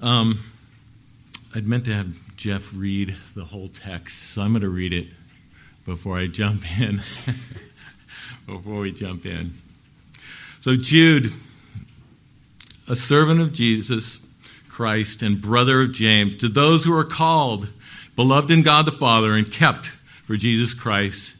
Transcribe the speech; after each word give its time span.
Um, 0.00 0.38
I'd 1.56 1.66
meant 1.66 1.86
to 1.86 1.92
have 1.92 2.36
Jeff 2.36 2.70
read 2.72 3.16
the 3.34 3.44
whole 3.44 3.68
text, 3.68 4.30
so 4.30 4.42
I'm 4.42 4.52
going 4.52 4.62
to 4.62 4.68
read 4.68 4.92
it 4.92 5.08
before 5.84 6.16
I 6.16 6.28
jump 6.28 6.62
in. 6.80 7.00
before 8.46 8.80
we 8.80 8.92
jump 8.92 9.26
in. 9.26 9.54
So, 10.60 10.76
Jude, 10.76 11.32
a 12.88 12.94
servant 12.94 13.40
of 13.40 13.52
Jesus 13.52 14.18
Christ 14.68 15.22
and 15.22 15.42
brother 15.42 15.82
of 15.82 15.92
James, 15.92 16.36
to 16.36 16.48
those 16.48 16.84
who 16.84 16.96
are 16.96 17.04
called, 17.04 17.68
beloved 18.14 18.50
in 18.52 18.62
God 18.62 18.86
the 18.86 18.92
Father, 18.92 19.34
and 19.34 19.50
kept 19.50 19.86
for 19.86 20.36
Jesus 20.36 20.74
Christ, 20.74 21.36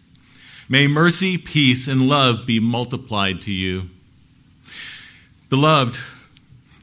may 0.69 0.89
mercy, 0.89 1.39
peace, 1.39 1.87
and 1.87 2.09
love 2.09 2.45
be 2.47 2.59
multiplied 2.59 3.41
to 3.43 3.53
you. 3.53 3.85
Beloved, 5.49 5.99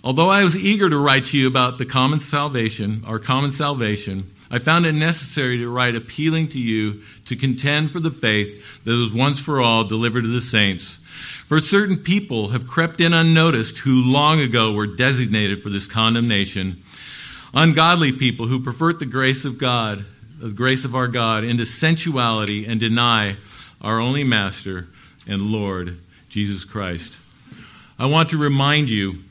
although 0.06 0.30
I 0.30 0.44
was 0.44 0.56
eager 0.56 0.90
to 0.90 0.98
write 0.98 1.26
to 1.26 1.38
you 1.38 1.48
about 1.48 1.80
the 1.80 1.86
common 1.86 2.20
salvation, 2.20 3.02
our 3.08 3.20
common 3.20 3.52
salvation, 3.52 4.32
I 4.52 4.60
found 4.60 4.86
it 4.86 4.94
necessary 4.94 5.58
to 5.58 5.68
write 5.70 5.96
appealing 5.96 6.50
to 6.50 6.60
you 6.60 7.02
to 7.26 7.36
contend 7.36 7.90
for 7.90 8.00
the 8.00 8.12
faith 8.12 8.84
that 8.86 8.92
was 8.92 9.12
once 9.12 9.40
for 9.40 9.60
all 9.60 9.84
delivered 9.84 10.22
to 10.22 10.28
the 10.28 10.40
saints. 10.40 11.00
For 11.48 11.60
certain 11.60 11.98
people 11.98 12.50
have 12.50 12.68
crept 12.68 13.02
in 13.02 13.14
unnoticed 13.14 13.80
who 13.80 14.04
long 14.04 14.40
ago 14.40 14.72
were 14.72 14.88
designated 14.88 15.62
for 15.62 15.70
this 15.70 15.88
condemnation. 15.88 16.84
Ungodly 17.54 18.12
people 18.12 18.48
who 18.48 18.60
pervert 18.60 19.00
the 19.00 19.06
grace 19.06 19.44
of 19.44 19.58
God, 19.58 20.06
the 20.40 20.52
grace 20.52 20.86
of 20.86 20.96
our 20.96 21.08
God, 21.08 21.44
into 21.44 21.66
sensuality 21.66 22.66
and 22.66 22.80
deny 22.80 23.38
our 23.82 24.00
only 24.00 24.24
Master 24.24 24.88
and 25.28 25.42
Lord, 25.42 25.98
Jesus 26.30 26.64
Christ. 26.64 27.18
I 27.98 28.06
want 28.08 28.30
to 28.30 28.38
remind 28.38 28.90
you, 28.90 29.24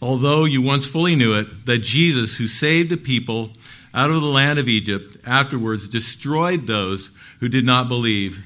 although 0.00 0.44
you 0.44 0.62
once 0.62 0.86
fully 0.86 1.16
knew 1.16 1.34
it, 1.34 1.66
that 1.66 1.78
Jesus, 1.78 2.36
who 2.36 2.46
saved 2.46 2.92
a 2.92 2.96
people 2.96 3.50
out 3.92 4.10
of 4.10 4.20
the 4.20 4.28
land 4.28 4.58
of 4.58 4.68
Egypt, 4.68 5.16
afterwards 5.26 5.88
destroyed 5.88 6.66
those 6.66 7.10
who 7.40 7.48
did 7.48 7.64
not 7.64 7.88
believe. 7.88 8.44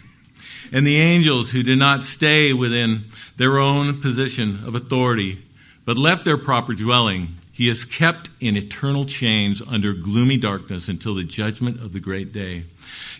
And 0.72 0.86
the 0.86 0.96
angels 0.96 1.50
who 1.50 1.62
did 1.62 1.78
not 1.78 2.02
stay 2.02 2.52
within 2.52 3.02
their 3.36 3.58
own 3.58 4.00
position 4.00 4.60
of 4.66 4.74
authority, 4.74 5.42
but 5.84 5.98
left 5.98 6.24
their 6.24 6.38
proper 6.38 6.74
dwelling, 6.74 7.36
he 7.52 7.68
is 7.68 7.84
kept 7.84 8.30
in 8.40 8.56
eternal 8.56 9.04
chains 9.04 9.62
under 9.62 9.92
gloomy 9.94 10.36
darkness 10.36 10.88
until 10.88 11.14
the 11.14 11.22
judgment 11.22 11.80
of 11.80 11.92
the 11.92 12.00
great 12.00 12.32
day. 12.32 12.64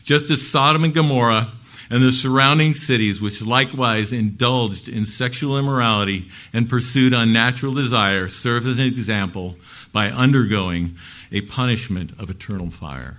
Just 0.03 0.31
as 0.31 0.47
Sodom 0.47 0.83
and 0.83 0.95
Gomorrah 0.95 1.53
and 1.95 2.03
the 2.03 2.11
surrounding 2.11 2.75
cities, 2.75 3.23
which 3.23 3.41
likewise 3.41 4.13
indulged 4.13 4.89
in 4.89 5.07
sexual 5.07 5.57
immorality 5.57 6.29
and 6.53 6.69
pursued 6.69 7.13
unnatural 7.13 7.73
desire, 7.73 8.27
serve 8.27 8.67
as 8.67 8.81
an 8.81 8.85
example 8.85 9.55
by 9.93 10.11
undergoing 10.11 10.97
a 11.31 11.43
punishment 11.43 12.11
of 12.19 12.29
eternal 12.29 12.69
fire. 12.69 13.19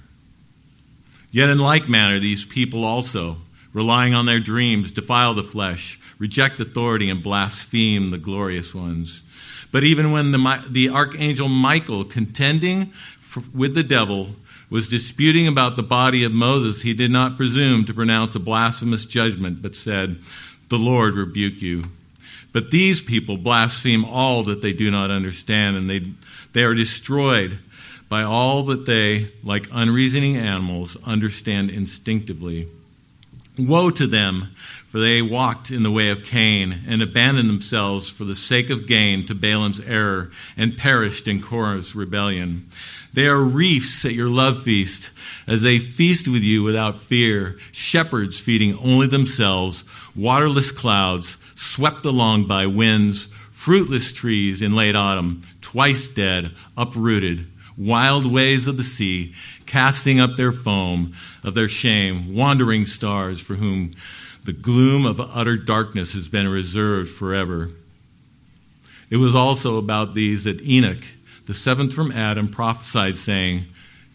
Yet, 1.31 1.47
in 1.47 1.57
like 1.57 1.87
manner, 1.87 2.19
these 2.19 2.43
people 2.43 2.83
also, 2.83 3.37
relying 3.71 4.13
on 4.13 4.25
their 4.25 4.41
dreams, 4.41 4.91
defile 4.91 5.33
the 5.33 5.41
flesh, 5.41 5.97
reject 6.19 6.59
authority, 6.59 7.09
and 7.09 7.23
blaspheme 7.23 8.11
the 8.11 8.17
glorious 8.17 8.75
ones. 8.75 9.23
But 9.71 9.85
even 9.85 10.11
when 10.11 10.31
the, 10.31 10.65
the 10.69 10.89
archangel 10.89 11.47
Michael, 11.47 12.03
contending 12.03 12.91
with 13.53 13.73
the 13.73 13.83
devil, 13.83 14.31
was 14.69 14.87
disputing 14.87 15.47
about 15.47 15.75
the 15.75 15.83
body 15.83 16.23
of 16.23 16.31
Moses, 16.31 16.81
he 16.81 16.93
did 16.93 17.11
not 17.11 17.37
presume 17.37 17.85
to 17.85 17.93
pronounce 17.93 18.35
a 18.35 18.39
blasphemous 18.39 19.05
judgment, 19.05 19.61
but 19.61 19.75
said, 19.75 20.17
The 20.69 20.77
Lord 20.77 21.15
rebuke 21.15 21.61
you. 21.61 21.83
But 22.51 22.71
these 22.71 23.01
people 23.01 23.37
blaspheme 23.37 24.05
all 24.05 24.43
that 24.43 24.61
they 24.61 24.73
do 24.73 24.89
not 24.89 25.11
understand, 25.11 25.75
and 25.75 25.89
they, 25.89 26.01
they 26.53 26.63
are 26.63 26.73
destroyed 26.73 27.59
by 28.07 28.23
all 28.23 28.63
that 28.63 28.85
they, 28.85 29.29
like 29.43 29.67
unreasoning 29.71 30.37
animals, 30.37 30.97
understand 31.05 31.69
instinctively. 31.69 32.67
Woe 33.57 33.89
to 33.91 34.07
them, 34.07 34.53
for 34.85 34.99
they 34.99 35.21
walked 35.21 35.71
in 35.71 35.83
the 35.83 35.91
way 35.91 36.09
of 36.09 36.23
Cain 36.23 36.79
and 36.87 37.01
abandoned 37.01 37.49
themselves 37.49 38.09
for 38.09 38.23
the 38.23 38.35
sake 38.35 38.69
of 38.69 38.87
gain 38.87 39.25
to 39.25 39.35
Balaam's 39.35 39.79
error 39.81 40.31
and 40.55 40.77
perished 40.77 41.27
in 41.27 41.41
Korah's 41.41 41.95
rebellion. 41.95 42.69
They 43.15 43.27
are 43.27 43.39
reefs 43.39 44.03
at 44.03 44.11
your 44.11 44.27
love 44.27 44.61
feast 44.61 45.11
as 45.47 45.61
they 45.61 45.79
feast 45.79 46.27
with 46.27 46.41
you 46.43 46.63
without 46.63 46.97
fear, 46.97 47.57
shepherds 47.71 48.41
feeding 48.41 48.77
only 48.79 49.07
themselves, 49.07 49.85
waterless 50.13 50.73
clouds 50.73 51.37
swept 51.55 52.03
along 52.03 52.47
by 52.47 52.65
winds, 52.65 53.27
fruitless 53.53 54.11
trees 54.11 54.61
in 54.61 54.75
late 54.75 54.97
autumn, 54.97 55.43
twice 55.61 56.09
dead, 56.09 56.51
uprooted 56.77 57.47
wild 57.77 58.29
waves 58.29 58.67
of 58.67 58.75
the 58.75 58.83
sea, 58.83 59.33
casting 59.65 60.19
up 60.19 60.35
their 60.35 60.51
foam 60.51 61.13
of 61.41 61.53
their 61.53 61.69
shame, 61.69 62.35
wandering 62.35 62.85
stars 62.85 63.39
for 63.39 63.55
whom 63.55 63.93
the 64.43 64.53
gloom 64.53 65.05
of 65.05 65.21
utter 65.21 65.55
darkness 65.55 66.11
has 66.11 66.27
been 66.27 66.49
reserved 66.49 67.09
forever. 67.09 67.69
It 69.09 69.17
was 69.17 69.35
also 69.35 69.77
about 69.77 70.15
these 70.15 70.43
that 70.43 70.61
Enoch, 70.61 71.03
the 71.45 71.53
seventh 71.53 71.93
from 71.93 72.11
Adam, 72.11 72.47
prophesied, 72.47 73.15
saying, 73.15 73.65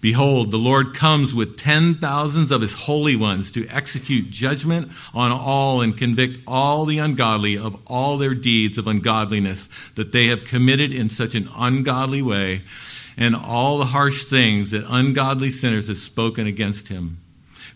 Behold, 0.00 0.50
the 0.50 0.56
Lord 0.56 0.94
comes 0.94 1.34
with 1.34 1.58
ten 1.58 1.94
thousands 1.94 2.50
of 2.50 2.62
his 2.62 2.84
holy 2.84 3.16
ones 3.16 3.52
to 3.52 3.68
execute 3.68 4.30
judgment 4.30 4.91
on 5.12 5.30
all 5.30 5.82
and 5.82 5.96
convict 5.96 6.38
all 6.46 6.86
the 6.86 6.98
ungodly 6.98 7.58
of 7.58 7.78
all 7.86 8.16
their 8.16 8.34
deeds 8.34 8.78
of 8.78 8.86
ungodliness 8.86 9.68
that 9.96 10.12
they 10.12 10.28
have 10.28 10.44
committed 10.44 10.94
in 10.94 11.10
such 11.10 11.34
an 11.34 11.48
ungodly 11.54 12.22
way 12.22 12.62
and 13.18 13.36
all 13.36 13.76
the 13.76 13.86
harsh 13.86 14.24
things 14.24 14.70
that 14.70 14.86
ungodly 14.88 15.50
sinners 15.50 15.88
have 15.88 15.98
spoken 15.98 16.47
against 16.47 16.88
him. 16.88 17.18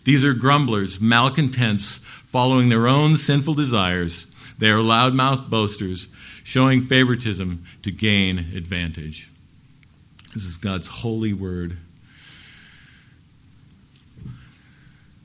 These 0.03 0.25
are 0.25 0.33
grumblers, 0.33 0.99
malcontents, 0.99 1.97
following 1.97 2.69
their 2.69 2.87
own 2.87 3.17
sinful 3.17 3.53
desires. 3.53 4.25
They 4.57 4.69
are 4.69 4.79
loudmouthed 4.79 5.49
boasters, 5.49 6.07
showing 6.43 6.81
favoritism 6.81 7.65
to 7.83 7.91
gain 7.91 8.39
advantage. 8.39 9.29
This 10.35 10.43
is 10.43 10.57
God's 10.57 10.87
holy 10.87 11.31
word. 11.31 11.77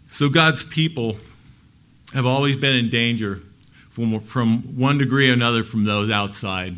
So, 0.08 0.28
God's 0.28 0.62
people 0.62 1.16
have 2.14 2.24
always 2.24 2.54
been 2.54 2.76
in 2.76 2.90
danger 2.90 3.40
from, 3.90 4.20
from 4.20 4.78
one 4.78 4.98
degree 4.98 5.28
or 5.28 5.32
another 5.32 5.64
from 5.64 5.84
those 5.84 6.12
outside. 6.12 6.76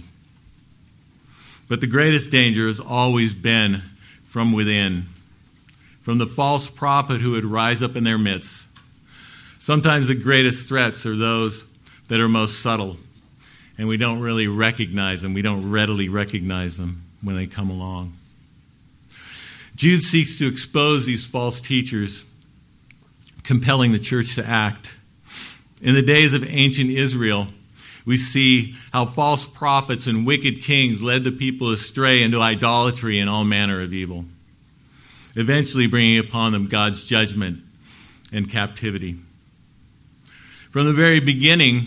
But 1.69 1.83
the 1.83 1.87
greatest 1.87 2.31
danger 2.31 2.69
has 2.69 2.81
always 2.81 3.35
been 3.35 3.83
from 4.25 4.53
within, 4.53 5.05
from 6.01 6.17
the 6.17 6.27
false 6.27 6.71
prophet 6.71 7.21
who 7.21 7.33
would 7.33 7.45
rise 7.45 7.83
up 7.83 7.97
in 7.97 8.05
their 8.05 8.17
midst. 8.17 8.67
Sometimes 9.59 10.09
the 10.09 10.15
greatest 10.15 10.69
threats 10.69 11.05
are 11.05 11.17
those 11.17 11.67
that 12.09 12.19
are 12.19 12.29
most 12.29 12.61
subtle, 12.61 12.97
and 13.77 13.89
we 13.89 13.99
don't 13.99 14.21
really 14.21 14.49
recognize 14.49 15.21
them. 15.21 15.35
We 15.35 15.43
don't 15.43 15.71
readily 15.71 16.09
recognize 16.09 16.79
them 16.79 17.03
when 17.21 17.37
they 17.37 17.47
come 17.47 17.69
along. 17.69 18.15
Jude 19.75 20.03
seeks 20.03 20.39
to 20.39 20.47
expose 20.47 21.07
these 21.07 21.27
false 21.27 21.61
teachers, 21.61 22.25
compelling 23.43 23.93
the 23.93 23.99
church 23.99 24.35
to 24.37 24.47
act. 24.47 24.95
In 25.81 25.95
the 25.95 26.03
days 26.03 26.35
of 26.35 26.49
ancient 26.49 26.91
Israel, 26.91 27.49
we 28.05 28.17
see 28.17 28.77
how 28.93 29.07
false 29.07 29.47
prophets 29.47 30.07
and 30.07 30.27
wicked 30.27 30.61
kings 30.61 31.03
led 31.03 31.25
the 31.25 31.33
people 31.33 31.71
astray 31.71 32.23
into 32.23 32.41
idolatry 32.41 33.19
and 33.19 33.31
all 33.31 33.45
manner 33.45 33.81
of 33.81 33.93
evil, 33.93 34.25
eventually 35.35 35.87
bringing 35.87 36.19
upon 36.19 36.53
them 36.53 36.67
God's 36.67 37.05
judgment 37.05 37.61
and 38.33 38.51
captivity. 38.51 39.17
From 40.71 40.87
the 40.87 40.93
very 40.93 41.21
beginning, 41.21 41.83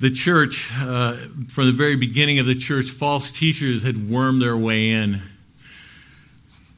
the 0.00 0.10
church, 0.10 0.70
uh, 0.80 1.14
from 1.48 1.66
the 1.66 1.72
very 1.72 1.96
beginning 1.96 2.38
of 2.38 2.46
the 2.46 2.54
church, 2.54 2.86
false 2.86 3.30
teachers 3.30 3.82
had 3.82 4.10
wormed 4.10 4.42
their 4.42 4.56
way 4.56 4.90
in 4.90 5.22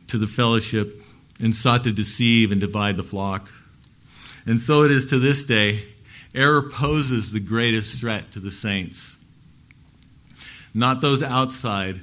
to 0.08 0.18
the 0.18 0.26
fellowship 0.26 1.02
and 1.40 1.54
sought 1.54 1.84
to 1.84 1.92
deceive 1.92 2.52
and 2.52 2.60
divide 2.60 2.96
the 2.96 3.02
flock. 3.02 3.50
And 4.46 4.60
so 4.60 4.82
it 4.82 4.90
is 4.90 5.06
to 5.06 5.18
this 5.18 5.44
day 5.44 5.84
Error 6.34 6.62
poses 6.62 7.30
the 7.30 7.38
greatest 7.40 8.00
threat 8.00 8.32
to 8.32 8.40
the 8.40 8.50
saints. 8.50 9.16
Not 10.74 11.00
those 11.00 11.22
outside 11.22 12.00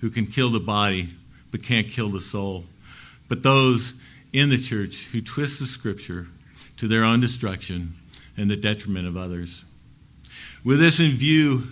who 0.00 0.08
can 0.08 0.26
kill 0.26 0.50
the 0.50 0.60
body 0.60 1.10
but 1.50 1.62
can't 1.62 1.88
kill 1.88 2.08
the 2.08 2.20
soul, 2.20 2.64
but 3.28 3.42
those 3.42 3.92
in 4.32 4.48
the 4.48 4.58
church 4.58 5.08
who 5.12 5.20
twist 5.20 5.58
the 5.58 5.66
scripture 5.66 6.28
to 6.78 6.88
their 6.88 7.04
own 7.04 7.20
destruction 7.20 7.92
and 8.36 8.50
the 8.50 8.56
detriment 8.56 9.06
of 9.06 9.16
others. 9.16 9.64
With 10.64 10.78
this 10.78 11.00
in 11.00 11.10
view, 11.12 11.64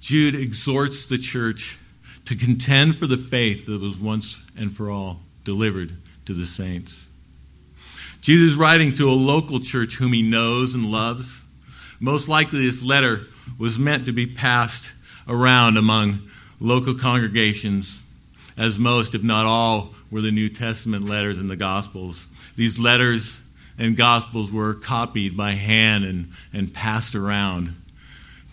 Jude 0.00 0.34
exhorts 0.34 1.06
the 1.06 1.18
church 1.18 1.77
to 2.28 2.36
contend 2.36 2.94
for 2.94 3.06
the 3.06 3.16
faith 3.16 3.64
that 3.64 3.80
was 3.80 3.96
once 3.96 4.44
and 4.54 4.70
for 4.70 4.90
all 4.90 5.20
delivered 5.44 5.96
to 6.26 6.34
the 6.34 6.44
saints. 6.44 7.06
Jesus 8.20 8.50
is 8.50 8.54
writing 8.54 8.92
to 8.92 9.08
a 9.08 9.12
local 9.12 9.60
church 9.60 9.94
whom 9.94 10.12
he 10.12 10.20
knows 10.20 10.74
and 10.74 10.84
loves. 10.84 11.42
Most 12.00 12.28
likely, 12.28 12.66
this 12.66 12.82
letter 12.82 13.22
was 13.58 13.78
meant 13.78 14.04
to 14.04 14.12
be 14.12 14.26
passed 14.26 14.94
around 15.26 15.78
among 15.78 16.18
local 16.60 16.92
congregations, 16.92 18.02
as 18.58 18.78
most, 18.78 19.14
if 19.14 19.22
not 19.22 19.46
all, 19.46 19.94
were 20.10 20.20
the 20.20 20.30
New 20.30 20.50
Testament 20.50 21.06
letters 21.06 21.38
and 21.38 21.48
the 21.48 21.56
Gospels. 21.56 22.26
These 22.56 22.78
letters 22.78 23.40
and 23.78 23.96
Gospels 23.96 24.52
were 24.52 24.74
copied 24.74 25.34
by 25.34 25.52
hand 25.52 26.04
and, 26.04 26.28
and 26.52 26.74
passed 26.74 27.14
around 27.14 27.74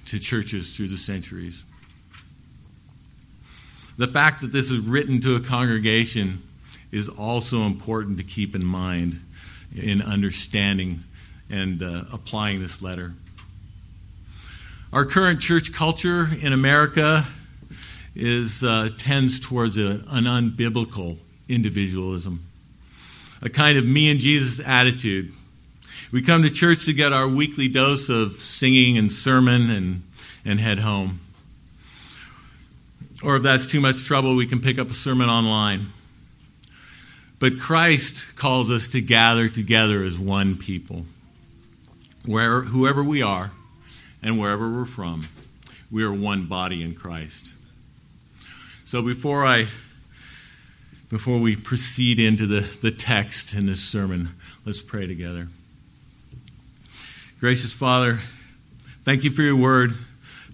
to 0.05 0.17
churches 0.17 0.77
through 0.77 0.87
the 0.87 0.97
centuries. 0.97 1.65
The 3.97 4.07
fact 4.07 4.41
that 4.41 4.51
this 4.51 4.69
is 4.69 4.79
written 4.79 5.21
to 5.21 5.35
a 5.35 5.39
congregation 5.39 6.41
is 6.91 7.07
also 7.07 7.61
important 7.61 8.17
to 8.17 8.23
keep 8.23 8.55
in 8.55 8.65
mind 8.65 9.21
in 9.73 10.01
understanding 10.01 11.03
and 11.49 11.81
uh, 11.81 12.03
applying 12.11 12.61
this 12.61 12.81
letter. 12.81 13.13
Our 14.91 15.05
current 15.05 15.41
church 15.41 15.73
culture 15.73 16.27
in 16.41 16.53
America 16.53 17.25
is 18.15 18.63
uh, 18.63 18.89
tends 18.97 19.39
towards 19.39 19.77
a, 19.77 20.01
an 20.07 20.23
unbiblical 20.23 21.17
individualism, 21.49 22.45
a 23.41 23.49
kind 23.49 23.77
of 23.77 23.85
me 23.85 24.09
and 24.09 24.19
Jesus 24.19 24.65
attitude. 24.65 25.33
We 26.11 26.21
come 26.21 26.43
to 26.43 26.49
church 26.49 26.85
to 26.85 26.93
get 26.93 27.11
our 27.11 27.27
weekly 27.27 27.67
dose 27.67 28.09
of 28.09 28.33
singing 28.33 28.97
and 28.97 29.11
sermon 29.11 29.69
and, 29.69 30.03
and 30.45 30.59
head 30.59 30.79
home. 30.79 31.19
Or 33.25 33.37
if 33.37 33.43
that's 33.43 33.65
too 33.65 33.81
much 33.81 34.05
trouble, 34.05 34.35
we 34.35 34.45
can 34.45 34.61
pick 34.61 34.77
up 34.77 34.91
a 34.91 34.93
sermon 34.93 35.29
online. 35.29 35.87
But 37.39 37.59
Christ 37.59 38.35
calls 38.35 38.69
us 38.69 38.87
to 38.89 39.01
gather 39.01 39.49
together 39.49 40.03
as 40.03 40.19
one 40.19 40.57
people. 40.57 41.07
Where, 42.23 42.61
whoever 42.61 43.03
we 43.03 43.23
are 43.23 43.51
and 44.21 44.39
wherever 44.39 44.71
we're 44.71 44.85
from, 44.85 45.27
we 45.89 46.03
are 46.03 46.13
one 46.13 46.45
body 46.45 46.83
in 46.83 46.93
Christ. 46.93 47.51
So 48.85 49.01
before 49.01 49.43
I 49.43 49.65
before 51.09 51.39
we 51.39 51.55
proceed 51.55 52.19
into 52.19 52.45
the, 52.45 52.61
the 52.81 52.91
text 52.91 53.55
in 53.55 53.65
this 53.65 53.79
sermon, 53.79 54.29
let's 54.65 54.81
pray 54.81 55.07
together. 55.07 55.47
Gracious 57.39 57.73
Father, 57.73 58.19
thank 59.03 59.23
you 59.23 59.31
for 59.31 59.41
your 59.41 59.55
word. 59.55 59.95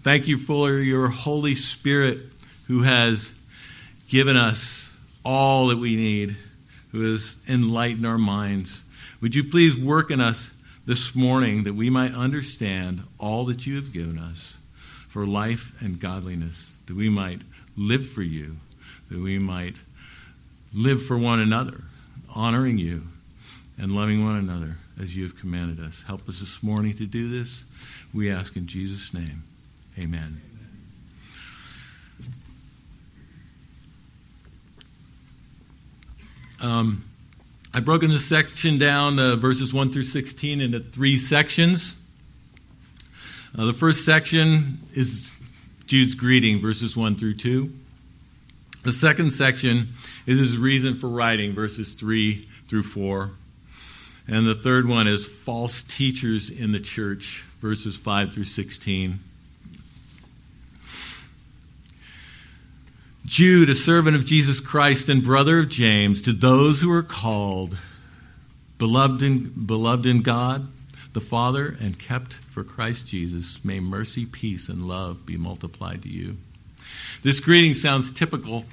Thank 0.03 0.27
you 0.27 0.37
for 0.37 0.73
your 0.73 1.07
Holy 1.07 1.55
Spirit 1.55 2.19
who 2.71 2.83
has 2.83 3.33
given 4.07 4.37
us 4.37 4.95
all 5.25 5.67
that 5.67 5.77
we 5.77 5.97
need, 5.97 6.37
who 6.93 7.11
has 7.11 7.37
enlightened 7.49 8.07
our 8.07 8.17
minds. 8.17 8.81
Would 9.19 9.35
you 9.35 9.43
please 9.43 9.77
work 9.77 10.09
in 10.09 10.21
us 10.21 10.51
this 10.85 11.13
morning 11.13 11.65
that 11.65 11.73
we 11.73 11.89
might 11.89 12.13
understand 12.13 13.03
all 13.19 13.43
that 13.47 13.67
you 13.67 13.75
have 13.75 13.91
given 13.91 14.17
us 14.17 14.55
for 15.09 15.25
life 15.25 15.81
and 15.81 15.99
godliness, 15.99 16.71
that 16.85 16.95
we 16.95 17.09
might 17.09 17.41
live 17.75 18.07
for 18.07 18.21
you, 18.21 18.55
that 19.09 19.19
we 19.19 19.37
might 19.37 19.81
live 20.73 21.03
for 21.03 21.17
one 21.17 21.41
another, 21.41 21.83
honoring 22.33 22.77
you 22.77 23.03
and 23.77 23.91
loving 23.91 24.23
one 24.23 24.37
another 24.37 24.77
as 24.97 25.13
you 25.13 25.23
have 25.23 25.37
commanded 25.37 25.85
us. 25.85 26.03
Help 26.07 26.29
us 26.29 26.39
this 26.39 26.63
morning 26.63 26.93
to 26.93 27.05
do 27.05 27.29
this. 27.29 27.65
We 28.13 28.31
ask 28.31 28.55
in 28.55 28.65
Jesus' 28.65 29.13
name. 29.13 29.43
Amen. 29.99 30.50
Um, 36.61 37.03
I've 37.73 37.85
broken 37.85 38.11
this 38.11 38.25
section 38.25 38.77
down, 38.77 39.17
uh, 39.17 39.35
verses 39.35 39.73
1 39.73 39.91
through 39.91 40.03
16, 40.03 40.61
into 40.61 40.79
three 40.79 41.17
sections. 41.17 41.95
Uh, 43.57 43.65
the 43.65 43.73
first 43.73 44.05
section 44.05 44.77
is 44.93 45.33
Jude's 45.87 46.13
greeting, 46.13 46.59
verses 46.59 46.95
1 46.95 47.15
through 47.15 47.33
2. 47.33 47.73
The 48.83 48.93
second 48.93 49.31
section 49.31 49.89
is 50.27 50.37
his 50.37 50.55
reason 50.55 50.93
for 50.93 51.07
writing, 51.07 51.53
verses 51.53 51.93
3 51.95 52.47
through 52.67 52.83
4. 52.83 53.31
And 54.27 54.45
the 54.45 54.53
third 54.53 54.87
one 54.87 55.07
is 55.07 55.25
false 55.25 55.81
teachers 55.81 56.51
in 56.51 56.73
the 56.73 56.79
church, 56.79 57.43
verses 57.59 57.97
5 57.97 58.33
through 58.33 58.43
16. 58.43 59.19
Jude, 63.25 63.69
a 63.69 63.75
servant 63.75 64.15
of 64.15 64.25
Jesus 64.25 64.59
Christ 64.59 65.07
and 65.07 65.23
brother 65.23 65.59
of 65.59 65.69
James, 65.69 66.23
to 66.23 66.33
those 66.33 66.81
who 66.81 66.91
are 66.91 67.03
called, 67.03 67.77
beloved 68.79 69.21
in, 69.21 69.51
beloved 69.65 70.07
in 70.07 70.21
God, 70.23 70.67
the 71.13 71.21
Father, 71.21 71.75
and 71.79 71.99
kept 71.99 72.33
for 72.33 72.63
Christ 72.63 73.07
Jesus, 73.07 73.63
may 73.63 73.79
mercy, 73.79 74.25
peace, 74.25 74.69
and 74.69 74.87
love 74.87 75.25
be 75.25 75.37
multiplied 75.37 76.01
to 76.03 76.09
you. 76.09 76.37
This 77.21 77.39
greeting 77.39 77.75
sounds 77.75 78.11
typical, 78.11 78.65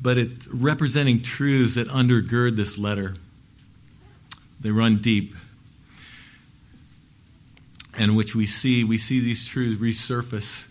but 0.00 0.16
it's 0.16 0.46
representing 0.48 1.22
truths 1.22 1.74
that 1.74 1.88
undergird 1.88 2.54
this 2.54 2.78
letter. 2.78 3.16
They 4.60 4.70
run 4.70 4.98
deep, 4.98 5.34
and 7.98 8.16
which 8.16 8.36
we 8.36 8.46
see, 8.46 8.84
we 8.84 8.96
see 8.96 9.18
these 9.18 9.44
truths 9.44 9.80
resurface 9.82 10.68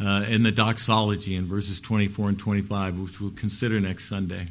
uh, 0.00 0.24
in 0.28 0.42
the 0.42 0.52
doxology 0.52 1.34
in 1.34 1.44
verses 1.44 1.80
24 1.80 2.30
and 2.30 2.38
25, 2.38 2.98
which 2.98 3.20
we'll 3.20 3.30
consider 3.30 3.80
next 3.80 4.08
Sunday. 4.08 4.48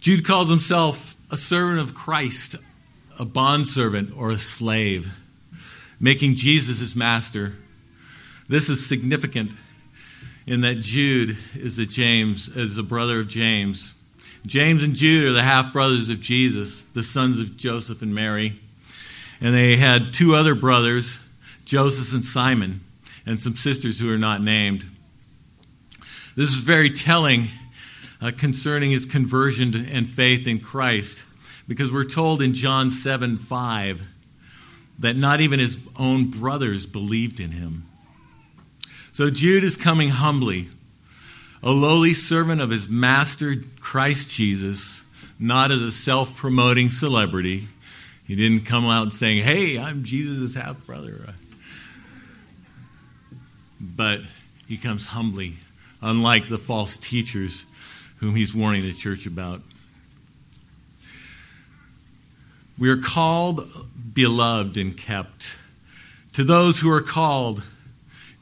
Jude 0.00 0.24
calls 0.24 0.48
himself 0.48 1.16
a 1.30 1.36
servant 1.36 1.80
of 1.80 1.94
Christ, 1.94 2.56
a 3.18 3.24
bondservant, 3.24 4.10
or 4.16 4.30
a 4.30 4.38
slave, 4.38 5.14
making 6.00 6.34
Jesus 6.34 6.80
his 6.80 6.96
master. 6.96 7.52
This 8.48 8.68
is 8.68 8.86
significant 8.86 9.52
in 10.46 10.60
that 10.62 10.80
Jude 10.80 11.36
is 11.54 11.78
a 11.78 11.86
James, 11.86 12.48
is 12.48 12.76
a 12.76 12.82
brother 12.82 13.20
of 13.20 13.28
James. 13.28 13.94
James 14.44 14.82
and 14.82 14.94
Jude 14.94 15.24
are 15.24 15.32
the 15.32 15.42
half 15.42 15.72
brothers 15.72 16.10
of 16.10 16.20
Jesus, 16.20 16.82
the 16.82 17.02
sons 17.02 17.40
of 17.40 17.56
Joseph 17.56 18.02
and 18.02 18.14
Mary. 18.14 18.54
And 19.40 19.54
they 19.54 19.76
had 19.76 20.12
two 20.12 20.34
other 20.34 20.54
brothers, 20.54 21.18
Joseph 21.64 22.12
and 22.12 22.24
Simon 22.24 22.83
and 23.26 23.40
some 23.40 23.56
sisters 23.56 23.98
who 23.98 24.12
are 24.12 24.18
not 24.18 24.42
named. 24.42 24.84
This 26.36 26.50
is 26.50 26.56
very 26.56 26.90
telling 26.90 27.48
uh, 28.20 28.32
concerning 28.36 28.90
his 28.90 29.06
conversion 29.06 29.74
and 29.74 30.08
faith 30.08 30.46
in 30.46 30.58
Christ 30.58 31.24
because 31.68 31.92
we're 31.92 32.04
told 32.04 32.42
in 32.42 32.54
John 32.54 32.90
7 32.90 33.36
5 33.36 34.08
that 34.98 35.16
not 35.16 35.40
even 35.40 35.58
his 35.60 35.78
own 35.98 36.30
brothers 36.30 36.86
believed 36.86 37.40
in 37.40 37.50
him. 37.50 37.84
So 39.12 39.30
Jude 39.30 39.64
is 39.64 39.76
coming 39.76 40.10
humbly, 40.10 40.68
a 41.62 41.70
lowly 41.70 42.14
servant 42.14 42.60
of 42.60 42.70
his 42.70 42.88
master 42.88 43.54
Christ 43.80 44.30
Jesus, 44.30 45.02
not 45.38 45.70
as 45.70 45.82
a 45.82 45.92
self 45.92 46.36
promoting 46.36 46.90
celebrity. 46.90 47.68
He 48.26 48.36
didn't 48.36 48.64
come 48.64 48.86
out 48.86 49.12
saying, 49.12 49.44
Hey, 49.44 49.78
I'm 49.78 50.02
Jesus' 50.02 50.54
half 50.54 50.84
brother 50.86 51.34
but 53.80 54.20
he 54.66 54.76
comes 54.76 55.06
humbly, 55.06 55.54
unlike 56.00 56.48
the 56.48 56.58
false 56.58 56.96
teachers 56.96 57.64
whom 58.18 58.34
he's 58.36 58.54
warning 58.54 58.82
the 58.82 58.92
church 58.92 59.26
about. 59.26 59.62
We 62.78 62.88
are 62.90 62.96
called, 62.96 63.60
beloved, 64.12 64.76
and 64.76 64.96
kept. 64.96 65.58
To 66.32 66.42
those 66.42 66.80
who 66.80 66.90
are 66.90 67.00
called, 67.00 67.62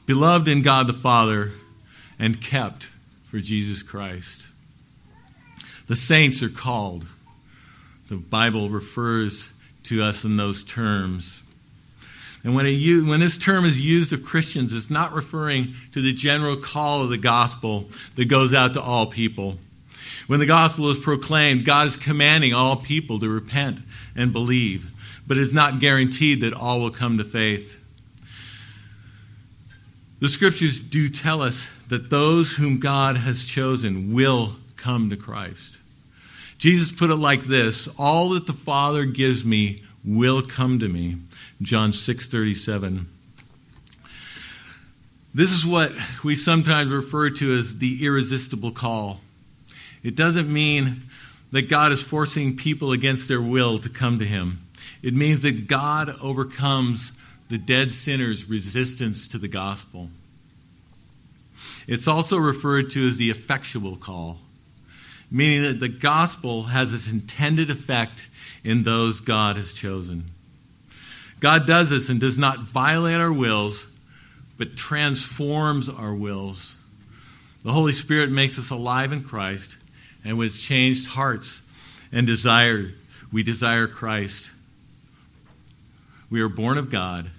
beloved 0.05 0.47
in 0.47 0.61
God 0.61 0.87
the 0.87 0.93
Father, 0.93 1.51
and 2.17 2.41
kept 2.41 2.89
for 3.25 3.39
Jesus 3.39 3.83
Christ. 3.83 4.47
The 5.87 5.95
saints 5.95 6.41
are 6.41 6.49
called. 6.49 7.05
The 8.09 8.15
Bible 8.15 8.69
refers 8.69 9.51
to 9.83 10.01
us 10.01 10.23
in 10.23 10.37
those 10.37 10.63
terms. 10.63 11.43
And 12.43 12.55
when, 12.55 12.65
when 13.07 13.19
this 13.21 13.37
term 13.37 13.63
is 13.63 13.79
used 13.79 14.11
of 14.11 14.25
Christians, 14.25 14.73
it's 14.73 14.89
not 14.89 15.13
referring 15.13 15.73
to 15.93 16.01
the 16.01 16.11
general 16.11 16.57
call 16.57 17.01
of 17.01 17.09
the 17.09 17.17
gospel 17.17 17.89
that 18.15 18.25
goes 18.25 18.53
out 18.53 18.73
to 18.73 18.81
all 18.81 19.05
people. 19.05 19.57
When 20.27 20.39
the 20.39 20.45
gospel 20.45 20.89
is 20.89 20.99
proclaimed, 20.99 21.65
God 21.65 21.87
is 21.87 21.97
commanding 21.97 22.53
all 22.53 22.75
people 22.75 23.19
to 23.19 23.29
repent 23.29 23.79
and 24.15 24.33
believe, 24.33 24.89
but 25.25 25.37
it's 25.37 25.53
not 25.53 25.79
guaranteed 25.79 26.41
that 26.41 26.53
all 26.53 26.79
will 26.79 26.91
come 26.91 27.17
to 27.17 27.23
faith. 27.23 27.79
The 30.19 30.29
scriptures 30.29 30.81
do 30.81 31.09
tell 31.09 31.41
us 31.41 31.69
that 31.87 32.09
those 32.09 32.55
whom 32.55 32.79
God 32.79 33.17
has 33.17 33.45
chosen 33.45 34.13
will 34.13 34.55
come 34.77 35.09
to 35.09 35.17
Christ. 35.17 35.79
Jesus 36.57 36.93
put 36.93 37.09
it 37.09 37.15
like 37.15 37.41
this 37.41 37.89
All 37.99 38.29
that 38.29 38.47
the 38.47 38.53
Father 38.53 39.03
gives 39.03 39.43
me 39.43 39.83
will 40.05 40.41
come 40.41 40.79
to 40.79 40.87
me. 40.87 41.17
John 41.61 41.91
6:37. 41.93 43.07
This 45.33 45.51
is 45.51 45.65
what 45.65 45.91
we 46.23 46.35
sometimes 46.35 46.91
refer 46.91 47.29
to 47.31 47.53
as 47.53 47.79
the 47.79 48.05
irresistible 48.05 48.71
call. 48.71 49.21
It 50.03 50.15
doesn't 50.15 50.51
mean 50.51 51.03
that 51.51 51.69
God 51.69 51.91
is 51.91 52.01
forcing 52.01 52.55
people 52.55 52.91
against 52.91 53.27
their 53.27 53.41
will 53.41 53.79
to 53.79 53.89
come 53.89 54.19
to 54.19 54.25
him. 54.25 54.59
It 55.01 55.13
means 55.13 55.41
that 55.41 55.67
God 55.67 56.09
overcomes 56.21 57.13
the 57.49 57.57
dead 57.57 57.91
sinner's 57.91 58.49
resistance 58.49 59.27
to 59.27 59.37
the 59.37 59.47
gospel. 59.47 60.09
It's 61.87 62.07
also 62.07 62.37
referred 62.37 62.89
to 62.91 63.07
as 63.07 63.17
the 63.17 63.29
effectual 63.29 63.95
call, 63.95 64.39
meaning 65.29 65.61
that 65.63 65.79
the 65.79 65.89
gospel 65.89 66.63
has 66.63 66.93
its 66.93 67.11
intended 67.11 67.69
effect 67.69 68.29
in 68.63 68.83
those 68.83 69.19
God 69.19 69.57
has 69.57 69.73
chosen. 69.73 70.32
God 71.43 71.67
does 71.67 71.89
this 71.89 72.07
and 72.07 72.21
does 72.21 72.37
not 72.37 72.59
violate 72.59 73.19
our 73.19 73.33
wills, 73.33 73.85
but 74.57 74.77
transforms 74.77 75.89
our 75.89 76.15
wills. 76.15 76.77
The 77.65 77.73
Holy 77.73 77.91
Spirit 77.91 78.31
makes 78.31 78.57
us 78.57 78.71
alive 78.71 79.11
in 79.11 79.25
Christ, 79.25 79.75
and 80.23 80.37
with 80.37 80.57
changed 80.57 81.09
hearts 81.09 81.61
and 82.13 82.25
desire, 82.25 82.93
we 83.29 83.43
desire 83.43 83.87
Christ. 83.87 84.51
We 86.29 86.39
are 86.39 86.47
born 86.47 86.77
of 86.77 86.89
God 86.89 87.29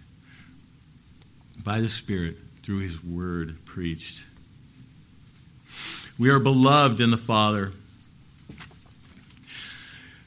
by 1.64 1.80
the 1.80 1.88
Spirit 1.88 2.36
through 2.62 2.80
His 2.80 3.02
Word 3.02 3.56
preached. 3.64 4.26
We 6.18 6.28
are 6.28 6.38
beloved 6.38 7.00
in 7.00 7.10
the 7.10 7.16
Father. 7.16 7.72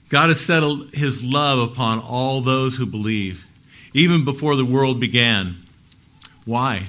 God 0.09 0.29
has 0.29 0.41
settled 0.41 0.95
His 0.95 1.23
love 1.23 1.59
upon 1.71 1.99
all 1.99 2.41
those 2.41 2.77
who 2.77 2.87
believe, 2.87 3.43
even 3.93 4.25
before 4.25 4.55
the 4.55 4.65
world 4.65 4.99
began. 4.99 5.55
Why? 6.45 6.83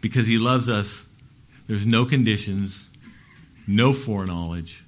Because 0.00 0.26
He 0.26 0.38
loves 0.38 0.68
us. 0.68 1.06
There's 1.66 1.86
no 1.86 2.04
conditions, 2.04 2.86
no 3.66 3.92
foreknowledge. 3.92 4.82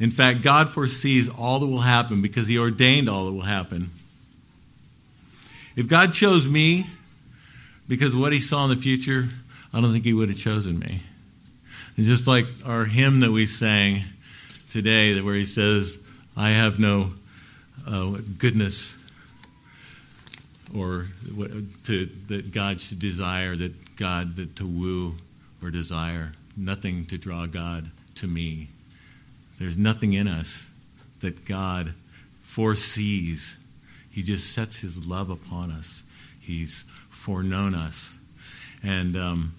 In 0.00 0.10
fact, 0.10 0.42
God 0.42 0.68
foresees 0.68 1.28
all 1.28 1.58
that 1.58 1.66
will 1.66 1.80
happen 1.80 2.22
because 2.22 2.46
He 2.46 2.58
ordained 2.58 3.08
all 3.08 3.26
that 3.26 3.32
will 3.32 3.42
happen. 3.42 3.90
If 5.76 5.88
God 5.88 6.12
chose 6.12 6.48
me 6.48 6.86
because 7.88 8.14
of 8.14 8.20
what 8.20 8.32
He 8.32 8.40
saw 8.40 8.64
in 8.64 8.70
the 8.70 8.76
future, 8.76 9.28
I 9.72 9.80
don't 9.80 9.92
think 9.92 10.04
He 10.04 10.12
would 10.12 10.28
have 10.28 10.38
chosen 10.38 10.78
me. 10.78 11.00
Just 11.96 12.28
like 12.28 12.46
our 12.64 12.84
hymn 12.84 13.20
that 13.20 13.32
we 13.32 13.44
sang 13.44 14.04
today, 14.70 15.20
where 15.20 15.34
He 15.34 15.44
says, 15.44 16.04
I 16.38 16.50
have 16.50 16.78
no 16.78 17.10
uh, 17.84 18.18
goodness 18.38 18.96
or 20.76 21.06
to, 21.86 22.08
that 22.28 22.52
God 22.52 22.80
should 22.80 23.00
desire, 23.00 23.56
that 23.56 23.96
God 23.96 24.36
that 24.36 24.54
to 24.56 24.64
woo 24.64 25.14
or 25.60 25.72
desire, 25.72 26.34
nothing 26.56 27.06
to 27.06 27.18
draw 27.18 27.46
God 27.46 27.90
to 28.14 28.28
me. 28.28 28.68
There's 29.58 29.76
nothing 29.76 30.12
in 30.12 30.28
us 30.28 30.70
that 31.22 31.44
God 31.44 31.94
foresees. 32.40 33.56
He 34.08 34.22
just 34.22 34.52
sets 34.52 34.80
his 34.80 35.04
love 35.04 35.30
upon 35.30 35.72
us. 35.72 36.04
He's 36.40 36.84
foreknown 37.10 37.74
us. 37.74 38.16
And 38.84 39.16
um, 39.16 39.54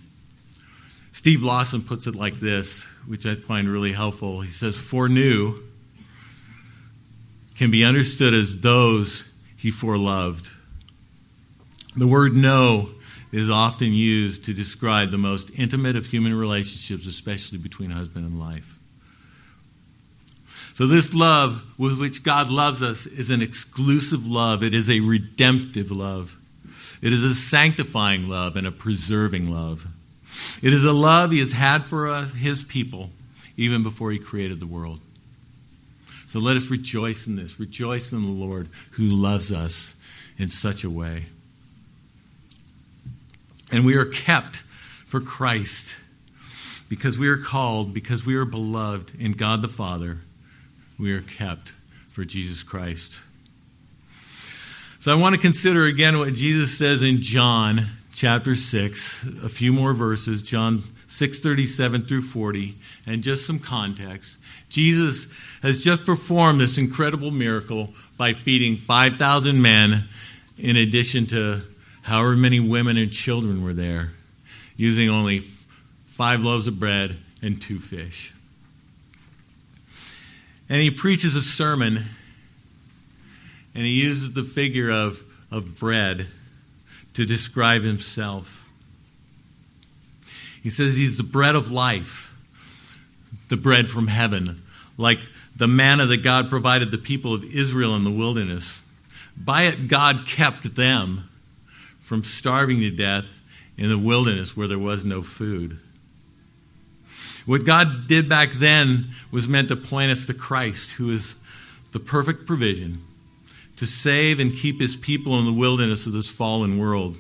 Steve 1.11 1.43
Lawson 1.43 1.81
puts 1.81 2.07
it 2.07 2.15
like 2.15 2.35
this, 2.35 2.83
which 3.05 3.25
I 3.25 3.35
find 3.35 3.67
really 3.67 3.91
helpful. 3.91 4.39
He 4.39 4.49
says, 4.49 4.77
Foreknew 4.77 5.61
can 7.59 7.69
be 7.69 7.83
understood 7.83 8.33
as 8.33 8.61
those 8.61 9.29
he 9.57 9.69
foreloved. 9.69 10.49
The 11.97 12.07
word 12.07 12.33
know 12.33 12.91
is 13.33 13.49
often 13.49 13.91
used 13.91 14.45
to 14.45 14.53
describe 14.53 15.11
the 15.11 15.17
most 15.17 15.51
intimate 15.59 15.97
of 15.97 16.05
human 16.05 16.33
relationships, 16.33 17.05
especially 17.05 17.57
between 17.57 17.89
husband 17.89 18.25
and 18.25 18.39
wife. 18.39 18.79
So, 20.73 20.87
this 20.87 21.13
love 21.13 21.65
with 21.77 21.99
which 21.99 22.23
God 22.23 22.49
loves 22.49 22.81
us 22.81 23.05
is 23.05 23.29
an 23.29 23.41
exclusive 23.41 24.25
love, 24.25 24.63
it 24.63 24.73
is 24.73 24.89
a 24.89 25.01
redemptive 25.01 25.91
love, 25.91 26.37
it 27.01 27.11
is 27.11 27.25
a 27.25 27.35
sanctifying 27.35 28.29
love 28.29 28.55
and 28.55 28.65
a 28.65 28.71
preserving 28.71 29.51
love. 29.51 29.85
It 30.61 30.71
is 30.71 30.85
a 30.85 30.93
love 30.93 31.31
He 31.31 31.39
has 31.39 31.51
had 31.51 31.83
for 31.83 32.07
us, 32.07 32.31
His 32.31 32.63
people, 32.63 33.09
even 33.57 33.83
before 33.83 34.11
He 34.11 34.19
created 34.19 34.61
the 34.61 34.65
world. 34.65 35.01
So, 36.29 36.39
let 36.39 36.55
us 36.55 36.69
rejoice 36.69 37.25
in 37.25 37.37
this. 37.37 37.59
Rejoice 37.59 38.13
in 38.13 38.21
the 38.21 38.27
Lord 38.27 38.69
who 38.91 39.07
loves 39.07 39.51
us 39.51 39.99
in 40.37 40.51
such 40.51 40.83
a 40.83 40.89
way. 40.89 41.25
And 43.71 43.83
we 43.83 43.95
are 43.95 44.05
kept 44.05 44.57
for 45.07 45.19
Christ 45.19 45.97
because 46.87 47.17
we 47.17 47.27
are 47.29 47.37
called, 47.37 47.95
because 47.95 48.27
we 48.27 48.35
are 48.35 48.45
beloved 48.45 49.19
in 49.19 49.31
God 49.31 49.63
the 49.63 49.67
Father 49.67 50.19
we 50.99 51.13
are 51.13 51.21
kept 51.21 51.69
for 52.09 52.23
Jesus 52.23 52.61
Christ. 52.61 53.21
So 54.99 55.11
I 55.11 55.15
want 55.15 55.33
to 55.33 55.41
consider 55.41 55.85
again 55.85 56.19
what 56.19 56.35
Jesus 56.35 56.77
says 56.77 57.01
in 57.01 57.21
John 57.21 57.87
chapter 58.13 58.53
6, 58.53 59.23
a 59.43 59.49
few 59.49 59.73
more 59.73 59.93
verses, 59.93 60.43
John 60.43 60.83
6:37 61.09 62.07
through 62.07 62.21
40, 62.21 62.75
and 63.05 63.21
just 63.21 63.45
some 63.45 63.59
context. 63.59 64.37
Jesus 64.69 65.27
has 65.61 65.83
just 65.83 66.05
performed 66.05 66.61
this 66.61 66.77
incredible 66.77 67.31
miracle 67.31 67.93
by 68.17 68.33
feeding 68.33 68.77
5,000 68.77 69.61
men 69.61 70.05
in 70.57 70.75
addition 70.75 71.25
to 71.27 71.61
however 72.03 72.35
many 72.35 72.59
women 72.59 72.95
and 72.95 73.11
children 73.11 73.63
were 73.63 73.73
there, 73.73 74.11
using 74.77 75.09
only 75.09 75.39
5 75.39 76.41
loaves 76.41 76.67
of 76.67 76.79
bread 76.79 77.17
and 77.41 77.61
2 77.61 77.79
fish 77.79 78.33
and 80.69 80.81
he 80.81 80.91
preaches 80.91 81.35
a 81.35 81.41
sermon 81.41 82.03
and 83.73 83.85
he 83.85 84.01
uses 84.01 84.33
the 84.33 84.43
figure 84.43 84.91
of, 84.91 85.23
of 85.51 85.79
bread 85.79 86.27
to 87.15 87.25
describe 87.25 87.81
himself. 87.81 88.68
He 90.61 90.69
says 90.69 90.95
he's 90.95 91.17
the 91.17 91.23
bread 91.23 91.55
of 91.55 91.71
life, 91.71 92.35
the 93.47 93.57
bread 93.57 93.87
from 93.87 94.07
heaven, 94.07 94.61
like 94.97 95.19
the 95.55 95.67
manna 95.67 96.05
that 96.05 96.23
God 96.23 96.49
provided 96.49 96.91
the 96.91 96.97
people 96.97 97.33
of 97.33 97.43
Israel 97.43 97.95
in 97.95 98.03
the 98.03 98.11
wilderness. 98.11 98.81
By 99.37 99.63
it, 99.63 99.87
God 99.87 100.25
kept 100.25 100.75
them 100.75 101.29
from 102.01 102.23
starving 102.23 102.79
to 102.79 102.91
death 102.91 103.41
in 103.77 103.89
the 103.89 103.97
wilderness 103.97 104.57
where 104.57 104.67
there 104.67 104.79
was 104.79 105.05
no 105.05 105.21
food. 105.21 105.79
What 107.45 107.65
God 107.65 108.07
did 108.07 108.27
back 108.27 108.51
then 108.51 109.07
was 109.31 109.47
meant 109.47 109.69
to 109.69 109.75
point 109.75 110.11
us 110.11 110.25
to 110.25 110.33
Christ, 110.33 110.91
who 110.91 111.09
is 111.11 111.35
the 111.93 111.99
perfect 111.99 112.45
provision 112.45 113.03
to 113.77 113.87
save 113.87 114.39
and 114.39 114.53
keep 114.53 114.79
his 114.81 114.97
people 114.97 115.39
in 115.39 115.45
the 115.45 115.53
wilderness 115.53 116.05
of 116.05 116.11
this 116.11 116.29
fallen 116.29 116.77
world 116.77 117.15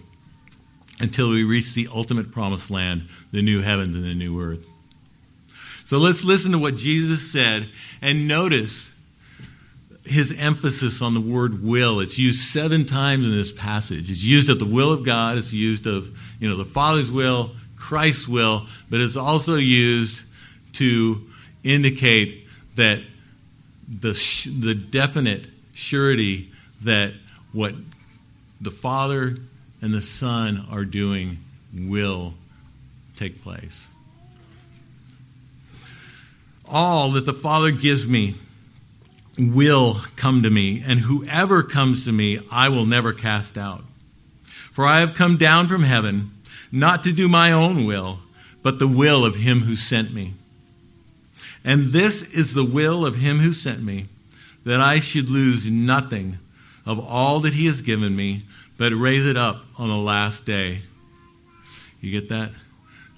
until 0.99 1.29
we 1.29 1.43
reach 1.43 1.73
the 1.73 1.87
ultimate 1.93 2.31
promised 2.31 2.69
land, 2.69 3.05
the 3.31 3.41
new 3.41 3.61
heavens 3.61 3.95
and 3.95 4.05
the 4.05 4.13
new 4.13 4.41
earth. 4.41 4.65
So 5.85 5.97
let's 5.97 6.23
listen 6.23 6.51
to 6.51 6.59
what 6.59 6.75
Jesus 6.75 7.31
said 7.31 7.67
and 8.01 8.27
notice 8.27 8.93
his 10.05 10.39
emphasis 10.39 11.01
on 11.01 11.13
the 11.13 11.21
word 11.21 11.63
will. 11.63 11.99
It's 11.99 12.17
used 12.17 12.41
seven 12.41 12.85
times 12.85 13.25
in 13.25 13.31
this 13.31 13.51
passage. 13.51 14.09
It's 14.09 14.23
used 14.23 14.49
of 14.49 14.59
the 14.59 14.65
will 14.65 14.91
of 14.91 15.05
God, 15.05 15.37
it's 15.37 15.53
used 15.53 15.87
of, 15.87 16.17
you 16.39 16.49
know, 16.49 16.57
the 16.57 16.65
Father's 16.65 17.11
will, 17.11 17.51
Christ's 17.75 18.27
will, 18.27 18.65
but 18.89 18.99
it's 18.99 19.15
also 19.15 19.55
used 19.55 20.25
to 20.73 21.27
indicate 21.63 22.47
that 22.75 22.99
the, 23.87 24.13
the 24.59 24.75
definite 24.75 25.47
surety 25.73 26.51
that 26.83 27.13
what 27.51 27.73
the 28.61 28.71
Father 28.71 29.37
and 29.81 29.93
the 29.93 30.01
Son 30.01 30.65
are 30.69 30.85
doing 30.85 31.37
will 31.73 32.33
take 33.15 33.41
place. 33.41 33.87
All 36.65 37.11
that 37.11 37.25
the 37.25 37.33
Father 37.33 37.71
gives 37.71 38.07
me 38.07 38.35
will 39.37 40.01
come 40.15 40.43
to 40.43 40.49
me, 40.49 40.83
and 40.85 40.99
whoever 40.99 41.63
comes 41.63 42.05
to 42.05 42.11
me, 42.11 42.39
I 42.51 42.69
will 42.69 42.85
never 42.85 43.13
cast 43.13 43.57
out. 43.57 43.83
For 44.43 44.85
I 44.85 44.99
have 44.99 45.15
come 45.15 45.37
down 45.37 45.67
from 45.67 45.83
heaven 45.83 46.31
not 46.71 47.03
to 47.03 47.11
do 47.11 47.27
my 47.27 47.51
own 47.51 47.85
will, 47.85 48.19
but 48.61 48.79
the 48.79 48.87
will 48.87 49.25
of 49.25 49.35
him 49.35 49.61
who 49.61 49.75
sent 49.75 50.13
me. 50.13 50.33
And 51.63 51.87
this 51.87 52.23
is 52.33 52.53
the 52.53 52.63
will 52.63 53.05
of 53.05 53.15
him 53.15 53.39
who 53.39 53.51
sent 53.51 53.81
me, 53.81 54.05
that 54.65 54.79
I 54.79 54.99
should 54.99 55.29
lose 55.29 55.69
nothing 55.69 56.37
of 56.85 56.99
all 56.99 57.39
that 57.41 57.53
he 57.53 57.65
has 57.65 57.81
given 57.81 58.15
me, 58.15 58.43
but 58.79 58.93
raise 58.93 59.27
it 59.27 59.37
up 59.37 59.65
on 59.77 59.89
the 59.89 59.97
last 59.97 60.45
day. 60.45 60.81
You 62.01 62.11
get 62.11 62.29
that? 62.29 62.51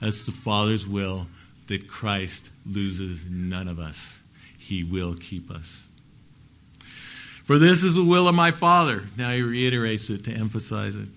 That's 0.01 0.25
the 0.25 0.31
Father's 0.31 0.87
will 0.87 1.27
that 1.67 1.87
Christ 1.87 2.49
loses 2.65 3.29
none 3.29 3.67
of 3.67 3.79
us. 3.79 4.21
He 4.59 4.83
will 4.83 5.13
keep 5.13 5.51
us. 5.51 5.83
For 7.43 7.59
this 7.59 7.83
is 7.83 7.93
the 7.93 8.03
will 8.03 8.27
of 8.27 8.33
my 8.33 8.49
Father. 8.49 9.03
Now 9.15 9.31
he 9.31 9.43
reiterates 9.43 10.09
it 10.09 10.23
to 10.25 10.31
emphasize 10.31 10.95
it. 10.95 11.07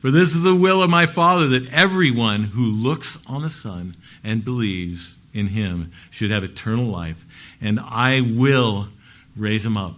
For 0.00 0.10
this 0.10 0.34
is 0.34 0.42
the 0.42 0.54
will 0.54 0.82
of 0.82 0.90
my 0.90 1.06
Father 1.06 1.48
that 1.48 1.72
everyone 1.72 2.44
who 2.44 2.70
looks 2.70 3.24
on 3.26 3.42
the 3.42 3.50
Son 3.50 3.96
and 4.22 4.44
believes 4.44 5.16
in 5.32 5.48
him 5.48 5.90
should 6.10 6.30
have 6.30 6.44
eternal 6.44 6.86
life, 6.86 7.24
and 7.60 7.80
I 7.80 8.20
will 8.20 8.88
raise 9.36 9.64
him 9.64 9.76
up 9.76 9.94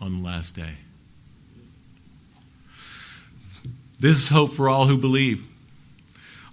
on 0.00 0.22
the 0.22 0.28
last 0.28 0.54
day. 0.54 0.76
This 4.02 4.16
is 4.16 4.28
hope 4.30 4.50
for 4.50 4.68
all 4.68 4.88
who 4.88 4.98
believe. 4.98 5.46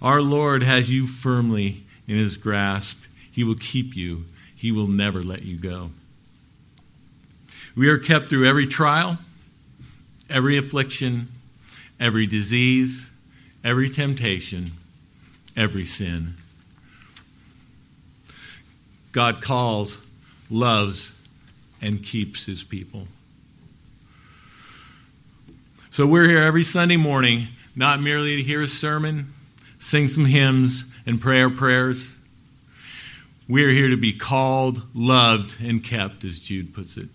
Our 0.00 0.22
Lord 0.22 0.62
has 0.62 0.88
you 0.88 1.08
firmly 1.08 1.82
in 2.06 2.16
his 2.16 2.36
grasp. 2.36 3.02
He 3.32 3.42
will 3.42 3.56
keep 3.56 3.96
you, 3.96 4.26
he 4.54 4.70
will 4.70 4.86
never 4.86 5.20
let 5.20 5.42
you 5.42 5.58
go. 5.58 5.90
We 7.74 7.88
are 7.88 7.98
kept 7.98 8.28
through 8.28 8.46
every 8.46 8.68
trial, 8.68 9.18
every 10.28 10.56
affliction, 10.56 11.26
every 11.98 12.24
disease, 12.24 13.10
every 13.64 13.90
temptation, 13.90 14.66
every 15.56 15.84
sin. 15.84 16.34
God 19.10 19.42
calls, 19.42 19.98
loves, 20.48 21.26
and 21.82 22.00
keeps 22.00 22.46
his 22.46 22.62
people. 22.62 23.08
So 25.92 26.06
we're 26.06 26.28
here 26.28 26.38
every 26.38 26.62
Sunday 26.62 26.96
morning, 26.96 27.48
not 27.74 28.00
merely 28.00 28.36
to 28.36 28.42
hear 28.44 28.62
a 28.62 28.68
sermon, 28.68 29.32
sing 29.80 30.06
some 30.06 30.24
hymns, 30.24 30.84
and 31.04 31.20
pray 31.20 31.42
our 31.42 31.50
prayers. 31.50 32.14
We're 33.48 33.70
here 33.70 33.88
to 33.88 33.96
be 33.96 34.12
called, 34.12 34.82
loved, 34.94 35.56
and 35.60 35.82
kept, 35.82 36.22
as 36.22 36.38
Jude 36.38 36.72
puts 36.72 36.96
it. 36.96 37.08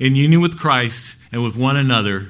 In 0.00 0.16
union 0.16 0.40
with 0.40 0.58
Christ 0.58 1.16
and 1.32 1.44
with 1.44 1.54
one 1.54 1.76
another, 1.76 2.28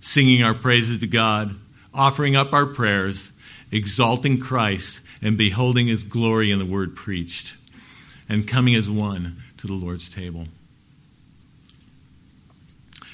singing 0.00 0.44
our 0.44 0.54
praises 0.54 1.00
to 1.00 1.08
God, 1.08 1.56
offering 1.92 2.36
up 2.36 2.52
our 2.52 2.66
prayers, 2.66 3.32
exalting 3.72 4.38
Christ, 4.38 5.00
and 5.20 5.36
beholding 5.36 5.88
his 5.88 6.04
glory 6.04 6.52
in 6.52 6.60
the 6.60 6.64
word 6.64 6.94
preached, 6.94 7.56
and 8.28 8.46
coming 8.46 8.76
as 8.76 8.88
one 8.88 9.38
to 9.56 9.66
the 9.66 9.72
Lord's 9.72 10.08
table. 10.08 10.46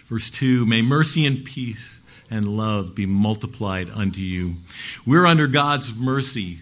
Verse 0.08 0.30
2 0.30 0.66
May 0.66 0.82
mercy 0.82 1.26
and 1.26 1.44
peace 1.44 1.98
and 2.30 2.56
love 2.56 2.94
be 2.94 3.06
multiplied 3.06 3.88
unto 3.90 4.20
you. 4.20 4.56
We're 5.06 5.26
under 5.26 5.46
God's 5.46 5.94
mercy, 5.94 6.60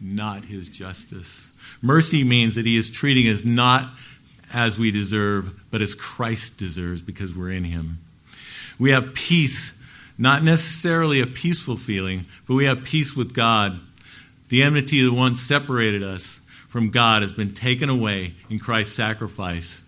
not 0.00 0.44
his 0.44 0.68
justice. 0.68 1.50
Mercy 1.82 2.24
means 2.24 2.54
that 2.54 2.66
he 2.66 2.76
is 2.76 2.90
treating 2.90 3.28
us 3.28 3.44
not 3.44 3.90
as 4.54 4.78
we 4.78 4.90
deserve, 4.90 5.60
but 5.70 5.82
as 5.82 5.94
Christ 5.94 6.58
deserves 6.58 7.02
because 7.02 7.36
we're 7.36 7.50
in 7.50 7.64
him. 7.64 7.98
We 8.78 8.90
have 8.90 9.14
peace, 9.14 9.80
not 10.16 10.42
necessarily 10.42 11.20
a 11.20 11.26
peaceful 11.26 11.76
feeling, 11.76 12.26
but 12.46 12.54
we 12.54 12.66
have 12.66 12.84
peace 12.84 13.16
with 13.16 13.34
God. 13.34 13.80
The 14.48 14.62
enmity 14.62 15.04
that 15.04 15.12
once 15.12 15.40
separated 15.40 16.02
us 16.02 16.40
from 16.68 16.90
God 16.90 17.22
has 17.22 17.32
been 17.32 17.50
taken 17.50 17.88
away 17.88 18.34
in 18.48 18.58
Christ's 18.58 18.94
sacrifice 18.94 19.82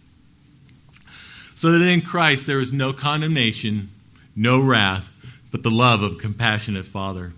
so 1.59 1.73
that 1.73 1.85
in 1.85 2.01
Christ 2.01 2.47
there 2.47 2.61
is 2.61 2.73
no 2.73 2.93
condemnation, 2.93 3.89
no 4.37 4.61
wrath, 4.61 5.11
but 5.51 5.65
the 5.65 5.73
love 5.73 6.03
of 6.03 6.13
a 6.13 6.15
compassionate 6.15 6.85
Father. 6.85 7.33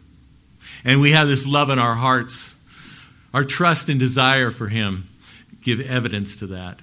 And 0.85 1.01
we 1.01 1.13
have 1.13 1.27
this 1.27 1.47
love 1.47 1.71
in 1.71 1.79
our 1.79 1.95
hearts. 1.95 2.55
Our 3.33 3.45
trust 3.45 3.89
and 3.89 3.99
desire 3.99 4.51
for 4.51 4.69
Him 4.69 5.09
give 5.63 5.81
evidence 5.81 6.39
to 6.41 6.49
that. 6.49 6.81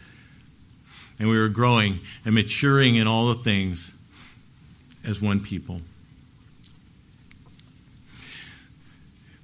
And 1.20 1.30
we 1.30 1.38
are 1.38 1.48
growing 1.48 2.00
and 2.26 2.34
maturing 2.34 2.96
in 2.96 3.06
all 3.06 3.28
the 3.28 3.44
things 3.44 3.94
as 5.06 5.22
one 5.22 5.40
people. 5.40 5.82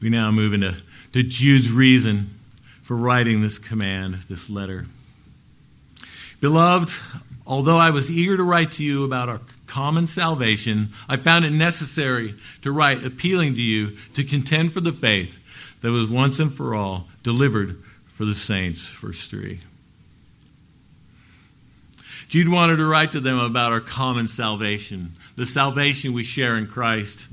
We 0.02 0.10
now 0.10 0.32
move 0.32 0.56
into 0.56 0.78
to 1.12 1.22
Jude's 1.22 1.72
reason 1.72 2.32
for 2.82 2.98
writing 2.98 3.42
this 3.42 3.60
command, 3.60 4.16
this 4.16 4.50
letter. 4.50 4.88
Beloved, 6.42 6.90
Although 7.46 7.78
I 7.78 7.90
was 7.90 8.10
eager 8.10 8.38
to 8.38 8.44
write 8.44 8.72
to 8.74 8.84
you 8.84 9.04
about 9.04 9.30
our 9.30 9.42
common 9.68 10.08
salvation, 10.08 10.90
I 11.10 11.18
found 11.18 11.46
it 11.46 11.52
necessary 11.52 12.36
to 12.62 12.72
write 12.72 13.06
appealing 13.06 13.56
to 13.56 13.62
you 13.62 13.98
to 14.14 14.24
contend 14.24 14.72
for 14.72 14.80
the 14.80 14.94
faith 14.94 15.40
that 15.82 15.92
was 15.92 16.10
once 16.10 16.40
and 16.40 16.54
for 16.54 16.74
all 16.74 17.08
delivered 17.22 17.82
for 18.06 18.26
the 18.26 18.36
saints. 18.36 18.88
Verse 18.88 19.28
3. 19.28 19.60
Jude 22.30 22.50
wanted 22.50 22.78
to 22.78 22.86
write 22.86 23.12
to 23.12 23.20
them 23.20 23.38
about 23.38 23.74
our 23.74 23.82
common 23.82 24.28
salvation, 24.28 25.12
the 25.36 25.46
salvation 25.46 26.14
we 26.14 26.24
share 26.24 26.56
in 26.56 26.66
Christ. 26.66 27.28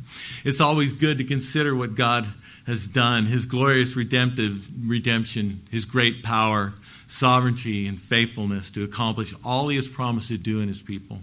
It's 0.44 0.60
always 0.60 0.92
good 0.92 1.18
to 1.18 1.24
consider 1.24 1.74
what 1.74 1.94
God 1.94 2.28
has 2.66 2.86
done, 2.86 3.26
his 3.26 3.46
glorious 3.46 3.96
redemptive 3.96 4.68
redemption, 4.88 5.62
his 5.70 5.84
great 5.84 6.22
power, 6.22 6.74
sovereignty 7.10 7.88
and 7.88 8.00
faithfulness 8.00 8.70
to 8.70 8.84
accomplish 8.84 9.34
all 9.44 9.68
he 9.68 9.76
has 9.76 9.88
promised 9.88 10.28
to 10.28 10.38
do 10.38 10.60
in 10.60 10.68
his 10.68 10.80
people. 10.80 11.18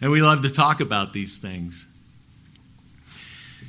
And 0.00 0.12
we 0.12 0.22
love 0.22 0.42
to 0.42 0.50
talk 0.50 0.80
about 0.80 1.12
these 1.12 1.38
things. 1.38 1.86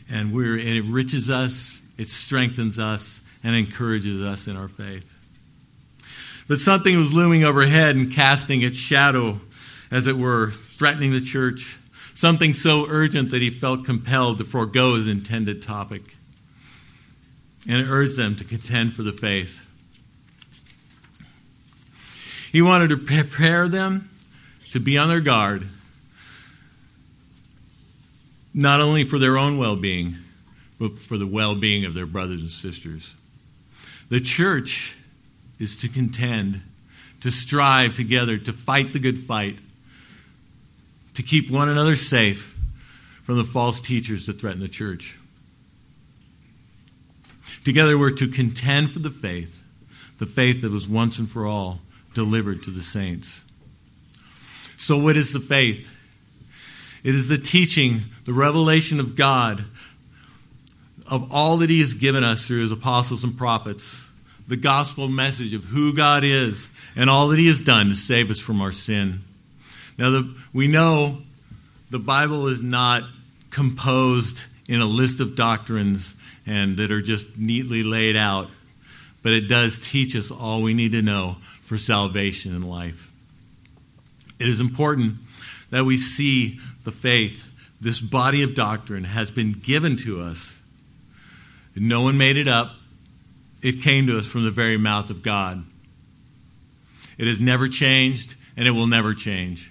And 0.10 0.32
we're, 0.32 0.58
and 0.58 0.68
it 0.68 0.86
enriches 0.86 1.30
us, 1.30 1.82
it 1.98 2.10
strengthens 2.10 2.78
us, 2.78 3.22
and 3.44 3.56
encourages 3.56 4.22
us 4.22 4.48
in 4.48 4.56
our 4.56 4.68
faith. 4.68 5.14
But 6.48 6.60
something 6.60 6.98
was 6.98 7.12
looming 7.12 7.44
overhead 7.44 7.96
and 7.96 8.12
casting 8.12 8.62
its 8.62 8.78
shadow, 8.78 9.40
as 9.90 10.06
it 10.08 10.18
were, 10.18 10.52
threatening 10.52 11.12
the 11.12 11.22
church. 11.22 11.78
Something 12.14 12.54
so 12.54 12.86
urgent 12.90 13.32
that 13.32 13.42
he 13.42 13.50
felt 13.50 13.86
compelled 13.86 14.38
to 14.38 14.44
forego 14.44 14.96
his 14.96 15.08
intended 15.08 15.62
topic. 15.62 16.16
And 17.68 17.82
urged 17.82 18.18
them 18.18 18.36
to 18.36 18.44
contend 18.44 18.94
for 18.94 19.04
the 19.04 19.12
faith. 19.12 19.67
He 22.52 22.62
wanted 22.62 22.90
to 22.90 22.98
prepare 22.98 23.68
them 23.68 24.10
to 24.72 24.80
be 24.80 24.98
on 24.98 25.10
their 25.10 25.20
guard, 25.20 25.68
not 28.54 28.80
only 28.80 29.04
for 29.04 29.20
their 29.20 29.38
own 29.38 29.58
well 29.58 29.76
being, 29.76 30.16
but 30.80 30.98
for 30.98 31.18
the 31.18 31.28
well 31.28 31.56
being 31.56 31.86
of 31.86 31.94
their 31.94 32.06
brothers 32.06 32.42
and 32.42 32.50
sisters. 32.50 33.14
The 34.10 34.22
church 34.22 34.98
is 35.60 35.76
to 35.78 35.90
contend, 35.90 36.62
to 37.22 37.32
strive 37.32 37.94
together, 37.94 38.38
to 38.38 38.54
fight 38.54 38.94
the 38.94 39.00
good 39.00 39.18
fight, 39.18 39.58
to 41.16 41.24
keep 41.24 41.50
one 41.50 41.68
another 41.68 41.96
safe 41.96 42.58
from 43.24 43.38
the 43.38 43.44
false 43.44 43.82
teachers 43.82 44.26
that 44.28 44.40
threaten 44.40 44.62
the 44.62 44.68
church. 44.68 45.18
Together, 47.66 47.98
we're 47.98 48.12
to 48.12 48.28
contend 48.28 48.92
for 48.92 49.00
the 49.00 49.10
faith, 49.10 49.62
the 50.20 50.26
faith 50.26 50.62
that 50.62 50.72
was 50.72 50.88
once 50.88 51.20
and 51.20 51.30
for 51.30 51.46
all 51.46 51.82
delivered 52.18 52.64
to 52.64 52.72
the 52.72 52.82
saints. 52.82 53.46
So, 54.76 54.98
what 54.98 55.16
is 55.16 55.34
the 55.34 55.40
faith? 55.40 55.94
It 57.04 57.14
is 57.14 57.30
the 57.30 57.38
teaching, 57.38 58.02
the 58.26 58.34
revelation 58.34 59.00
of 59.00 59.16
God, 59.16 59.66
of 61.10 61.32
all 61.32 61.58
that 61.58 61.70
He 61.70 61.80
has 61.80 61.94
given 61.94 62.24
us 62.24 62.48
through 62.48 62.62
His 62.62 62.72
apostles 62.72 63.24
and 63.24 63.38
prophets, 63.38 64.10
the 64.48 64.58
gospel 64.58 65.08
message 65.08 65.54
of 65.54 65.66
who 65.66 65.94
God 65.94 66.24
is 66.24 66.70
and 66.96 67.08
all 67.08 67.28
that 67.28 67.38
He 67.38 67.48
has 67.48 67.62
done 67.62 67.90
to 67.90 67.96
save 67.96 68.32
us 68.32 68.40
from 68.40 68.62
our 68.62 68.72
sin. 68.72 69.20
Now, 70.00 70.10
the, 70.10 70.36
we 70.54 70.68
know 70.68 71.20
the 71.92 72.00
Bible 72.00 72.48
is 72.48 72.64
not 72.64 73.04
composed 73.52 74.48
in 74.68 74.82
a 74.82 74.86
list 74.86 75.20
of 75.20 75.36
doctrines 75.36 76.16
and 76.48 76.78
that 76.78 76.90
are 76.90 77.02
just 77.02 77.38
neatly 77.38 77.84
laid 77.84 78.16
out, 78.16 78.50
but 79.22 79.34
it 79.34 79.48
does 79.48 79.78
teach 79.78 80.16
us 80.16 80.32
all 80.32 80.64
we 80.64 80.74
need 80.74 80.94
to 80.94 81.04
know 81.04 81.38
for 81.68 81.78
salvation 81.78 82.56
and 82.56 82.64
life. 82.64 83.12
It 84.40 84.48
is 84.48 84.62
important 84.62 85.16
that 85.70 85.84
we 85.84 85.98
see 85.98 86.62
the 86.86 86.94
faith, 86.94 87.46
this 87.82 88.00
body 88.00 88.42
of 88.42 88.56
doctrine, 88.56 89.04
has 89.04 89.32
been 89.32 89.52
given 89.52 89.98
to 89.98 90.22
us. 90.22 90.62
No 91.76 92.04
one 92.04 92.18
made 92.18 92.38
it 92.38 92.48
up, 92.48 92.72
it 93.62 93.82
came 93.82 94.08
to 94.08 94.18
us 94.18 94.26
from 94.26 94.46
the 94.46 94.52
very 94.52 94.78
mouth 94.78 95.10
of 95.10 95.22
God. 95.22 95.66
It 97.18 97.28
has 97.28 97.42
never 97.42 97.68
changed, 97.68 98.36
and 98.56 98.66
it 98.66 98.72
will 98.72 98.88
never 98.88 99.14
change. 99.14 99.70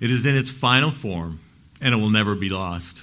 It 0.00 0.08
is 0.08 0.24
in 0.24 0.36
its 0.36 0.52
final 0.52 0.92
form, 0.92 1.40
and 1.80 1.92
it 1.92 1.96
will 1.96 2.10
never 2.10 2.36
be 2.36 2.48
lost. 2.48 3.02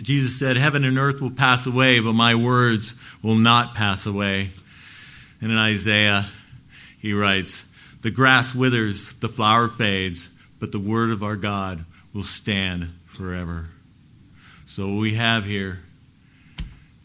Jesus 0.00 0.38
said, 0.38 0.56
Heaven 0.56 0.82
and 0.82 0.96
earth 0.96 1.20
will 1.20 1.30
pass 1.30 1.66
away, 1.66 2.00
but 2.00 2.14
my 2.14 2.34
words 2.34 2.94
will 3.22 3.34
not 3.34 3.74
pass 3.74 4.06
away. 4.06 4.48
And 5.42 5.52
in 5.52 5.58
Isaiah, 5.58 6.26
he 6.98 7.12
writes, 7.12 7.70
The 8.02 8.10
grass 8.10 8.54
withers, 8.54 9.14
the 9.14 9.28
flower 9.28 9.68
fades, 9.68 10.28
but 10.58 10.72
the 10.72 10.78
word 10.78 11.10
of 11.10 11.22
our 11.22 11.36
God 11.36 11.84
will 12.12 12.22
stand 12.22 12.90
forever. 13.06 13.68
So, 14.66 14.88
what 14.88 15.00
we 15.00 15.14
have 15.14 15.44
here 15.44 15.80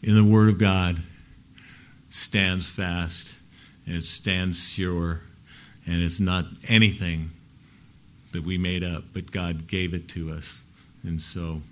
in 0.02 0.14
the 0.14 0.24
word 0.24 0.48
of 0.48 0.58
God 0.58 0.98
stands 2.10 2.68
fast, 2.68 3.38
and 3.86 3.96
it 3.96 4.04
stands 4.04 4.70
sure, 4.70 5.20
and 5.86 6.02
it's 6.02 6.20
not 6.20 6.44
anything 6.68 7.30
that 8.32 8.42
we 8.42 8.58
made 8.58 8.84
up, 8.84 9.04
but 9.12 9.30
God 9.32 9.66
gave 9.66 9.94
it 9.94 10.08
to 10.10 10.32
us. 10.32 10.62
And 11.02 11.22
so 11.22 11.62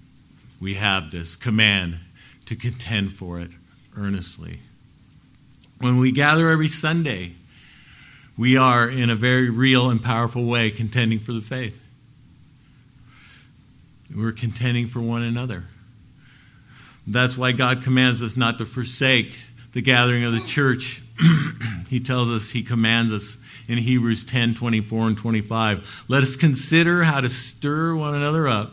we 0.60 0.74
have 0.74 1.10
this 1.10 1.36
command 1.36 1.98
to 2.46 2.56
contend 2.56 3.12
for 3.12 3.40
it 3.40 3.50
earnestly. 3.96 4.60
When 5.80 5.98
we 5.98 6.12
gather 6.12 6.48
every 6.48 6.68
Sunday, 6.68 7.32
we 8.36 8.56
are, 8.56 8.88
in 8.88 9.10
a 9.10 9.14
very 9.14 9.50
real 9.50 9.90
and 9.90 10.02
powerful 10.02 10.44
way, 10.44 10.70
contending 10.70 11.18
for 11.18 11.32
the 11.32 11.40
faith. 11.40 11.78
We're 14.14 14.32
contending 14.32 14.86
for 14.86 15.00
one 15.00 15.22
another. 15.22 15.64
That's 17.06 17.36
why 17.36 17.52
God 17.52 17.82
commands 17.82 18.22
us 18.22 18.36
not 18.36 18.58
to 18.58 18.66
forsake 18.66 19.38
the 19.72 19.82
gathering 19.82 20.24
of 20.24 20.32
the 20.32 20.40
church. 20.40 21.02
he 21.88 22.00
tells 22.00 22.30
us, 22.30 22.50
He 22.50 22.62
commands 22.62 23.12
us 23.12 23.38
in 23.68 23.78
Hebrews 23.78 24.24
10 24.24 24.54
24 24.54 25.06
and 25.08 25.18
25. 25.18 26.04
Let 26.08 26.22
us 26.22 26.36
consider 26.36 27.04
how 27.04 27.20
to 27.20 27.28
stir 27.28 27.94
one 27.94 28.14
another 28.14 28.48
up 28.48 28.72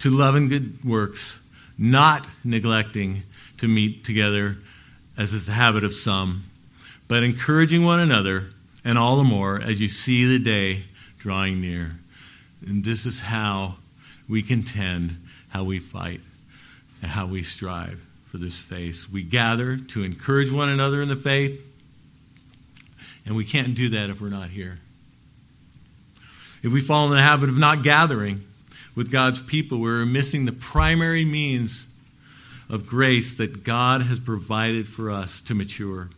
to 0.00 0.10
love 0.10 0.34
and 0.34 0.48
good 0.48 0.84
works, 0.84 1.38
not 1.78 2.26
neglecting 2.44 3.22
to 3.58 3.68
meet 3.68 4.04
together 4.04 4.56
as 5.16 5.34
is 5.34 5.46
the 5.46 5.52
habit 5.52 5.84
of 5.84 5.92
some, 5.92 6.44
but 7.06 7.22
encouraging 7.22 7.84
one 7.84 8.00
another, 8.00 8.46
and 8.84 8.98
all 8.98 9.16
the 9.16 9.24
more 9.24 9.60
as 9.60 9.80
you 9.80 9.88
see 9.88 10.26
the 10.26 10.42
day 10.42 10.84
drawing 11.18 11.60
near. 11.60 11.98
And 12.66 12.84
this 12.84 13.06
is 13.06 13.20
how 13.20 13.76
we 14.28 14.42
contend, 14.42 15.16
how 15.50 15.64
we 15.64 15.78
fight, 15.78 16.20
and 17.02 17.10
how 17.10 17.26
we 17.26 17.42
strive 17.42 18.00
for 18.26 18.38
this 18.38 18.58
faith. 18.58 19.08
We 19.12 19.22
gather 19.22 19.76
to 19.76 20.02
encourage 20.02 20.52
one 20.52 20.68
another 20.68 21.02
in 21.02 21.08
the 21.08 21.16
faith, 21.16 21.66
and 23.26 23.36
we 23.36 23.44
can't 23.44 23.74
do 23.74 23.88
that 23.90 24.10
if 24.10 24.20
we're 24.20 24.28
not 24.28 24.48
here. 24.50 24.78
If 26.62 26.72
we 26.72 26.80
fall 26.80 27.06
in 27.06 27.12
the 27.12 27.22
habit 27.22 27.48
of 27.48 27.58
not 27.58 27.82
gathering 27.82 28.42
with 28.94 29.10
God's 29.10 29.42
people, 29.42 29.78
we're 29.78 30.04
missing 30.04 30.44
the 30.44 30.52
primary 30.52 31.24
means 31.24 31.86
of 32.68 32.86
grace 32.86 33.36
that 33.38 33.64
God 33.64 34.02
has 34.02 34.20
provided 34.20 34.86
for 34.86 35.10
us 35.10 35.40
to 35.42 35.54
mature 35.54 36.10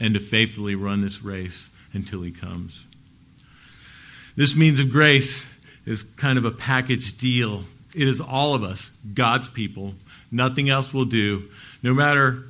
and 0.00 0.14
to 0.14 0.20
faithfully 0.20 0.74
run 0.74 1.02
this 1.02 1.22
race 1.22 1.68
until 1.92 2.22
He 2.22 2.32
comes. 2.32 2.86
This 4.36 4.56
means 4.56 4.80
of 4.80 4.90
grace 4.90 5.46
is 5.84 6.02
kind 6.02 6.38
of 6.38 6.44
a 6.44 6.50
package 6.50 7.16
deal. 7.18 7.64
It 7.94 8.08
is 8.08 8.20
all 8.20 8.54
of 8.54 8.62
us, 8.62 8.90
God's 9.14 9.48
people. 9.48 9.94
Nothing 10.32 10.68
else 10.68 10.94
will 10.94 11.04
do. 11.04 11.48
No 11.82 11.92
matter 11.92 12.44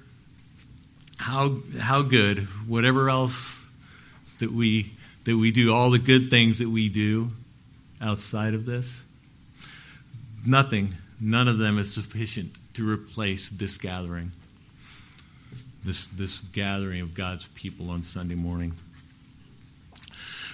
how, 1.19 1.57
how 1.81 2.03
good, 2.03 2.41
whatever 2.67 3.11
else 3.11 3.67
that 4.39 4.53
we, 4.53 4.93
that 5.25 5.37
we 5.37 5.51
do, 5.51 5.73
all 5.73 5.91
the 5.91 5.99
good 5.99 6.31
things 6.31 6.59
that 6.59 6.69
we 6.69 6.89
do 6.89 7.31
outside 8.01 8.55
of 8.55 8.67
this, 8.67 9.03
nothing, 10.47 10.95
none 11.21 11.49
of 11.49 11.59
them 11.59 11.79
is 11.79 11.93
sufficient 11.93 12.53
to 12.75 12.89
replace 12.89 13.51
this 13.51 13.77
gathering, 13.79 14.33
this, 15.85 16.07
this 16.07 16.39
gathering 16.39 17.01
of 17.01 17.15
God's 17.15 17.47
people 17.49 17.91
on 17.91 18.03
Sunday 18.03 18.35
morning. 18.35 18.73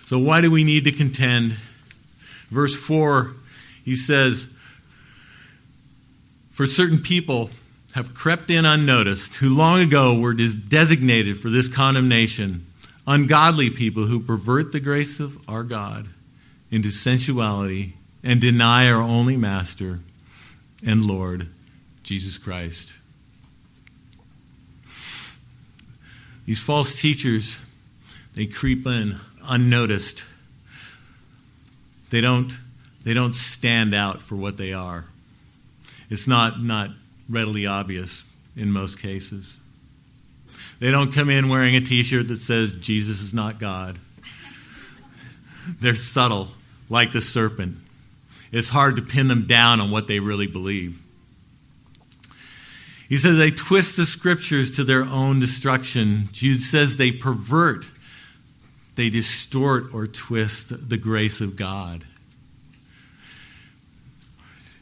So, 0.04 0.18
why 0.18 0.40
do 0.40 0.50
we 0.50 0.62
need 0.62 0.84
to 0.84 0.92
contend? 0.92 1.52
Verse 2.48 2.76
4, 2.76 3.32
he 3.84 3.96
says, 3.96 4.48
For 6.50 6.64
certain 6.64 6.98
people 6.98 7.50
have 7.94 8.14
crept 8.14 8.50
in 8.50 8.64
unnoticed, 8.64 9.36
who 9.36 9.48
long 9.48 9.80
ago 9.80 10.18
were 10.18 10.34
designated 10.34 11.38
for 11.38 11.50
this 11.50 11.68
condemnation, 11.68 12.66
ungodly 13.06 13.70
people 13.70 14.04
who 14.04 14.20
pervert 14.20 14.70
the 14.70 14.80
grace 14.80 15.18
of 15.18 15.38
our 15.48 15.64
God 15.64 16.06
into 16.70 16.90
sensuality 16.90 17.94
and 18.22 18.40
deny 18.40 18.90
our 18.90 19.00
only 19.00 19.36
Master 19.36 20.00
and 20.86 21.06
Lord, 21.06 21.48
Jesus 22.02 22.38
Christ. 22.38 22.95
These 26.46 26.60
false 26.60 27.00
teachers, 27.00 27.58
they 28.34 28.46
creep 28.46 28.86
in 28.86 29.16
unnoticed. 29.42 30.24
They 32.10 32.20
don't, 32.20 32.56
they 33.04 33.14
don't 33.14 33.34
stand 33.34 33.94
out 33.94 34.22
for 34.22 34.36
what 34.36 34.56
they 34.56 34.72
are. 34.72 35.06
It's 36.08 36.28
not, 36.28 36.62
not 36.62 36.90
readily 37.28 37.66
obvious 37.66 38.24
in 38.56 38.70
most 38.70 39.00
cases. 39.00 39.58
They 40.78 40.90
don't 40.90 41.12
come 41.12 41.30
in 41.30 41.48
wearing 41.48 41.74
a 41.74 41.80
t 41.80 42.02
shirt 42.02 42.28
that 42.28 42.36
says, 42.36 42.72
Jesus 42.72 43.22
is 43.22 43.34
not 43.34 43.58
God. 43.58 43.98
They're 45.80 45.94
subtle, 45.94 46.48
like 46.88 47.10
the 47.12 47.20
serpent. 47.20 47.76
It's 48.52 48.68
hard 48.68 48.96
to 48.96 49.02
pin 49.02 49.26
them 49.26 49.46
down 49.46 49.80
on 49.80 49.90
what 49.90 50.06
they 50.06 50.20
really 50.20 50.46
believe. 50.46 51.02
He 53.08 53.16
says 53.16 53.36
they 53.36 53.50
twist 53.50 53.96
the 53.96 54.06
scriptures 54.06 54.70
to 54.76 54.84
their 54.84 55.02
own 55.02 55.38
destruction. 55.38 56.28
Jude 56.32 56.60
says 56.60 56.96
they 56.96 57.12
pervert, 57.12 57.88
they 58.96 59.10
distort 59.10 59.94
or 59.94 60.06
twist 60.06 60.88
the 60.88 60.96
grace 60.96 61.40
of 61.40 61.54
God, 61.54 62.04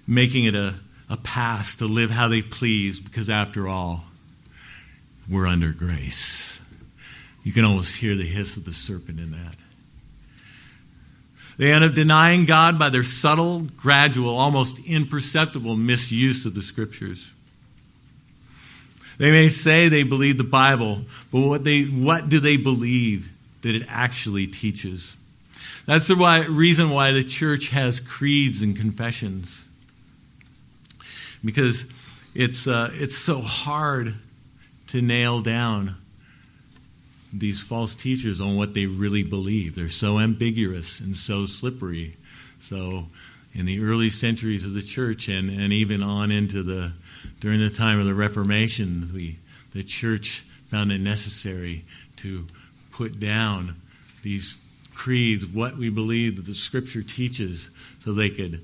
making 0.07 0.45
it 0.45 0.55
a, 0.55 0.75
a 1.11 1.19
pass 1.19 1.75
to 1.77 1.87
live 1.87 2.11
how 2.11 2.29
they 2.29 2.41
please 2.41 2.99
because, 3.01 3.29
after 3.29 3.69
all, 3.69 4.05
we're 5.29 5.47
under 5.47 5.73
grace. 5.73 6.63
You 7.43 7.53
can 7.53 7.65
almost 7.65 7.97
hear 7.97 8.15
the 8.15 8.25
hiss 8.25 8.57
of 8.57 8.65
the 8.65 8.73
serpent 8.73 9.21
in 9.21 9.33
that. 9.33 9.57
They 11.59 11.73
end 11.73 11.85
up 11.85 11.93
denying 11.93 12.47
God 12.47 12.79
by 12.79 12.89
their 12.89 13.05
subtle, 13.05 13.61
gradual, 13.77 14.35
almost 14.37 14.79
imperceptible 14.87 15.77
misuse 15.77 16.47
of 16.47 16.55
the 16.55 16.63
scriptures. 16.63 17.31
They 19.19 19.31
may 19.31 19.49
say 19.49 19.89
they 19.89 20.03
believe 20.03 20.39
the 20.39 20.45
Bible, 20.45 21.03
but 21.31 21.41
what, 21.41 21.65
they, 21.65 21.83
what 21.83 22.29
do 22.29 22.41
they 22.41 22.57
believe 22.57 23.31
that 23.63 23.75
it 23.75 23.85
actually 23.89 24.47
teaches? 24.47 25.17
That's 25.87 26.09
the 26.09 26.17
why, 26.17 26.45
reason 26.47 26.91
why 26.91 27.13
the 27.13 27.25
church 27.25 27.69
has 27.69 28.01
creeds 28.01 28.63
and 28.63 28.77
confessions. 28.77 29.67
Because 31.45 31.93
it's, 32.35 32.67
uh, 32.67 32.91
it's 32.95 33.17
so 33.17 33.41
hard 33.41 34.15
to 34.89 35.03
nail 35.03 35.41
down 35.41 35.97
these 37.33 37.61
false 37.61 37.95
teachers 37.95 38.41
on 38.41 38.57
what 38.57 38.75
they 38.75 38.87
really 38.87 39.23
believe. 39.23 39.75
They're 39.75 39.89
so 39.89 40.19
ambiguous 40.19 41.01
and 41.01 41.17
so 41.17 41.47
slippery. 41.47 42.17
So, 42.61 43.07
in 43.53 43.67
the 43.67 43.85
early 43.85 44.11
centuries 44.11 44.65
of 44.65 44.73
the 44.73 44.83
church 44.83 45.29
and, 45.29 45.49
and 45.51 45.73
even 45.73 46.03
on 46.03 46.31
into 46.33 46.63
the 46.63 46.93
during 47.45 47.61
the 47.61 47.69
time 47.69 48.01
of 48.01 48.07
the 48.07 48.15
Reformation, 48.15 49.07
we, 49.13 49.37
the 49.75 49.83
church 49.83 50.41
found 50.65 50.91
it 50.91 50.99
necessary 50.99 51.85
to 52.17 52.47
put 52.91 53.21
down 53.21 53.77
these 54.23 54.65
creeds, 54.95 55.45
what 55.45 55.77
we 55.77 55.91
believe 55.91 56.37
that 56.37 56.47
the 56.47 56.55
Scripture 56.55 57.03
teaches, 57.03 57.69
so 57.99 58.15
they 58.15 58.31
could, 58.31 58.63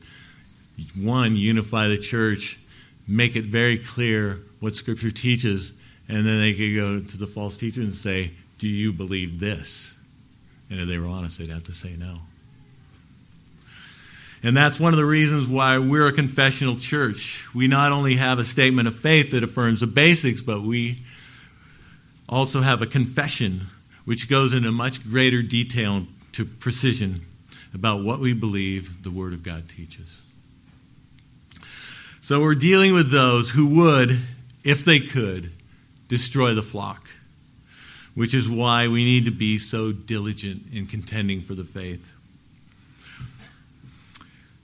one, 0.99 1.37
unify 1.37 1.89
the 1.89 1.99
church, 1.99 2.59
make 3.07 3.37
it 3.37 3.45
very 3.45 3.77
clear 3.77 4.39
what 4.61 4.75
Scripture 4.77 5.11
teaches, 5.11 5.79
and 6.09 6.27
then 6.27 6.41
they 6.41 6.55
could 6.55 6.75
go 6.75 7.01
to 7.01 7.19
the 7.19 7.27
false 7.27 7.59
teachers 7.59 7.85
and 7.85 7.95
say, 7.95 8.31
Do 8.59 8.67
you 8.67 8.95
believe 8.95 9.41
this? 9.41 10.01
And 10.71 10.81
if 10.81 10.89
they 10.89 10.97
were 10.97 11.07
honest, 11.07 11.39
they'd 11.39 11.51
have 11.51 11.65
to 11.65 11.75
say 11.75 11.97
no. 11.99 12.21
And 14.43 14.57
that's 14.57 14.81
one 14.81 14.95
of 14.95 14.97
the 14.97 15.05
reasons 15.05 15.49
why 15.49 15.79
we're 15.79 16.09
a 16.09 16.13
confessional 16.13 16.77
church. 16.77 17.47
We 17.55 17.69
not 17.69 17.93
only 17.93 18.17
have 18.17 18.39
a 18.39 18.45
statement 18.45 18.89
of 18.89 18.97
faith 18.97 19.33
that 19.33 19.45
affirms 19.45 19.81
the 19.81 19.87
basics, 19.87 20.41
but 20.41 20.63
we 20.63 20.99
also 22.29 22.63
have 22.63 22.81
a 22.81 22.87
confession 22.87 23.67
which 24.07 24.31
goes 24.31 24.55
into 24.55 24.73
much 24.73 25.05
greater 25.05 25.43
detail 25.43 26.07
to 26.33 26.45
precision 26.45 27.23
about 27.75 28.03
what 28.03 28.19
we 28.19 28.33
believe 28.33 29.03
the 29.03 29.11
Word 29.11 29.33
of 29.33 29.43
God 29.43 29.69
teaches. 29.69 30.23
So 32.23 32.41
we're 32.41 32.55
dealing 32.55 32.95
with 32.95 33.11
those 33.11 33.51
who 33.51 33.75
would, 33.77 34.19
if 34.65 34.85
they 34.85 35.01
could, 35.01 35.53
destroy 36.09 36.55
the 36.55 36.63
flock, 36.63 37.11
which 38.15 38.35
is 38.35 38.49
why 38.49 38.89
we 38.89 39.05
need 39.05 39.27
to 39.27 39.31
be 39.31 39.59
so 39.59 39.93
diligent 39.93 40.63
in 40.73 40.87
contending 40.87 41.41
for 41.41 41.55
the 41.55 41.65
faith. 41.65 42.13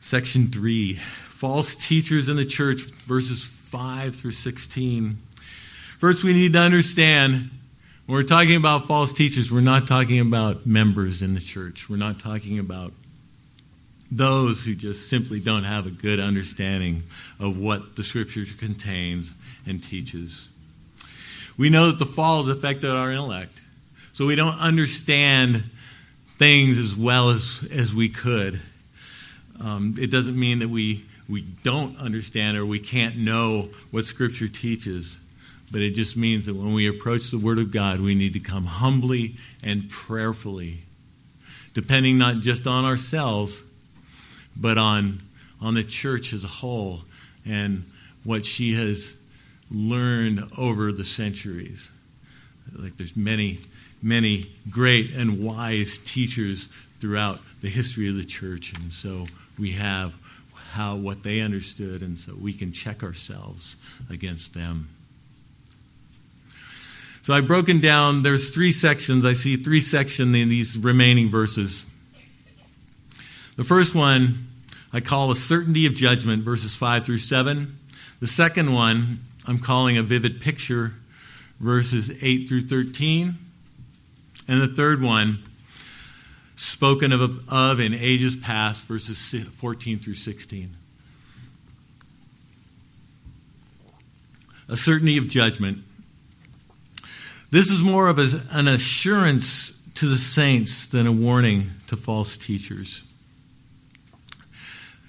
Section 0.07 0.47
3 0.47 0.95
False 0.95 1.75
teachers 1.75 2.29
in 2.29 2.37
the 2.37 2.45
church, 2.45 2.83
verses 2.83 3.45
5 3.45 4.14
through 4.14 4.31
16. 4.31 5.19
First, 5.99 6.23
we 6.23 6.33
need 6.33 6.53
to 6.53 6.61
understand 6.61 7.51
when 8.07 8.16
we're 8.16 8.23
talking 8.23 8.55
about 8.55 8.87
false 8.87 9.12
teachers, 9.12 9.51
we're 9.51 9.62
not 9.62 9.88
talking 9.88 10.21
about 10.21 10.64
members 10.64 11.23
in 11.23 11.35
the 11.35 11.40
church. 11.40 11.90
We're 11.90 11.97
not 11.97 12.21
talking 12.21 12.61
about 12.61 12.92
those 14.09 14.64
who 14.64 14.77
just 14.77 15.11
simply 15.11 15.40
don't 15.40 15.64
have 15.64 15.88
a 15.88 15.90
good 15.90 16.21
understanding 16.21 17.03
of 17.40 17.59
what 17.59 17.97
the 17.97 18.05
scripture 18.05 18.45
contains 18.57 19.35
and 19.66 19.83
teaches. 19.83 20.49
We 21.59 21.69
know 21.69 21.88
that 21.88 21.99
the 21.99 22.07
fall 22.07 22.45
has 22.45 22.57
affected 22.57 22.90
our 22.90 23.11
intellect, 23.11 23.61
so 24.12 24.25
we 24.25 24.37
don't 24.37 24.59
understand 24.61 25.64
things 26.38 26.79
as 26.79 26.95
well 26.95 27.31
as, 27.31 27.66
as 27.73 27.92
we 27.92 28.09
could. 28.09 28.61
Um, 29.61 29.97
it 29.99 30.11
doesn't 30.11 30.38
mean 30.38 30.59
that 30.59 30.69
we, 30.69 31.05
we 31.29 31.42
don't 31.62 31.97
understand 31.99 32.57
or 32.57 32.66
we 32.66 32.79
can't 32.79 33.16
know 33.16 33.69
what 33.90 34.07
Scripture 34.07 34.49
teaches, 34.49 35.19
but 35.71 35.81
it 35.81 35.92
just 35.92 36.16
means 36.16 36.47
that 36.47 36.55
when 36.55 36.73
we 36.73 36.88
approach 36.88 37.31
the 37.31 37.38
Word 37.38 37.59
of 37.59 37.71
God, 37.71 38.01
we 38.01 38.14
need 38.14 38.33
to 38.35 38.40
come 38.40 38.66
humbly 38.66 39.35
and 39.62 39.88
prayerfully, 39.88 40.79
depending 41.75 42.19
not 42.19 42.37
just 42.40 42.66
on 42.66 42.85
ourselves, 42.85 43.62
but 44.57 44.79
on, 44.79 45.21
on 45.61 45.75
the 45.75 45.85
church 45.85 46.33
as 46.33 46.45
a 46.45 46.49
whole 46.49 47.01
and 47.45 47.85
what 48.25 48.45
she 48.45 48.75
has 48.75 49.16
learned 49.71 50.42
over 50.59 50.92
the 50.92 51.05
centuries. 51.05 51.90
Like 52.73 52.97
there's 52.97 53.16
many, 53.16 53.61
many 54.03 54.47
great 54.71 55.14
and 55.14 55.42
wise 55.45 55.99
teachers 55.99 56.69
throughout 57.01 57.40
the 57.61 57.69
history 57.69 58.09
of 58.09 58.16
the 58.16 58.25
church, 58.25 58.73
and 58.73 58.92
so 58.92 59.27
we 59.59 59.73
have 59.73 60.14
how 60.73 60.97
what 60.97 61.23
they 61.23 61.40
understood, 61.40 62.03
and 62.03 62.19
so 62.19 62.35
we 62.40 62.53
can 62.53 62.73
check 62.73 63.03
ourselves 63.03 63.77
against 64.11 64.53
them. 64.53 64.88
So 67.23 67.35
I've 67.35 67.49
broken 67.49 67.81
down, 67.81 68.23
there's 68.23 68.55
three 68.55 68.71
sections. 68.71 69.25
I 69.25 69.33
see 69.33 69.57
three 69.57 69.81
sections 69.81 70.37
in 70.37 70.49
these 70.49 70.79
remaining 70.79 71.29
verses. 71.29 71.85
The 73.57 73.64
first 73.64 73.95
one 73.95 74.47
I 74.92 75.01
call 75.01 75.31
a 75.31 75.37
certainty 75.37 75.87
of 75.87 75.95
judgment, 75.95 76.42
verses 76.42 76.77
5 76.77 77.05
through 77.05 77.19
7. 77.19 77.79
The 78.21 78.27
second 78.27 78.73
one 78.73 79.21
I'm 79.47 79.59
calling 79.59 79.99
a 79.99 80.03
vivid 80.03 80.40
picture, 80.40 80.92
verses 81.59 82.23
8 82.23 82.49
through 82.49 82.62
13. 82.62 83.35
And 84.47 84.62
the 84.62 84.69
third 84.69 85.03
one, 85.03 85.38
spoken 86.76 87.10
of, 87.10 87.48
of 87.50 87.80
in 87.80 87.94
ages 87.94 88.36
past, 88.36 88.84
verses 88.84 89.34
14 89.54 89.98
through 89.98 90.12
16. 90.12 90.68
A 94.68 94.76
certainty 94.76 95.16
of 95.16 95.26
judgment. 95.26 95.78
This 97.50 97.70
is 97.70 97.82
more 97.82 98.08
of 98.08 98.18
an 98.18 98.68
assurance 98.68 99.82
to 99.94 100.06
the 100.06 100.18
saints 100.18 100.86
than 100.86 101.06
a 101.06 101.12
warning 101.12 101.70
to 101.86 101.96
false 101.96 102.36
teachers. 102.36 103.04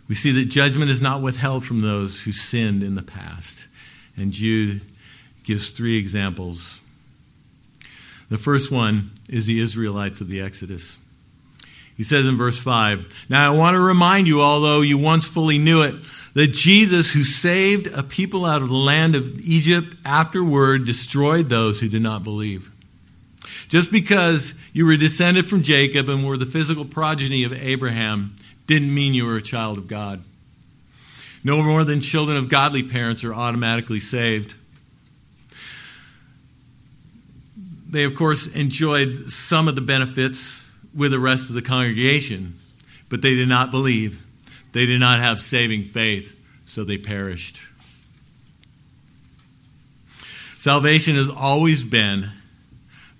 We 0.08 0.16
see 0.16 0.32
that 0.32 0.46
judgment 0.46 0.90
is 0.90 1.02
not 1.02 1.22
withheld 1.22 1.66
from 1.66 1.82
those 1.82 2.22
who 2.24 2.32
sinned 2.32 2.82
in 2.82 2.96
the 2.96 3.04
past. 3.04 3.68
And 4.16 4.32
Jude 4.32 4.84
gives 5.44 5.72
three 5.72 5.98
examples. 5.98 6.80
The 8.30 8.38
first 8.38 8.72
one 8.72 9.12
is 9.28 9.48
the 9.48 9.60
Israelites 9.60 10.22
of 10.22 10.30
the 10.30 10.40
Exodus. 10.40 10.98
He 11.98 12.04
says 12.04 12.28
in 12.28 12.38
verse 12.38 12.62
5 12.62 13.26
Now 13.28 13.52
I 13.52 13.58
want 13.58 13.74
to 13.74 13.82
remind 13.82 14.28
you, 14.28 14.42
although 14.42 14.82
you 14.82 14.98
once 14.98 15.28
fully 15.28 15.58
knew 15.58 15.82
it, 15.82 15.96
that 16.36 16.54
Jesus, 16.54 17.12
who 17.12 17.24
saved 17.24 17.88
a 17.88 18.04
people 18.04 18.46
out 18.46 18.62
of 18.62 18.70
the 18.70 18.76
land 18.76 19.16
of 19.16 19.40
Egypt, 19.40 19.96
afterward 20.06 20.86
destroyed 20.86 21.50
those 21.50 21.80
who 21.80 21.90
did 21.90 22.04
not 22.04 22.24
believe. 22.24 22.72
Just 23.68 23.92
because 23.92 24.54
you 24.72 24.86
were 24.86 24.96
descended 24.96 25.48
from 25.48 25.64
Jacob 25.64 26.08
and 26.08 26.26
were 26.26 26.38
the 26.38 26.46
physical 26.46 26.86
progeny 26.86 27.44
of 27.44 27.52
Abraham 27.52 28.36
didn't 28.68 28.94
mean 28.94 29.16
you 29.16 29.26
were 29.26 29.38
a 29.38 29.42
child 29.42 29.80
of 29.80 29.88
God. 29.88 30.24
No 31.44 31.64
more 31.64 31.84
than 31.84 32.02
children 32.02 32.38
of 32.38 32.50
godly 32.50 32.84
parents 32.84 33.24
are 33.24 33.34
automatically 33.34 34.00
saved. 34.00 34.54
They, 37.90 38.04
of 38.04 38.16
course, 38.16 38.54
enjoyed 38.56 39.32
some 39.32 39.68
of 39.68 39.76
the 39.76 39.82
benefits 39.82 40.67
with 40.98 41.12
the 41.12 41.20
rest 41.20 41.48
of 41.48 41.56
the 41.56 41.62
congregation, 41.62 42.56
but 43.08 43.22
they 43.22 43.36
did 43.36 43.48
not 43.48 43.72
believe. 43.72 44.22
They 44.74 44.86
did 44.86 45.00
not 45.00 45.20
have 45.20 45.40
saving 45.40 45.84
faith, 45.84 46.34
so 46.66 46.84
they 46.84 46.98
perished. 46.98 47.60
Salvation 50.58 51.16
has 51.16 51.30
always 51.30 51.86
been 51.86 52.32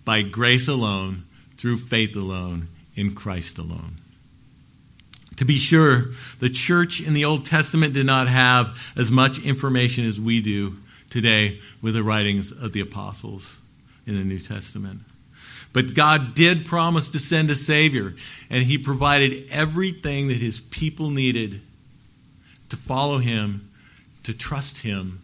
by 0.04 0.24
grace 0.24 0.68
alone, 0.68 1.24
through 1.58 1.78
faith 1.78 2.16
alone, 2.16 2.68
in 2.96 3.14
Christ 3.14 3.58
alone. 3.58 3.98
To 5.38 5.46
be 5.46 5.58
sure, 5.58 6.08
the 6.40 6.50
church 6.50 7.00
in 7.00 7.14
the 7.14 7.26
Old 7.26 7.46
Testament 7.46 7.94
did 7.94 8.06
not 8.06 8.28
have 8.28 8.92
as 8.96 9.12
much 9.12 9.40
information 9.40 10.06
as 10.06 10.20
we 10.20 10.42
do 10.42 10.78
today 11.10 11.60
with 11.82 11.94
the 11.94 12.04
writings 12.04 12.52
of 12.52 12.74
the 12.74 12.80
apostles 12.80 13.60
in 14.08 14.16
the 14.16 14.24
New 14.24 14.40
Testament. 14.40 15.02
But 15.78 15.94
God 15.94 16.34
did 16.34 16.66
promise 16.66 17.08
to 17.10 17.20
send 17.20 17.52
a 17.52 17.56
Savior, 17.56 18.16
and 18.50 18.64
He 18.64 18.80
provided 18.80 19.46
everything 19.52 20.28
that 20.30 20.38
His 20.38 20.60
people 20.60 21.12
needed 21.12 21.62
to 22.70 22.76
follow 22.76 23.20
Him, 23.20 23.70
to 24.24 24.34
trust 24.34 24.80
Him. 24.80 25.22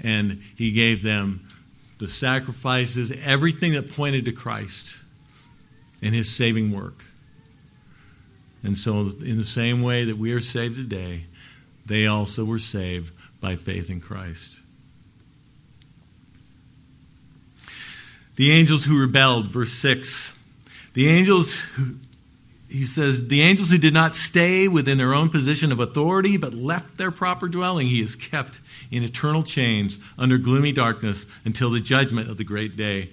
And 0.00 0.42
He 0.56 0.70
gave 0.70 1.02
them 1.02 1.46
the 1.98 2.08
sacrifices, 2.08 3.12
everything 3.26 3.72
that 3.72 3.94
pointed 3.94 4.24
to 4.24 4.32
Christ 4.32 4.96
and 6.00 6.14
His 6.14 6.34
saving 6.34 6.72
work. 6.72 7.04
And 8.62 8.78
so, 8.78 9.00
in 9.00 9.36
the 9.36 9.44
same 9.44 9.82
way 9.82 10.06
that 10.06 10.16
we 10.16 10.32
are 10.32 10.40
saved 10.40 10.76
today, 10.76 11.24
they 11.84 12.06
also 12.06 12.46
were 12.46 12.58
saved 12.58 13.12
by 13.38 13.56
faith 13.56 13.90
in 13.90 14.00
Christ. 14.00 14.54
The 18.36 18.50
angels 18.50 18.84
who 18.84 18.98
rebelled, 18.98 19.46
verse 19.46 19.72
6. 19.72 20.38
The 20.94 21.08
angels 21.08 21.60
who, 21.60 21.96
he 22.68 22.84
says, 22.84 23.28
the 23.28 23.42
angels 23.42 23.70
who 23.70 23.78
did 23.78 23.92
not 23.92 24.14
stay 24.14 24.68
within 24.68 24.96
their 24.96 25.12
own 25.12 25.28
position 25.28 25.72
of 25.72 25.80
authority 25.80 26.38
but 26.38 26.54
left 26.54 26.96
their 26.96 27.10
proper 27.10 27.46
dwelling, 27.48 27.86
he 27.86 28.00
is 28.00 28.16
kept 28.16 28.60
in 28.90 29.02
eternal 29.02 29.42
chains 29.42 29.98
under 30.18 30.38
gloomy 30.38 30.72
darkness 30.72 31.26
until 31.44 31.70
the 31.70 31.80
judgment 31.80 32.30
of 32.30 32.38
the 32.38 32.44
great 32.44 32.76
day. 32.76 33.10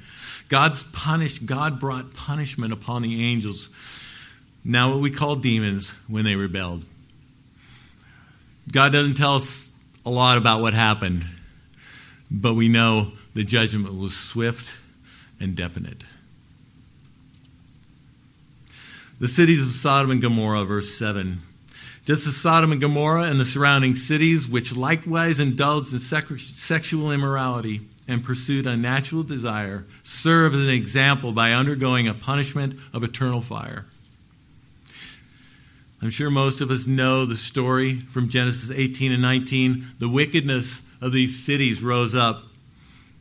God's 0.47 0.83
punished, 0.83 1.45
God 1.45 1.79
brought 1.79 2.13
punishment 2.13 2.71
upon 2.73 3.01
the 3.01 3.23
angels, 3.23 3.69
now 4.63 4.91
what 4.91 4.99
we 4.99 5.11
call 5.11 5.35
demons, 5.35 5.91
when 6.07 6.25
they 6.25 6.35
rebelled. 6.35 6.83
God 8.71 8.91
doesn't 8.91 9.15
tell 9.15 9.35
us 9.35 9.71
a 10.05 10.09
lot 10.09 10.37
about 10.37 10.61
what 10.61 10.73
happened, 10.73 11.25
but 12.31 12.55
we 12.55 12.69
know 12.69 13.11
the 13.33 13.43
judgment 13.43 13.97
was 13.97 14.15
swift 14.15 14.78
and 15.39 15.55
definite. 15.55 16.03
The 19.19 19.27
cities 19.27 19.65
of 19.65 19.73
Sodom 19.73 20.11
and 20.11 20.21
Gomorrah, 20.21 20.63
verse 20.63 20.93
7. 20.97 21.39
Just 22.05 22.25
as 22.25 22.37
Sodom 22.37 22.71
and 22.71 22.79
Gomorrah 22.79 23.25
and 23.25 23.39
the 23.39 23.45
surrounding 23.45 23.95
cities, 23.95 24.47
which 24.47 24.75
likewise 24.75 25.39
indulged 25.39 25.93
in 25.93 25.99
sexual 25.99 27.11
immorality 27.11 27.81
and 28.07 28.23
pursued 28.23 28.65
unnatural 28.65 29.23
desire, 29.23 29.85
serve 30.03 30.55
as 30.55 30.63
an 30.63 30.69
example 30.69 31.33
by 31.33 31.51
undergoing 31.51 32.07
a 32.07 32.13
punishment 32.13 32.75
of 32.93 33.03
eternal 33.03 33.41
fire. 33.41 33.85
I'm 36.01 36.09
sure 36.09 36.31
most 36.31 36.61
of 36.61 36.71
us 36.71 36.87
know 36.87 37.25
the 37.25 37.35
story 37.35 37.97
from 37.97 38.29
Genesis 38.29 38.71
18 38.71 39.11
and 39.11 39.21
19. 39.21 39.85
The 39.99 40.07
wickedness 40.07 40.81
of 41.01 41.11
these 41.11 41.43
cities 41.43 41.83
rose 41.83 42.15
up, 42.15 42.43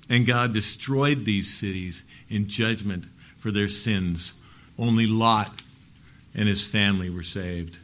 and 0.09 0.25
God 0.25 0.55
destroyed 0.55 1.25
these 1.25 1.53
cities 1.53 2.05
in 2.29 2.49
judgment 2.49 3.05
for 3.39 3.51
their 3.51 3.69
sins. 3.69 4.33
Only 4.79 5.07
Lot 5.07 5.63
and 6.35 6.49
his 6.49 6.65
family 6.65 7.11
were 7.11 7.23
saved. 7.23 7.79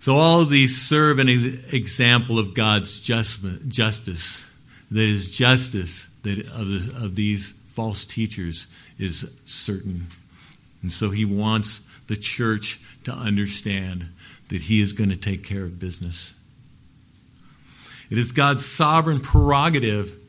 So, 0.00 0.16
all 0.16 0.40
of 0.40 0.50
these 0.50 0.76
serve 0.76 1.18
an 1.18 1.28
example 1.28 2.38
of 2.38 2.54
God's 2.54 3.00
justice. 3.00 4.50
That 4.90 5.00
his 5.00 5.30
justice 5.36 6.08
that 6.22 6.40
of, 6.48 7.02
of 7.04 7.14
these 7.14 7.52
false 7.68 8.04
teachers 8.04 8.66
is 8.98 9.34
certain. 9.44 10.08
And 10.82 10.92
so, 10.92 11.10
he 11.10 11.24
wants 11.24 11.88
the 12.08 12.16
church 12.16 12.80
to 13.04 13.12
understand 13.12 14.08
that 14.48 14.62
he 14.62 14.80
is 14.80 14.92
going 14.92 15.10
to 15.10 15.16
take 15.16 15.44
care 15.44 15.64
of 15.64 15.78
business. 15.78 16.34
It 18.10 18.18
is 18.18 18.32
God's 18.32 18.66
sovereign 18.66 19.20
prerogative 19.20 20.21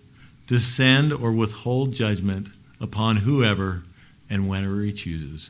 to 0.47 0.57
send 0.57 1.13
or 1.13 1.31
withhold 1.31 1.93
judgment 1.93 2.49
upon 2.79 3.17
whoever 3.17 3.83
and 4.29 4.49
whenever 4.49 4.81
he 4.81 4.91
chooses. 4.91 5.49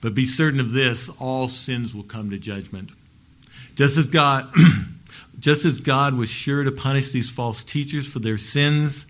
But 0.00 0.14
be 0.14 0.24
certain 0.24 0.60
of 0.60 0.72
this 0.72 1.10
all 1.20 1.48
sins 1.48 1.94
will 1.94 2.02
come 2.02 2.30
to 2.30 2.38
judgment. 2.38 2.90
Just 3.74 3.98
as 3.98 4.08
God 4.08 4.52
just 5.38 5.64
as 5.64 5.80
God 5.80 6.14
was 6.14 6.28
sure 6.28 6.64
to 6.64 6.72
punish 6.72 7.12
these 7.12 7.30
false 7.30 7.64
teachers 7.64 8.06
for 8.06 8.18
their 8.18 8.36
sins 8.36 9.06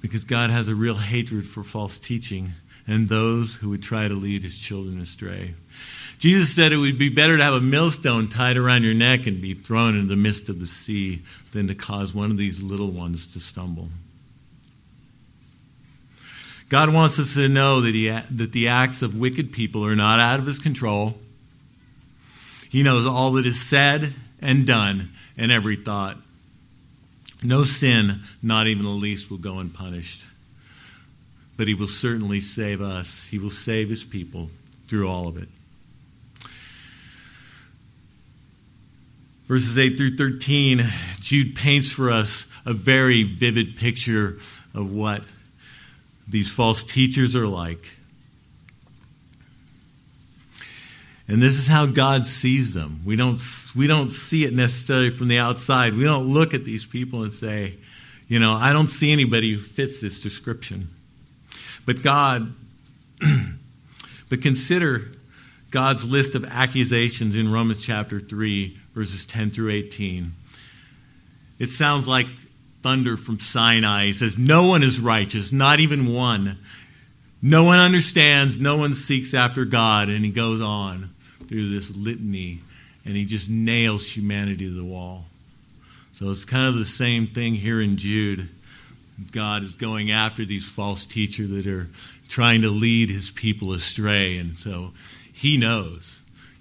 because 0.00 0.24
God 0.24 0.50
has 0.50 0.68
a 0.68 0.74
real 0.74 0.94
hatred 0.94 1.46
for 1.46 1.62
false 1.62 1.98
teaching 1.98 2.52
and 2.86 3.08
those 3.08 3.56
who 3.56 3.68
would 3.68 3.82
try 3.82 4.08
to 4.08 4.14
lead 4.14 4.42
his 4.42 4.56
children 4.56 5.00
astray. 5.00 5.54
Jesus 6.18 6.52
said 6.52 6.72
it 6.72 6.78
would 6.78 6.98
be 6.98 7.08
better 7.08 7.36
to 7.36 7.44
have 7.44 7.54
a 7.54 7.60
millstone 7.60 8.28
tied 8.28 8.56
around 8.56 8.82
your 8.82 8.94
neck 8.94 9.28
and 9.28 9.40
be 9.40 9.54
thrown 9.54 9.94
into 9.94 10.08
the 10.08 10.16
midst 10.16 10.48
of 10.48 10.58
the 10.58 10.66
sea 10.66 11.22
than 11.52 11.68
to 11.68 11.76
cause 11.76 12.12
one 12.12 12.32
of 12.32 12.36
these 12.36 12.60
little 12.60 12.90
ones 12.90 13.26
to 13.34 13.40
stumble. 13.40 13.88
God 16.68 16.92
wants 16.92 17.18
us 17.20 17.34
to 17.34 17.48
know 17.48 17.80
that, 17.80 17.94
he, 17.94 18.08
that 18.08 18.52
the 18.52 18.68
acts 18.68 19.00
of 19.00 19.18
wicked 19.18 19.52
people 19.52 19.86
are 19.86 19.96
not 19.96 20.18
out 20.18 20.40
of 20.40 20.46
his 20.46 20.58
control. 20.58 21.14
He 22.68 22.82
knows 22.82 23.06
all 23.06 23.32
that 23.32 23.46
is 23.46 23.60
said 23.60 24.12
and 24.42 24.66
done 24.66 25.10
and 25.36 25.52
every 25.52 25.76
thought. 25.76 26.18
No 27.42 27.62
sin, 27.62 28.22
not 28.42 28.66
even 28.66 28.82
the 28.82 28.90
least, 28.90 29.30
will 29.30 29.38
go 29.38 29.60
unpunished. 29.60 30.24
But 31.56 31.68
he 31.68 31.74
will 31.74 31.86
certainly 31.86 32.40
save 32.40 32.82
us. 32.82 33.28
He 33.28 33.38
will 33.38 33.50
save 33.50 33.88
his 33.88 34.04
people 34.04 34.50
through 34.88 35.08
all 35.08 35.28
of 35.28 35.36
it. 35.36 35.48
Verses 39.48 39.78
8 39.78 39.96
through 39.96 40.16
13, 40.16 40.82
Jude 41.20 41.56
paints 41.56 41.90
for 41.90 42.10
us 42.10 42.46
a 42.66 42.74
very 42.74 43.22
vivid 43.22 43.78
picture 43.78 44.38
of 44.74 44.92
what 44.92 45.24
these 46.28 46.52
false 46.52 46.84
teachers 46.84 47.34
are 47.34 47.46
like. 47.46 47.94
And 51.26 51.42
this 51.42 51.58
is 51.58 51.66
how 51.66 51.86
God 51.86 52.26
sees 52.26 52.74
them. 52.74 53.00
We 53.06 53.16
don't, 53.16 53.40
we 53.74 53.86
don't 53.86 54.10
see 54.10 54.44
it 54.44 54.52
necessarily 54.52 55.10
from 55.10 55.28
the 55.28 55.38
outside. 55.38 55.94
We 55.94 56.04
don't 56.04 56.26
look 56.26 56.52
at 56.52 56.64
these 56.64 56.86
people 56.86 57.22
and 57.22 57.32
say, 57.32 57.74
you 58.28 58.38
know, 58.38 58.52
I 58.52 58.74
don't 58.74 58.88
see 58.88 59.12
anybody 59.12 59.52
who 59.52 59.60
fits 59.60 60.02
this 60.02 60.22
description. 60.22 60.88
But 61.86 62.02
God, 62.02 62.52
but 64.28 64.42
consider 64.42 65.12
God's 65.70 66.04
list 66.04 66.34
of 66.34 66.44
accusations 66.44 67.34
in 67.34 67.50
Romans 67.50 67.84
chapter 67.84 68.20
3, 68.20 68.77
verses 68.98 69.24
10 69.26 69.50
through 69.50 69.70
18. 69.70 70.32
It 71.60 71.68
sounds 71.68 72.08
like 72.08 72.26
thunder 72.82 73.16
from 73.16 73.38
Sinai. 73.38 74.06
He 74.06 74.12
says, 74.12 74.36
No 74.36 74.66
one 74.66 74.82
is 74.82 74.98
righteous, 74.98 75.52
not 75.52 75.78
even 75.78 76.12
one. 76.12 76.58
No 77.40 77.62
one 77.62 77.78
understands, 77.78 78.58
no 78.58 78.76
one 78.76 78.94
seeks 78.94 79.34
after 79.34 79.64
God. 79.64 80.08
And 80.08 80.24
he 80.24 80.32
goes 80.32 80.60
on 80.60 81.10
through 81.46 81.68
this 81.68 81.94
litany 81.94 82.58
and 83.04 83.14
he 83.14 83.24
just 83.24 83.48
nails 83.48 84.04
humanity 84.04 84.68
to 84.68 84.74
the 84.74 84.84
wall. 84.84 85.26
So 86.12 86.28
it's 86.30 86.44
kind 86.44 86.68
of 86.68 86.74
the 86.74 86.84
same 86.84 87.28
thing 87.28 87.54
here 87.54 87.80
in 87.80 87.98
Jude. 87.98 88.48
God 89.30 89.62
is 89.62 89.74
going 89.74 90.10
after 90.10 90.44
these 90.44 90.68
false 90.68 91.04
teachers 91.04 91.50
that 91.50 91.68
are 91.68 91.86
trying 92.28 92.62
to 92.62 92.70
lead 92.70 93.10
his 93.10 93.30
people 93.30 93.72
astray. 93.72 94.38
And 94.38 94.58
so 94.58 94.90
he 95.32 95.56
knows. 95.56 96.17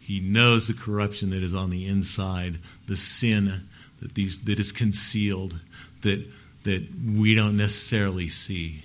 He 0.07 0.21
knows 0.21 0.67
the 0.69 0.73
corruption 0.73 1.31
that 1.31 1.43
is 1.43 1.53
on 1.53 1.69
the 1.69 1.85
inside, 1.85 2.59
the 2.87 2.95
sin 2.95 3.65
that, 4.01 4.13
these, 4.13 4.39
that 4.45 4.57
is 4.57 4.71
concealed, 4.71 5.59
that, 6.03 6.25
that 6.63 6.87
we 7.05 7.35
don't 7.35 7.57
necessarily 7.57 8.29
see. 8.29 8.83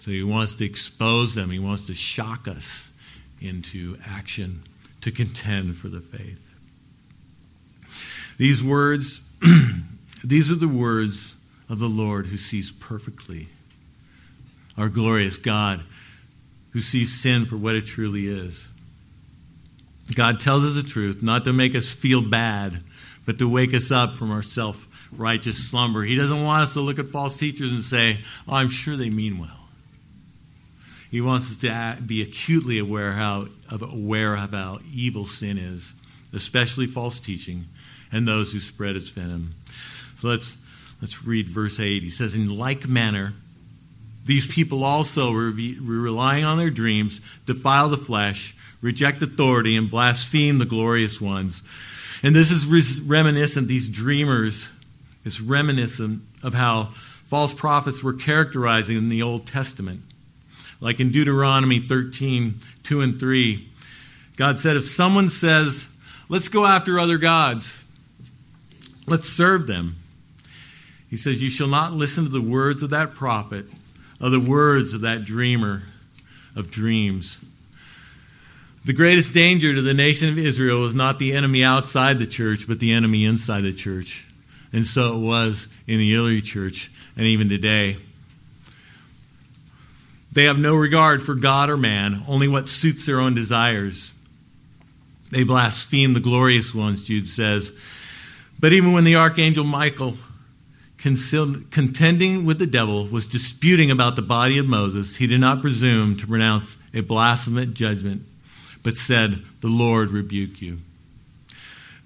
So 0.00 0.10
he 0.10 0.24
wants 0.24 0.54
to 0.54 0.64
expose 0.64 1.36
them, 1.36 1.50
he 1.50 1.60
wants 1.60 1.86
to 1.86 1.94
shock 1.94 2.48
us 2.48 2.90
into 3.40 3.96
action 4.04 4.64
to 5.00 5.12
contend 5.12 5.76
for 5.76 5.86
the 5.86 6.00
faith. 6.00 6.56
These 8.36 8.60
words, 8.60 9.20
these 10.24 10.50
are 10.50 10.56
the 10.56 10.66
words 10.66 11.36
of 11.68 11.78
the 11.78 11.86
Lord 11.86 12.26
who 12.26 12.36
sees 12.36 12.72
perfectly. 12.72 13.46
Our 14.76 14.88
glorious 14.88 15.36
God 15.36 15.84
who 16.72 16.80
sees 16.80 17.14
sin 17.14 17.46
for 17.46 17.56
what 17.56 17.76
it 17.76 17.86
truly 17.86 18.26
is. 18.26 18.66
God 20.14 20.40
tells 20.40 20.64
us 20.64 20.74
the 20.74 20.88
truth, 20.88 21.22
not 21.22 21.44
to 21.44 21.52
make 21.52 21.74
us 21.74 21.92
feel 21.92 22.22
bad, 22.22 22.82
but 23.24 23.38
to 23.38 23.48
wake 23.48 23.72
us 23.72 23.90
up 23.90 24.14
from 24.14 24.30
our 24.30 24.42
self 24.42 24.86
righteous 25.16 25.70
slumber. 25.70 26.02
He 26.02 26.14
doesn't 26.14 26.42
want 26.42 26.62
us 26.62 26.74
to 26.74 26.80
look 26.80 26.98
at 26.98 27.08
false 27.08 27.38
teachers 27.38 27.72
and 27.72 27.82
say, 27.82 28.18
Oh, 28.46 28.54
I'm 28.54 28.68
sure 28.68 28.96
they 28.96 29.10
mean 29.10 29.38
well. 29.38 29.68
He 31.10 31.20
wants 31.20 31.50
us 31.50 31.56
to 31.58 32.02
be 32.02 32.22
acutely 32.22 32.78
aware, 32.78 33.12
how, 33.12 33.46
of, 33.70 33.82
aware 33.82 34.34
of 34.36 34.50
how 34.50 34.80
evil 34.92 35.26
sin 35.26 35.58
is, 35.58 35.94
especially 36.32 36.86
false 36.86 37.20
teaching, 37.20 37.66
and 38.10 38.26
those 38.26 38.52
who 38.52 38.58
spread 38.58 38.96
its 38.96 39.10
venom. 39.10 39.54
So 40.16 40.28
let's, 40.28 40.56
let's 41.00 41.24
read 41.24 41.48
verse 41.48 41.78
8. 41.78 42.02
He 42.02 42.10
says, 42.10 42.34
In 42.34 42.58
like 42.58 42.88
manner, 42.88 43.32
these 44.24 44.52
people 44.52 44.82
also, 44.82 45.30
relying 45.30 46.44
on 46.44 46.58
their 46.58 46.70
dreams, 46.70 47.20
defile 47.46 47.88
the 47.88 47.96
flesh, 47.96 48.56
reject 48.84 49.22
authority, 49.22 49.76
and 49.76 49.90
blaspheme 49.90 50.58
the 50.58 50.66
glorious 50.66 51.18
ones. 51.18 51.62
And 52.22 52.36
this 52.36 52.50
is 52.50 53.00
reminiscent, 53.00 53.66
these 53.66 53.88
dreamers, 53.88 54.68
it's 55.24 55.40
reminiscent 55.40 56.20
of 56.42 56.52
how 56.52 56.90
false 57.24 57.54
prophets 57.54 58.02
were 58.02 58.12
characterizing 58.12 58.98
in 58.98 59.08
the 59.08 59.22
Old 59.22 59.46
Testament. 59.46 60.02
Like 60.80 61.00
in 61.00 61.10
Deuteronomy 61.10 61.80
13, 61.80 62.60
2 62.82 63.00
and 63.00 63.18
3, 63.18 63.66
God 64.36 64.58
said, 64.58 64.76
if 64.76 64.84
someone 64.84 65.30
says, 65.30 65.90
let's 66.28 66.48
go 66.48 66.66
after 66.66 66.98
other 66.98 67.16
gods, 67.16 67.84
let's 69.06 69.26
serve 69.26 69.66
them, 69.66 69.96
he 71.08 71.16
says, 71.16 71.42
you 71.42 71.48
shall 71.48 71.68
not 71.68 71.94
listen 71.94 72.24
to 72.24 72.30
the 72.30 72.42
words 72.42 72.82
of 72.82 72.90
that 72.90 73.14
prophet, 73.14 73.64
of 74.20 74.30
the 74.30 74.40
words 74.40 74.92
of 74.92 75.00
that 75.00 75.24
dreamer 75.24 75.84
of 76.54 76.70
dreams. 76.70 77.42
The 78.84 78.92
greatest 78.92 79.32
danger 79.32 79.74
to 79.74 79.80
the 79.80 79.94
nation 79.94 80.28
of 80.28 80.36
Israel 80.36 80.82
was 80.82 80.94
not 80.94 81.18
the 81.18 81.32
enemy 81.32 81.64
outside 81.64 82.18
the 82.18 82.26
church, 82.26 82.68
but 82.68 82.80
the 82.80 82.92
enemy 82.92 83.24
inside 83.24 83.62
the 83.62 83.72
church. 83.72 84.26
And 84.74 84.86
so 84.86 85.16
it 85.16 85.20
was 85.20 85.68
in 85.86 85.98
the 85.98 86.16
early 86.16 86.42
church 86.42 86.90
and 87.16 87.26
even 87.26 87.48
today. 87.48 87.96
They 90.32 90.44
have 90.44 90.58
no 90.58 90.74
regard 90.74 91.22
for 91.22 91.34
God 91.34 91.70
or 91.70 91.76
man, 91.76 92.24
only 92.28 92.48
what 92.48 92.68
suits 92.68 93.06
their 93.06 93.20
own 93.20 93.34
desires. 93.34 94.12
They 95.30 95.44
blaspheme 95.44 96.12
the 96.12 96.20
glorious 96.20 96.74
ones, 96.74 97.04
Jude 97.04 97.28
says. 97.28 97.72
But 98.60 98.72
even 98.72 98.92
when 98.92 99.04
the 99.04 99.16
archangel 99.16 99.64
Michael, 99.64 100.14
contending 100.98 102.44
with 102.44 102.58
the 102.58 102.66
devil, 102.66 103.06
was 103.06 103.26
disputing 103.26 103.90
about 103.90 104.16
the 104.16 104.22
body 104.22 104.58
of 104.58 104.66
Moses, 104.66 105.16
he 105.16 105.26
did 105.26 105.40
not 105.40 105.62
presume 105.62 106.16
to 106.16 106.26
pronounce 106.26 106.76
a 106.92 107.00
blasphemous 107.00 107.68
judgment, 107.68 108.22
but 108.84 108.96
said, 108.96 109.42
The 109.60 109.68
Lord 109.68 110.10
rebuke 110.10 110.62
you. 110.62 110.78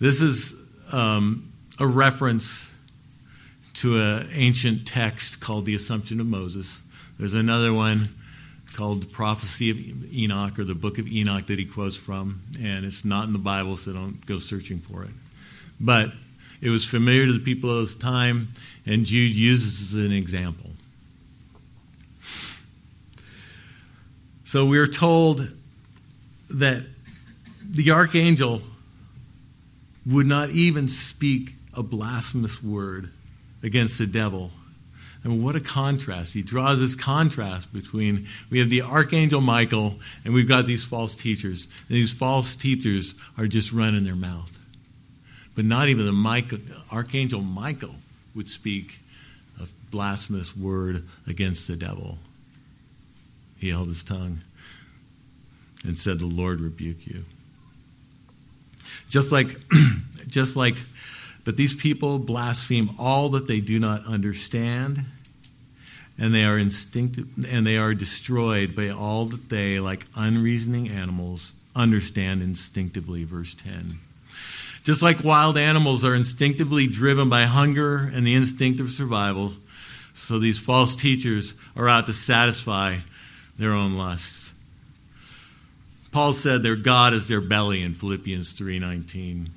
This 0.01 0.23
is 0.23 0.55
um, 0.95 1.53
a 1.79 1.87
reference 1.87 2.71
to 3.75 4.01
an 4.01 4.29
ancient 4.33 4.87
text 4.87 5.41
called 5.41 5.67
the 5.67 5.75
Assumption 5.75 6.21
of 6.21 6.27
Moses. 6.27 6.83
There's 7.19 7.35
another 7.35 7.75
one 7.75 8.09
called 8.75 9.03
the 9.03 9.07
Prophecy 9.07 9.71
of 9.71 10.13
Enoch 10.13 10.59
or 10.59 10.65
the 10.65 10.75
Book 10.75 10.99
of 10.99 11.09
Enoch 11.09 11.47
that 11.47 11.59
he 11.59 11.65
quotes 11.65 11.97
from, 11.97 12.41
and 12.61 12.87
it's 12.87 13.05
not 13.05 13.27
in 13.27 13.33
the 13.33 13.39
Bible, 13.39 13.77
so 13.77 13.93
don't 13.93 14.25
go 14.25 14.39
searching 14.39 14.79
for 14.79 15.03
it. 15.03 15.11
But 15.81 16.13
it 16.61 16.71
was 16.71 16.85
familiar 16.85 17.27
to 17.27 17.33
the 17.33 17.45
people 17.45 17.71
of 17.71 17.81
his 17.81 17.95
time, 17.97 18.49
and 18.87 19.05
Jude 19.05 19.35
uses 19.35 19.95
it 19.95 19.99
as 19.99 20.07
an 20.07 20.13
example. 20.13 20.71
So 24.45 24.65
we 24.65 24.79
are 24.79 24.87
told 24.87 25.53
that 26.51 26.83
the 27.63 27.91
archangel 27.91 28.63
would 30.07 30.27
not 30.27 30.51
even 30.51 30.89
speak 30.89 31.55
a 31.75 31.83
blasphemous 31.83 32.63
word 32.63 33.11
against 33.63 33.99
the 33.99 34.07
devil 34.07 34.51
and 35.25 35.43
what 35.45 35.57
a 35.57 35.61
contrast. 35.61 36.35
He 36.35 36.43
draws 36.43 36.81
this 36.81 36.95
contrast 36.95 37.73
between 37.73 38.27
we 38.51 38.61
have 38.61 38.71
the 38.71 38.83
archangel 38.83 39.41
Michael 39.41 39.97
and 40.25 40.33
we've 40.33 40.49
got 40.49 40.67
these 40.67 40.85
false 40.85 41.15
teachers. 41.15 41.67
And 41.89 41.97
these 41.97 42.13
false 42.13 42.57
teachers 42.57 43.15
are 43.37 43.47
just 43.47 43.73
running 43.73 44.05
their 44.05 44.17
mouth. 44.17 44.59
But 45.55 45.65
not 45.65 45.89
even 45.89 46.07
the 46.07 46.13
Michael, 46.13 46.61
archangel 46.93 47.43
Michael 47.43 47.97
would 48.35 48.49
speak 48.49 49.01
a 49.61 49.67
blasphemous 49.91 50.57
word 50.57 51.05
against 51.27 51.67
the 51.67 51.77
devil. 51.77 52.19
He 53.59 53.71
held 53.71 53.89
his 53.89 54.05
tongue 54.05 54.41
and 55.85 55.99
said, 55.99 56.19
The 56.19 56.27
Lord 56.27 56.61
rebuke 56.61 57.07
you. 57.07 57.25
Just 59.09 59.33
like, 59.33 59.57
just 60.29 60.57
like 60.57 60.77
but 61.49 61.57
these 61.57 61.73
people 61.73 62.19
blaspheme 62.19 62.91
all 62.99 63.31
that 63.31 63.47
they 63.47 63.61
do 63.61 63.79
not 63.79 64.05
understand, 64.05 64.99
and 66.19 66.35
they 66.35 66.45
are 66.45 66.59
instinctive, 66.59 67.27
and 67.51 67.67
they 67.67 67.79
are 67.79 67.95
destroyed 67.95 68.77
by 68.77 68.91
all 68.91 69.25
that 69.25 69.49
they, 69.49 69.81
like 69.81 70.05
unreasoning 70.15 70.91
animals, 70.91 71.55
understand 71.75 72.43
instinctively. 72.43 73.25
Verse 73.25 73.55
10. 73.55 73.95
Just 74.85 75.03
like 75.03 75.25
wild 75.25 75.57
animals 75.57 76.05
are 76.05 76.15
instinctively 76.15 76.87
driven 76.87 77.31
by 77.31 77.45
hunger 77.45 77.97
and 78.13 78.27
the 78.27 78.35
instinct 78.35 78.79
of 78.79 78.91
survival, 78.91 79.55
so 80.13 80.39
these 80.39 80.59
false 80.59 80.95
teachers 80.95 81.55
are 81.75 81.89
out 81.89 82.05
to 82.05 82.13
satisfy 82.13 82.97
their 83.59 83.73
own 83.73 83.97
lusts. 83.97 84.38
Paul 86.19 86.33
said 86.33 86.65
their 86.65 86.75
God 86.75 87.15
is 87.15 87.29
their 87.29 87.41
belly 87.41 87.81
in 87.81 87.95
Philippians 87.95 88.51
3:19. 88.51 89.51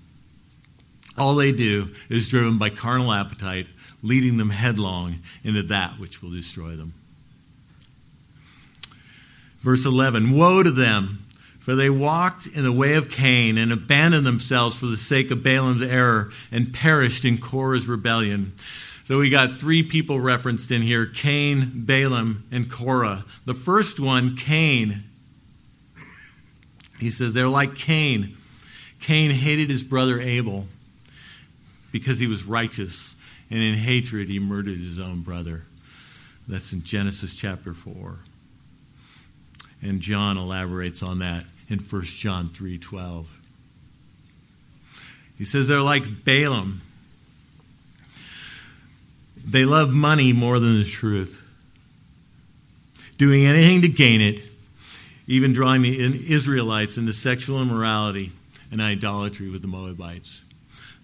All 1.18 1.34
they 1.34 1.52
do 1.52 1.90
is 2.08 2.28
driven 2.28 2.60
by 2.60 2.70
carnal 2.70 3.12
appetite, 3.12 3.66
leading 4.04 4.38
them 4.38 4.52
headlong 4.52 5.18
into 5.44 5.64
that 5.64 5.98
which 5.98 6.22
will 6.22 6.30
destroy 6.30 6.76
them. 6.76 6.94
Verse 9.64 9.88
11 9.88 10.30
Woe 10.34 10.62
to 10.62 10.70
them, 10.70 11.26
for 11.60 11.74
they 11.74 11.90
walked 11.90 12.46
in 12.46 12.62
the 12.62 12.72
way 12.72 12.94
of 12.94 13.10
Cain 13.10 13.58
and 13.58 13.72
abandoned 13.72 14.28
themselves 14.28 14.78
for 14.78 14.86
the 14.86 14.98
sake 14.98 15.32
of 15.32 15.42
Balaam's 15.42 15.82
error 15.82 16.30
and 16.52 16.72
perished 16.72 17.26
in 17.26 17.40
Korah's 17.40 17.88
rebellion. 17.88 18.54
So 19.04 19.18
we 19.18 19.32
got 19.32 19.60
three 19.60 19.82
people 19.82 20.20
referenced 20.20 20.70
in 20.70 20.84
here 20.84 21.08
Cain, 21.08 21.72
Balaam, 21.74 22.44
and 22.52 22.70
Korah. 22.70 23.26
The 23.46 23.56
first 23.56 24.00
one, 24.00 24.36
Cain, 24.36 25.06
he 27.02 27.12
says 27.12 27.34
they're 27.34 27.48
like 27.48 27.76
Cain. 27.76 28.38
Cain 29.02 29.32
hated 29.32 29.70
his 29.70 29.84
brother 29.84 30.22
Abel 30.22 30.68
because 31.92 32.20
he 32.20 32.28
was 32.28 32.46
righteous, 32.46 33.16
and 33.50 33.60
in 33.60 33.76
hatred 33.76 34.30
he 34.30 34.40
murdered 34.40 34.78
his 34.78 35.00
own 35.00 35.22
brother. 35.22 35.64
That's 36.48 36.72
in 36.72 36.84
Genesis 36.84 37.36
chapter 37.36 37.74
4. 37.74 38.20
And 39.82 40.00
John 40.00 40.38
elaborates 40.38 41.02
on 41.02 41.20
that 41.20 41.46
in 41.68 41.80
1 41.80 42.04
John 42.20 42.48
3:12. 42.48 43.26
He 45.38 45.46
says 45.46 45.68
they're 45.68 45.82
like 45.82 46.24
Balaam. 46.24 46.82
They 49.44 49.66
love 49.66 49.90
money 49.90 50.34
more 50.34 50.60
than 50.60 50.78
the 50.78 50.86
truth, 50.86 51.42
doing 53.18 53.46
anything 53.46 53.82
to 53.82 53.88
gain 53.88 54.22
it, 54.22 54.51
even 55.32 55.54
drawing 55.54 55.82
the 55.82 56.34
Israelites 56.34 56.98
into 56.98 57.14
sexual 57.14 57.62
immorality 57.62 58.32
and 58.70 58.82
idolatry 58.82 59.50
with 59.50 59.62
the 59.62 59.68
Moabites. 59.68 60.42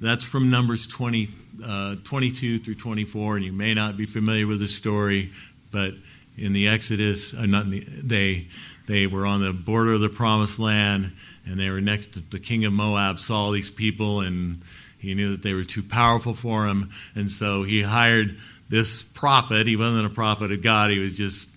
That's 0.01 0.25
from 0.25 0.49
Numbers 0.49 0.86
20, 0.86 1.30
uh, 1.65 1.95
22 2.03 2.59
through 2.59 2.75
24, 2.75 3.38
and 3.38 3.45
you 3.45 3.53
may 3.53 3.73
not 3.73 3.95
be 3.95 4.05
familiar 4.05 4.45
with 4.45 4.59
the 4.59 4.67
story, 4.67 5.32
but 5.71 5.93
in 6.38 6.51
the 6.51 6.67
Exodus, 6.67 7.34
uh, 7.34 7.45
not 7.45 7.69
the, 7.69 7.80
they 7.80 8.47
they 8.86 9.07
were 9.07 9.25
on 9.25 9.41
the 9.41 9.53
border 9.53 9.93
of 9.93 10.01
the 10.01 10.09
Promised 10.09 10.59
Land, 10.59 11.13
and 11.45 11.59
they 11.59 11.69
were 11.69 11.82
next 11.82 12.13
to 12.13 12.19
the 12.19 12.39
king 12.39 12.63
of 12.65 12.73
Moab. 12.73 13.19
Saw 13.19 13.51
these 13.51 13.71
people, 13.71 14.21
and 14.21 14.61
he 14.99 15.15
knew 15.15 15.32
that 15.32 15.41
they 15.41 15.53
were 15.53 15.63
too 15.63 15.84
powerful 15.84 16.34
for 16.34 16.67
him, 16.67 16.91
and 17.15 17.32
so 17.32 17.63
he 17.63 17.82
hired 17.82 18.38
this 18.69 19.01
prophet. 19.01 19.67
He 19.67 19.75
wasn't 19.75 20.05
a 20.05 20.13
prophet 20.13 20.51
of 20.51 20.61
God; 20.61 20.91
he 20.91 20.99
was 20.99 21.17
just 21.17 21.56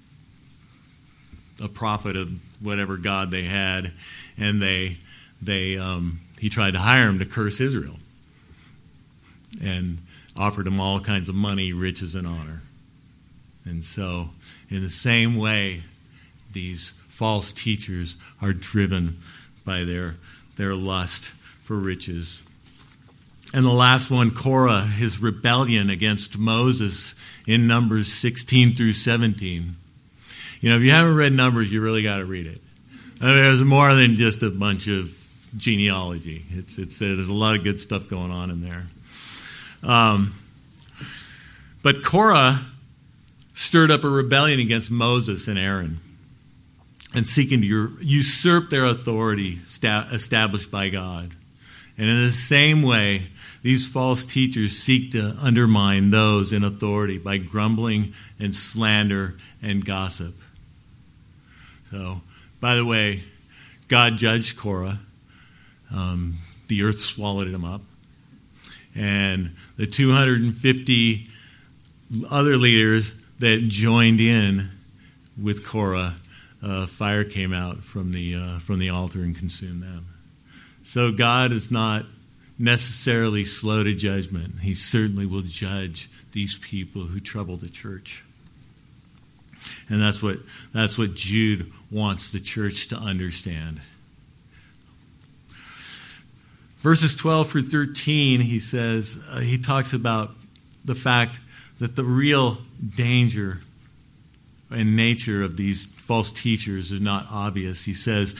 a 1.61 1.69
prophet 1.69 2.17
of 2.17 2.31
whatever 2.63 2.97
god 2.97 3.31
they 3.31 3.45
had, 3.45 3.93
and 4.39 4.63
they 4.63 4.99
they 5.43 5.77
um, 5.79 6.21
he 6.39 6.49
tried 6.49 6.73
to 6.73 6.79
hire 6.79 7.09
him 7.09 7.19
to 7.19 7.25
curse 7.25 7.61
Israel 7.61 7.97
and 9.63 9.99
offered 10.37 10.67
him 10.67 10.81
all 10.81 11.01
kinds 11.01 11.29
of 11.29 11.35
money, 11.35 11.73
riches, 11.73 12.15
and 12.15 12.27
honor. 12.27 12.63
And 13.65 13.85
so, 13.85 14.31
in 14.69 14.83
the 14.83 14.91
same 14.91 15.37
way, 15.37 15.83
these 16.53 16.91
false 17.09 17.53
teachers 17.53 18.17
are 18.41 18.53
driven 18.53 19.19
by 19.65 19.85
their, 19.85 20.15
their 20.57 20.75
lust 20.75 21.27
for 21.27 21.77
riches. 21.77 22.43
And 23.53 23.67
the 23.67 23.71
last 23.71 24.11
one, 24.11 24.31
Korah, 24.31 24.83
his 24.83 25.21
rebellion 25.21 25.91
against 25.91 26.39
Moses 26.39 27.15
in 27.47 27.67
Numbers 27.67 28.13
16 28.13 28.75
through 28.75 28.93
17. 28.93 29.77
You 30.61 30.69
know, 30.71 30.77
if 30.77 30.83
you 30.83 30.91
haven't 30.91 31.17
read 31.17 31.33
Numbers, 31.33 31.73
you 31.73 31.81
really 31.81 32.03
got 32.03 32.19
to 32.19 32.25
read 32.25 32.47
it. 32.47 32.61
I 33.21 33.27
mean, 33.27 33.37
there's 33.37 33.63
more 33.63 33.95
than 33.95 34.17
just 34.17 34.43
a 34.43 34.51
bunch 34.51 34.89
of 34.89 35.17
genealogy. 35.57 36.45
It's, 36.51 36.79
it's, 36.79 36.99
there's 36.99 37.29
a 37.29 37.35
lot 37.35 37.57
of 37.57 37.65
good 37.65 37.81
stuff 37.81 38.09
going 38.09 38.31
on 38.31 38.51
in 38.51 38.63
there. 38.63 38.87
Um, 39.83 40.35
but 41.83 42.05
Korah 42.05 42.61
stirred 43.55 43.91
up 43.91 44.05
a 44.05 44.09
rebellion 44.09 44.61
against 44.61 44.91
Moses 44.91 45.49
and 45.49 45.59
Aaron 45.59 45.99
and 47.15 47.27
seeking 47.27 47.61
to 47.63 47.97
usurp 48.01 48.71
their 48.71 48.85
authority 48.85 49.59
established 49.67 50.71
by 50.71 50.89
God. 50.89 51.31
And 51.99 52.09
in 52.09 52.23
the 52.23 52.31
same 52.31 52.83
way, 52.83 53.29
these 53.63 53.87
false 53.87 54.25
teachers 54.25 54.79
seek 54.79 55.11
to 55.13 55.37
undermine 55.41 56.11
those 56.11 56.53
in 56.53 56.65
authority 56.65 57.19
by 57.19 57.39
grumbling 57.39 58.15
and 58.39 58.55
slander 58.55 59.37
and 59.63 59.85
gossip. 59.85 60.35
So, 61.91 62.21
by 62.61 62.77
the 62.77 62.85
way, 62.85 63.23
God 63.89 64.17
judged 64.17 64.57
Korah. 64.57 64.99
Um, 65.93 66.39
the 66.69 66.83
earth 66.85 67.01
swallowed 67.01 67.49
him 67.49 67.65
up 67.65 67.83
and 68.95 69.53
the 69.77 69.87
250 69.87 71.29
other 72.31 72.57
leaders 72.57 73.15
that 73.39 73.63
joined 73.69 74.21
in 74.21 74.69
with 75.41 75.65
Korah, 75.65 76.17
uh, 76.63 76.87
fire 76.87 77.25
came 77.25 77.53
out 77.53 77.79
from 77.79 78.13
the, 78.13 78.35
uh, 78.35 78.59
from 78.59 78.79
the 78.79 78.91
altar 78.91 79.21
and 79.21 79.37
consumed 79.37 79.83
them. 79.83 80.07
So 80.85 81.13
God 81.13 81.53
is 81.53 81.71
not 81.71 82.05
necessarily 82.59 83.45
slow 83.45 83.85
to 83.85 83.95
judgment. 83.95 84.61
He 84.61 84.75
certainly 84.75 85.25
will 85.25 85.43
judge 85.43 86.11
these 86.33 86.59
people 86.59 87.03
who 87.03 87.21
trouble 87.21 87.57
the 87.57 87.71
church. 87.71 88.25
And 89.89 90.01
that's 90.01 90.23
what, 90.23 90.37
that's 90.73 90.99
what 90.99 91.15
Jude 91.15 91.71
wants 91.91 92.31
the 92.33 92.41
church 92.41 92.89
to 92.89 92.97
understand. 92.97 93.81
Verses 96.81 97.15
12 97.15 97.51
through 97.51 97.63
13, 97.63 98.41
he 98.41 98.59
says, 98.59 99.23
uh, 99.31 99.41
he 99.41 99.59
talks 99.59 99.93
about 99.93 100.31
the 100.85 100.95
fact 100.95 101.41
that 101.79 101.95
the 101.97 102.05
real 102.05 102.59
danger 102.95 103.61
and 104.71 104.97
nature 104.97 105.43
of 105.43 105.57
these 105.57 105.87
false 105.87 106.31
teachers 106.31 106.91
is 106.91 107.01
not 107.01 107.27
obvious. 107.31 107.85
He 107.85 107.95
says, 107.95 108.35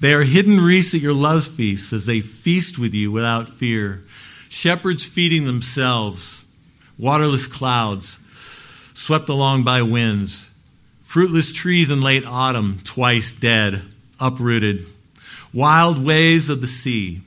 They 0.00 0.12
are 0.12 0.24
hidden 0.24 0.60
wreaths 0.60 0.94
at 0.94 1.00
your 1.00 1.14
love 1.14 1.46
feasts 1.46 1.92
as 1.92 2.06
they 2.06 2.20
feast 2.20 2.78
with 2.78 2.92
you 2.92 3.10
without 3.10 3.48
fear. 3.48 4.02
Shepherds 4.48 5.04
feeding 5.04 5.46
themselves, 5.46 6.44
waterless 6.98 7.46
clouds 7.46 8.18
swept 8.92 9.28
along 9.28 9.64
by 9.64 9.82
winds, 9.82 10.51
fruitless 11.12 11.52
trees 11.52 11.90
in 11.90 12.00
late 12.00 12.24
autumn, 12.24 12.78
twice 12.84 13.32
dead, 13.32 13.82
uprooted, 14.18 14.86
wild 15.52 16.02
waves 16.02 16.48
of 16.48 16.62
the 16.62 16.66
sea 16.66 17.20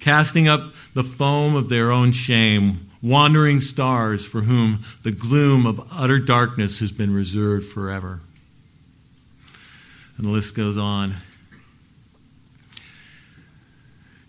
casting 0.00 0.48
up 0.48 0.72
the 0.94 1.04
foam 1.04 1.54
of 1.54 1.68
their 1.68 1.92
own 1.92 2.10
shame, 2.10 2.90
wandering 3.00 3.60
stars 3.60 4.26
for 4.26 4.40
whom 4.40 4.80
the 5.04 5.12
gloom 5.12 5.66
of 5.66 5.80
utter 5.92 6.18
darkness 6.18 6.80
has 6.80 6.90
been 6.90 7.14
reserved 7.14 7.64
forever. 7.64 8.18
And 10.16 10.26
the 10.26 10.30
list 10.30 10.56
goes 10.56 10.76
on. 10.76 11.14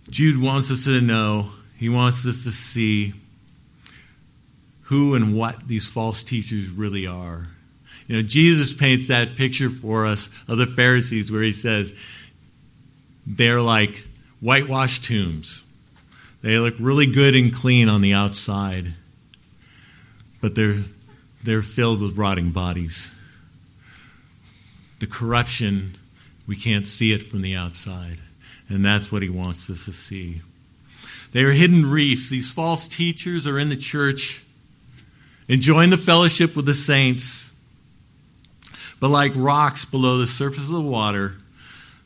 Jude 0.07 0.39
wants 0.39 0.69
us 0.69 0.83
to 0.83 1.01
know, 1.01 1.49
he 1.77 1.89
wants 1.89 2.27
us 2.27 2.43
to 2.43 2.51
see 2.51 3.13
who 4.83 5.15
and 5.15 5.35
what 5.35 5.67
these 5.67 5.87
false 5.87 6.21
teachers 6.21 6.69
really 6.69 7.07
are. 7.07 7.47
You 8.09 8.15
know, 8.15 8.21
Jesus 8.23 8.73
paints 8.73 9.07
that 9.09 9.35
picture 9.35 9.69
for 9.69 10.07
us 10.07 10.31
of 10.47 10.57
the 10.57 10.65
Pharisees 10.65 11.31
where 11.31 11.43
he 11.43 11.53
says, 11.53 11.93
they're 13.27 13.61
like 13.61 14.03
whitewashed 14.41 15.05
tombs. 15.05 15.63
They 16.41 16.57
look 16.57 16.73
really 16.79 17.05
good 17.05 17.35
and 17.35 17.53
clean 17.53 17.87
on 17.87 18.01
the 18.01 18.13
outside, 18.13 18.95
but 20.41 20.55
they're, 20.55 20.79
they're 21.43 21.61
filled 21.61 22.01
with 22.01 22.17
rotting 22.17 22.49
bodies. 22.49 23.15
The 24.97 25.07
corruption, 25.07 25.95
we 26.47 26.55
can't 26.55 26.87
see 26.87 27.13
it 27.13 27.21
from 27.21 27.43
the 27.43 27.55
outside. 27.55 28.17
And 28.69 28.83
that's 28.83 29.11
what 29.11 29.21
he 29.21 29.29
wants 29.29 29.69
us 29.69 29.85
to 29.85 29.91
see. 29.91 30.41
They 31.31 31.43
are 31.43 31.51
hidden 31.51 31.85
reefs. 31.85 32.31
These 32.31 32.51
false 32.51 32.87
teachers 32.87 33.45
are 33.45 33.59
in 33.59 33.69
the 33.69 33.77
church, 33.77 34.43
enjoying 35.47 35.91
the 35.91 35.97
fellowship 35.97 36.55
with 36.55 36.65
the 36.65 36.73
saints. 36.73 37.48
But 38.99 39.09
like 39.09 39.31
rocks 39.35 39.85
below 39.85 40.17
the 40.17 40.27
surface 40.27 40.67
of 40.69 40.75
the 40.75 40.81
water, 40.81 41.35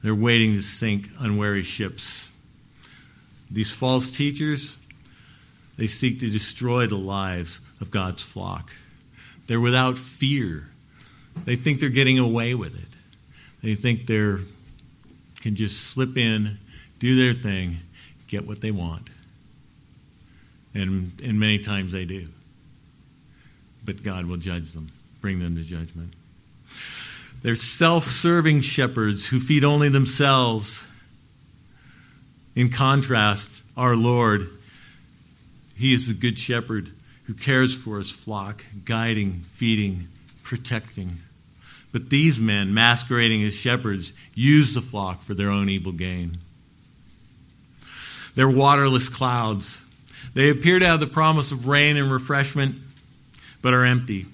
they're 0.03 0.13
waiting 0.13 0.53
to 0.53 0.61
sink 0.61 1.07
unwary 1.19 1.63
ships. 1.63 2.29
These 3.49 3.73
false 3.73 4.11
teachers, 4.11 4.77
they 5.77 5.87
seek 5.87 6.19
to 6.19 6.29
destroy 6.29 6.87
the 6.87 6.97
lives 6.97 7.59
of 7.81 7.89
God's 7.89 8.21
flock. 8.21 8.73
They're 9.47 9.61
without 9.61 9.97
fear. 9.97 10.67
They 11.45 11.55
think 11.55 11.79
they're 11.79 11.89
getting 11.89 12.19
away 12.19 12.53
with 12.53 12.75
it. 12.75 12.89
They 13.63 13.75
think 13.75 14.05
they 14.05 14.37
can 15.41 15.55
just 15.55 15.87
slip 15.87 16.17
in, 16.17 16.57
do 16.99 17.15
their 17.15 17.33
thing, 17.33 17.77
get 18.27 18.47
what 18.47 18.61
they 18.61 18.71
want. 18.71 19.09
And, 20.75 21.11
and 21.23 21.39
many 21.39 21.59
times 21.59 21.91
they 21.91 22.05
do. 22.05 22.27
But 23.85 24.03
God 24.03 24.25
will 24.25 24.37
judge 24.37 24.71
them, 24.71 24.89
bring 25.21 25.39
them 25.39 25.55
to 25.55 25.63
judgment. 25.63 26.13
They're 27.41 27.55
self 27.55 28.05
serving 28.05 28.61
shepherds 28.61 29.27
who 29.27 29.39
feed 29.39 29.63
only 29.63 29.89
themselves 29.89 30.87
in 32.55 32.69
contrast, 32.69 33.63
our 33.75 33.95
Lord, 33.95 34.49
He 35.75 35.93
is 35.93 36.07
the 36.07 36.13
good 36.13 36.37
shepherd 36.37 36.91
who 37.25 37.33
cares 37.33 37.75
for 37.75 37.97
his 37.97 38.11
flock, 38.11 38.63
guiding, 38.85 39.41
feeding, 39.47 40.07
protecting. 40.43 41.19
But 41.91 42.09
these 42.09 42.39
men, 42.39 42.73
masquerading 42.73 43.43
as 43.43 43.55
shepherds, 43.55 44.13
use 44.35 44.73
the 44.73 44.81
flock 44.81 45.21
for 45.21 45.33
their 45.33 45.49
own 45.49 45.69
evil 45.69 45.91
gain. 45.91 46.37
They're 48.35 48.49
waterless 48.49 49.09
clouds. 49.09 49.81
They 50.33 50.49
appear 50.49 50.79
to 50.79 50.85
have 50.85 50.99
the 50.99 51.07
promise 51.07 51.51
of 51.51 51.67
rain 51.67 51.97
and 51.97 52.11
refreshment, 52.11 52.75
but 53.61 53.73
are 53.73 53.85
empty. 53.85 54.25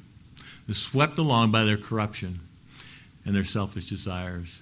Swept 0.72 1.17
along 1.17 1.51
by 1.51 1.63
their 1.65 1.78
corruption 1.78 2.39
and 3.26 3.36
their 3.36 3.43
selfish 3.43 3.89
desires. 3.89 4.61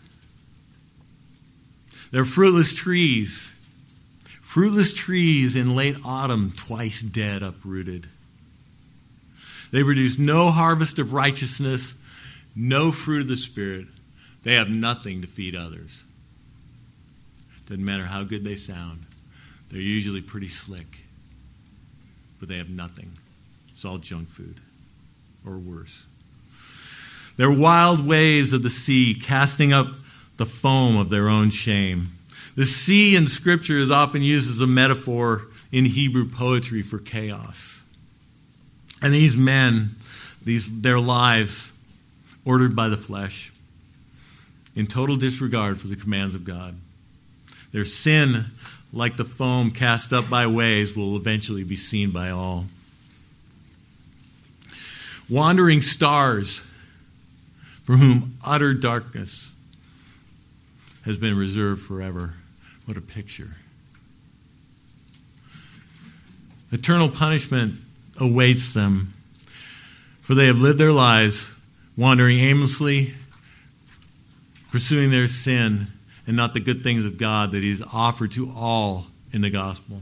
They're 2.11 2.25
fruitless 2.25 2.73
trees, 2.75 3.53
fruitless 4.41 4.93
trees 4.93 5.55
in 5.55 5.75
late 5.75 5.97
autumn, 6.05 6.53
twice 6.55 7.01
dead, 7.01 7.43
uprooted. 7.43 8.07
They 9.71 9.83
produce 9.83 10.17
no 10.17 10.49
harvest 10.49 10.99
of 10.99 11.13
righteousness, 11.13 11.95
no 12.55 12.91
fruit 12.91 13.21
of 13.21 13.27
the 13.27 13.37
Spirit. 13.37 13.87
They 14.43 14.53
have 14.53 14.69
nothing 14.69 15.21
to 15.21 15.27
feed 15.27 15.55
others. 15.55 16.03
Doesn't 17.67 17.83
matter 17.83 18.05
how 18.05 18.23
good 18.23 18.45
they 18.45 18.55
sound, 18.55 19.03
they're 19.69 19.81
usually 19.81 20.21
pretty 20.21 20.47
slick, 20.47 20.99
but 22.39 22.47
they 22.47 22.57
have 22.57 22.69
nothing. 22.69 23.11
It's 23.73 23.83
all 23.83 23.97
junk 23.97 24.29
food, 24.29 24.61
or 25.45 25.57
worse. 25.57 26.05
They're 27.37 27.51
wild 27.51 28.05
waves 28.05 28.53
of 28.53 28.63
the 28.63 28.69
sea, 28.69 29.13
casting 29.13 29.71
up 29.71 29.87
the 30.37 30.45
foam 30.45 30.97
of 30.97 31.09
their 31.09 31.29
own 31.29 31.49
shame. 31.49 32.09
The 32.55 32.65
sea 32.65 33.15
in 33.15 33.27
Scripture 33.27 33.77
is 33.77 33.91
often 33.91 34.23
used 34.23 34.49
as 34.49 34.61
a 34.61 34.67
metaphor 34.67 35.47
in 35.71 35.85
Hebrew 35.85 36.27
poetry 36.27 36.81
for 36.81 36.97
chaos. 36.97 37.83
And 39.01 39.13
these 39.13 39.37
men, 39.37 39.95
these, 40.43 40.81
their 40.81 40.99
lives, 40.99 41.71
ordered 42.45 42.75
by 42.75 42.89
the 42.89 42.97
flesh, 42.97 43.51
in 44.75 44.87
total 44.87 45.15
disregard 45.15 45.79
for 45.79 45.87
the 45.87 45.95
commands 45.95 46.33
of 46.33 46.43
God. 46.43 46.75
Their 47.71 47.85
sin, 47.85 48.45
like 48.91 49.17
the 49.17 49.25
foam 49.25 49.69
cast 49.69 50.13
up 50.13 50.29
by 50.29 50.47
waves, 50.47 50.95
will 50.95 51.15
eventually 51.15 51.63
be 51.63 51.75
seen 51.75 52.09
by 52.09 52.29
all. 52.29 52.65
Wandering 55.29 55.81
stars, 55.81 56.61
for 57.83 57.97
whom 57.97 58.37
utter 58.45 58.73
darkness 58.73 59.53
has 61.03 61.17
been 61.17 61.37
reserved 61.37 61.81
forever. 61.81 62.33
What 62.85 62.97
a 62.97 63.01
picture. 63.01 63.55
Eternal 66.71 67.09
punishment 67.09 67.75
awaits 68.19 68.73
them, 68.73 69.13
for 70.21 70.35
they 70.35 70.47
have 70.47 70.59
lived 70.59 70.79
their 70.79 70.91
lives 70.91 71.53
wandering 71.95 72.39
aimlessly, 72.39 73.13
pursuing 74.71 75.09
their 75.09 75.27
sin 75.27 75.87
and 76.27 76.35
not 76.35 76.53
the 76.53 76.59
good 76.59 76.83
things 76.83 77.05
of 77.05 77.17
God 77.17 77.51
that 77.51 77.63
He's 77.63 77.81
offered 77.81 78.31
to 78.31 78.51
all 78.55 79.07
in 79.31 79.41
the 79.41 79.49
gospel. 79.49 80.01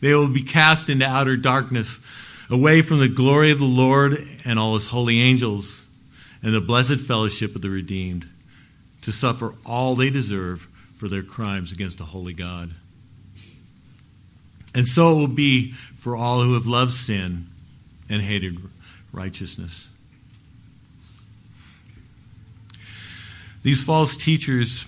They 0.00 0.14
will 0.14 0.28
be 0.28 0.42
cast 0.42 0.88
into 0.88 1.06
outer 1.06 1.36
darkness, 1.36 2.00
away 2.50 2.82
from 2.82 3.00
the 3.00 3.08
glory 3.08 3.50
of 3.50 3.58
the 3.58 3.64
Lord 3.64 4.18
and 4.44 4.58
all 4.58 4.74
His 4.74 4.86
holy 4.86 5.20
angels 5.20 5.86
and 6.42 6.52
the 6.54 6.60
blessed 6.60 6.98
fellowship 6.98 7.54
of 7.54 7.62
the 7.62 7.70
redeemed 7.70 8.28
to 9.02 9.12
suffer 9.12 9.54
all 9.64 9.94
they 9.94 10.10
deserve 10.10 10.68
for 10.96 11.08
their 11.08 11.22
crimes 11.22 11.72
against 11.72 12.00
a 12.00 12.04
holy 12.04 12.34
God. 12.34 12.74
And 14.74 14.86
so 14.86 15.12
it 15.12 15.18
will 15.18 15.28
be 15.28 15.72
for 15.72 16.16
all 16.16 16.42
who 16.42 16.54
have 16.54 16.66
loved 16.66 16.92
sin 16.92 17.46
and 18.08 18.22
hated 18.22 18.58
righteousness. 19.12 19.88
These 23.62 23.82
false 23.82 24.16
teachers 24.16 24.86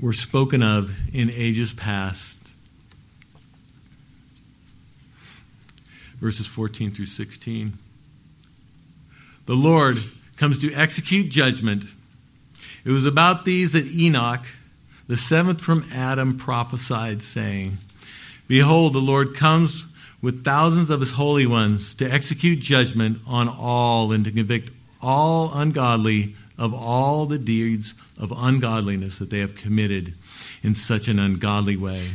were 0.00 0.12
spoken 0.12 0.62
of 0.62 1.14
in 1.14 1.30
ages 1.30 1.72
past. 1.72 2.41
Verses 6.22 6.46
14 6.46 6.92
through 6.92 7.04
16. 7.04 7.74
The 9.44 9.54
Lord 9.54 9.98
comes 10.38 10.58
to 10.60 10.72
execute 10.72 11.30
judgment 11.30 11.84
it 12.84 12.90
was 12.90 13.06
about 13.06 13.44
these 13.44 13.74
that 13.74 13.86
Enoch, 13.86 14.44
the 15.06 15.16
seventh 15.16 15.60
from 15.60 15.84
Adam, 15.92 16.36
prophesied, 16.36 17.22
saying, 17.22 17.78
Behold, 18.48 18.92
the 18.92 18.98
Lord 18.98 19.36
comes 19.36 19.86
with 20.20 20.44
thousands 20.44 20.90
of 20.90 21.00
his 21.00 21.12
holy 21.12 21.46
ones 21.46 21.94
to 21.94 22.10
execute 22.10 22.60
judgment 22.60 23.18
on 23.26 23.48
all 23.48 24.12
and 24.12 24.24
to 24.24 24.32
convict 24.32 24.70
all 25.00 25.52
ungodly 25.54 26.34
of 26.58 26.74
all 26.74 27.26
the 27.26 27.38
deeds 27.38 27.94
of 28.20 28.32
ungodliness 28.36 29.18
that 29.18 29.30
they 29.30 29.38
have 29.38 29.54
committed 29.54 30.14
in 30.62 30.74
such 30.74 31.08
an 31.08 31.18
ungodly 31.18 31.76
way, 31.76 32.10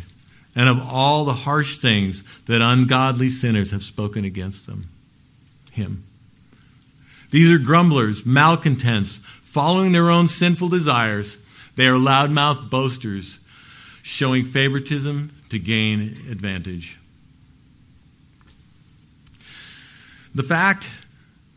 and 0.58 0.68
of 0.68 0.82
all 0.91 1.24
the 1.24 1.34
harsh 1.34 1.78
things 1.78 2.24
that 2.45 2.64
ungodly 2.64 3.30
sinners 3.30 3.70
have 3.70 3.84
spoken 3.84 4.26
against 4.26 4.66
them. 4.66 4.89
Him. 5.72 6.03
These 7.30 7.51
are 7.51 7.60
grumblers, 7.60 8.26
malcontents, 8.26 9.18
following 9.18 9.91
their 9.91 10.10
own 10.10 10.28
sinful 10.28 10.70
desires. 10.70 11.38
They 11.76 11.86
are 11.86 11.93
loudmouth 11.93 12.72
boasters, 12.72 13.38
showing 14.01 14.43
favoritism 14.43 15.32
to 15.49 15.60
gain 15.60 16.01
advantage. 16.32 16.97
The 20.34 20.43
fact 20.43 20.91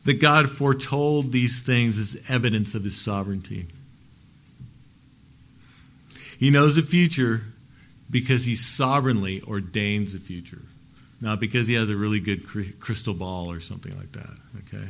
that 0.05 0.21
God 0.21 0.51
foretold 0.51 1.33
these 1.33 1.63
things 1.63 1.97
is 1.97 2.31
evidence 2.31 2.75
of 2.75 2.85
his 2.85 3.01
sovereignty. 3.01 3.67
He 6.39 6.51
knows 6.51 6.77
the 6.77 6.83
future 6.83 7.45
because 8.11 8.45
he 8.45 8.57
sovereignly 8.57 9.41
ordains 9.43 10.13
the 10.13 10.19
future, 10.19 10.63
not 11.21 11.39
because 11.39 11.67
he 11.67 11.75
has 11.75 11.89
a 11.89 11.97
really 11.97 12.21
good 12.21 12.47
crystal 12.81 13.15
ball 13.15 13.51
or 13.51 13.61
something 13.61 13.97
like 13.97 14.13
that, 14.13 14.37
okay? 14.67 14.89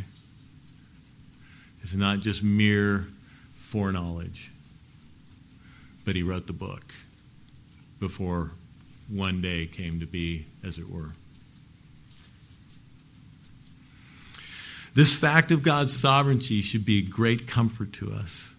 It's 1.82 1.94
not 1.94 2.20
just 2.20 2.42
mere 2.42 3.06
foreknowledge, 3.58 4.50
but 6.04 6.16
he 6.16 6.22
wrote 6.22 6.46
the 6.46 6.52
book 6.52 6.94
before 7.98 8.52
one 9.08 9.42
day 9.42 9.66
came 9.66 10.00
to 10.00 10.06
be, 10.06 10.46
as 10.64 10.78
it 10.78 10.88
were. 10.88 11.12
This 14.94 15.14
fact 15.14 15.50
of 15.50 15.62
God's 15.62 15.96
sovereignty 15.96 16.62
should 16.62 16.84
be 16.84 16.98
a 16.98 17.02
great 17.02 17.46
comfort 17.46 17.92
to 17.94 18.12
us. 18.12 18.52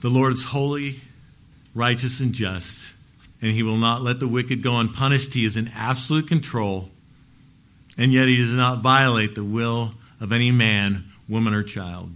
The 0.00 0.08
Lord 0.08 0.32
is 0.32 0.44
holy, 0.44 1.00
righteous, 1.74 2.20
and 2.20 2.32
just, 2.32 2.94
and 3.40 3.52
he 3.52 3.62
will 3.62 3.76
not 3.76 4.02
let 4.02 4.20
the 4.20 4.28
wicked 4.28 4.62
go 4.62 4.78
unpunished. 4.78 5.34
He 5.34 5.44
is 5.44 5.56
in 5.56 5.70
absolute 5.74 6.28
control, 6.28 6.90
and 7.96 8.12
yet 8.12 8.28
he 8.28 8.36
does 8.36 8.54
not 8.54 8.78
violate 8.78 9.34
the 9.34 9.44
will 9.44 9.92
of 10.20 10.32
any 10.32 10.50
man, 10.50 11.04
woman, 11.28 11.54
or 11.54 11.62
child. 11.62 12.10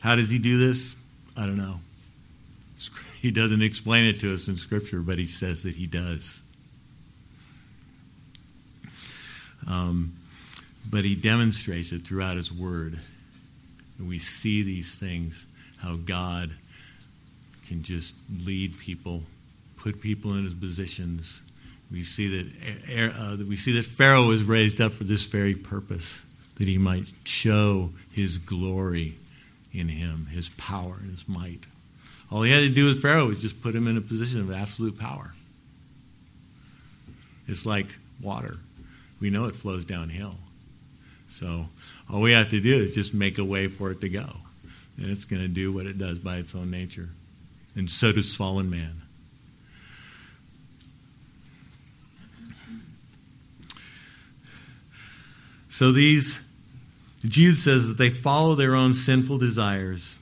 How 0.00 0.16
does 0.16 0.30
he 0.30 0.38
do 0.38 0.58
this? 0.58 0.96
I 1.36 1.46
don't 1.46 1.58
know. 1.58 1.80
He 3.20 3.30
doesn't 3.30 3.60
explain 3.60 4.06
it 4.06 4.18
to 4.20 4.32
us 4.32 4.48
in 4.48 4.56
Scripture, 4.56 5.00
but 5.00 5.18
he 5.18 5.26
says 5.26 5.64
that 5.64 5.74
he 5.74 5.86
does. 5.86 6.40
Um, 9.68 10.14
but 10.88 11.04
he 11.04 11.14
demonstrates 11.14 11.92
it 11.92 11.98
throughout 11.98 12.38
his 12.38 12.50
word. 12.50 12.98
And 13.98 14.08
we 14.08 14.16
see 14.16 14.62
these 14.62 14.98
things, 14.98 15.46
how 15.82 15.96
God 15.96 16.52
can 17.70 17.84
just 17.84 18.16
lead 18.44 18.76
people, 18.80 19.22
put 19.76 20.00
people 20.00 20.34
in 20.34 20.42
his 20.42 20.54
positions, 20.54 21.40
we 21.88 22.02
see 22.02 22.42
that 22.42 23.14
uh, 23.16 23.44
we 23.44 23.54
see 23.54 23.72
that 23.72 23.84
Pharaoh 23.84 24.26
was 24.26 24.42
raised 24.42 24.80
up 24.80 24.90
for 24.90 25.04
this 25.04 25.24
very 25.24 25.54
purpose, 25.54 26.24
that 26.56 26.66
he 26.66 26.78
might 26.78 27.04
show 27.22 27.90
his 28.10 28.38
glory 28.38 29.14
in 29.72 29.88
him, 29.88 30.26
his 30.26 30.48
power 30.50 30.96
his 31.08 31.28
might. 31.28 31.60
All 32.30 32.42
he 32.42 32.50
had 32.50 32.60
to 32.60 32.70
do 32.70 32.86
with 32.86 33.00
Pharaoh 33.00 33.26
was 33.26 33.40
just 33.40 33.62
put 33.62 33.76
him 33.76 33.86
in 33.86 33.96
a 33.96 34.00
position 34.00 34.40
of 34.40 34.52
absolute 34.52 34.98
power. 34.98 35.32
It's 37.46 37.64
like 37.64 37.86
water. 38.20 38.56
We 39.20 39.30
know 39.30 39.44
it 39.44 39.54
flows 39.54 39.84
downhill. 39.84 40.34
So 41.28 41.66
all 42.12 42.20
we 42.20 42.32
have 42.32 42.48
to 42.48 42.60
do 42.60 42.82
is 42.82 42.96
just 42.96 43.14
make 43.14 43.38
a 43.38 43.44
way 43.44 43.68
for 43.68 43.92
it 43.92 44.00
to 44.00 44.08
go. 44.08 44.26
And 44.96 45.08
it's 45.08 45.24
going 45.24 45.42
to 45.42 45.48
do 45.48 45.72
what 45.72 45.86
it 45.86 45.98
does 45.98 46.18
by 46.18 46.38
its 46.38 46.54
own 46.54 46.70
nature. 46.72 47.10
And 47.74 47.90
so 47.90 48.12
does 48.12 48.34
fallen 48.34 48.68
man. 48.68 49.02
So 55.68 55.92
these, 55.92 56.42
Jude 57.24 57.56
says 57.56 57.88
that 57.88 57.96
they 57.96 58.10
follow 58.10 58.54
their 58.54 58.74
own 58.74 58.92
sinful 58.92 59.38
desires. 59.38 60.18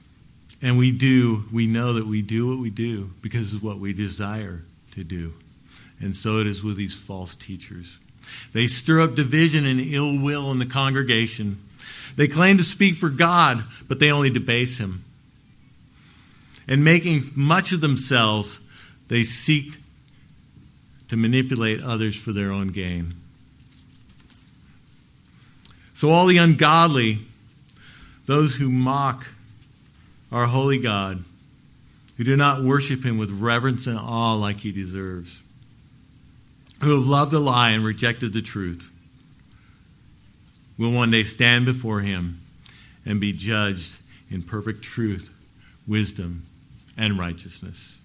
And 0.62 0.78
we 0.78 0.92
do, 0.92 1.44
we 1.52 1.66
know 1.66 1.92
that 1.94 2.06
we 2.06 2.22
do 2.22 2.48
what 2.48 2.58
we 2.58 2.70
do 2.70 3.10
because 3.22 3.52
of 3.52 3.62
what 3.62 3.78
we 3.78 3.92
desire 3.92 4.62
to 4.92 5.04
do. 5.04 5.34
And 6.00 6.14
so 6.14 6.38
it 6.38 6.46
is 6.46 6.62
with 6.62 6.76
these 6.76 6.94
false 6.94 7.34
teachers. 7.34 7.98
They 8.52 8.66
stir 8.66 9.00
up 9.00 9.14
division 9.14 9.66
and 9.66 9.80
ill 9.80 10.18
will 10.18 10.52
in 10.52 10.58
the 10.58 10.66
congregation. 10.66 11.60
They 12.16 12.28
claim 12.28 12.58
to 12.58 12.64
speak 12.64 12.94
for 12.94 13.08
God, 13.08 13.64
but 13.88 13.98
they 13.98 14.12
only 14.12 14.30
debase 14.30 14.78
him. 14.78 15.04
And 16.68 16.84
making 16.84 17.30
much 17.34 17.72
of 17.72 17.80
themselves, 17.80 18.60
they 19.08 19.22
seek 19.22 19.78
to 21.08 21.16
manipulate 21.16 21.82
others 21.82 22.16
for 22.16 22.32
their 22.32 22.52
own 22.52 22.68
gain. 22.68 23.14
So, 25.94 26.10
all 26.10 26.26
the 26.26 26.36
ungodly, 26.36 27.20
those 28.26 28.56
who 28.56 28.70
mock 28.70 29.26
our 30.30 30.46
holy 30.46 30.78
God, 30.78 31.24
who 32.16 32.24
do 32.24 32.36
not 32.36 32.62
worship 32.62 33.04
him 33.04 33.16
with 33.16 33.30
reverence 33.30 33.86
and 33.86 33.98
awe 33.98 34.34
like 34.34 34.58
he 34.58 34.70
deserves, 34.70 35.42
who 36.82 36.94
have 36.96 37.06
loved 37.06 37.32
a 37.32 37.38
lie 37.38 37.70
and 37.70 37.84
rejected 37.84 38.32
the 38.32 38.42
truth, 38.42 38.92
will 40.76 40.92
one 40.92 41.10
day 41.10 41.24
stand 41.24 41.64
before 41.64 42.00
him 42.00 42.40
and 43.04 43.20
be 43.20 43.32
judged 43.32 43.96
in 44.30 44.42
perfect 44.42 44.82
truth, 44.82 45.34
wisdom, 45.86 46.42
and 46.98 47.18
righteousness. 47.18 47.96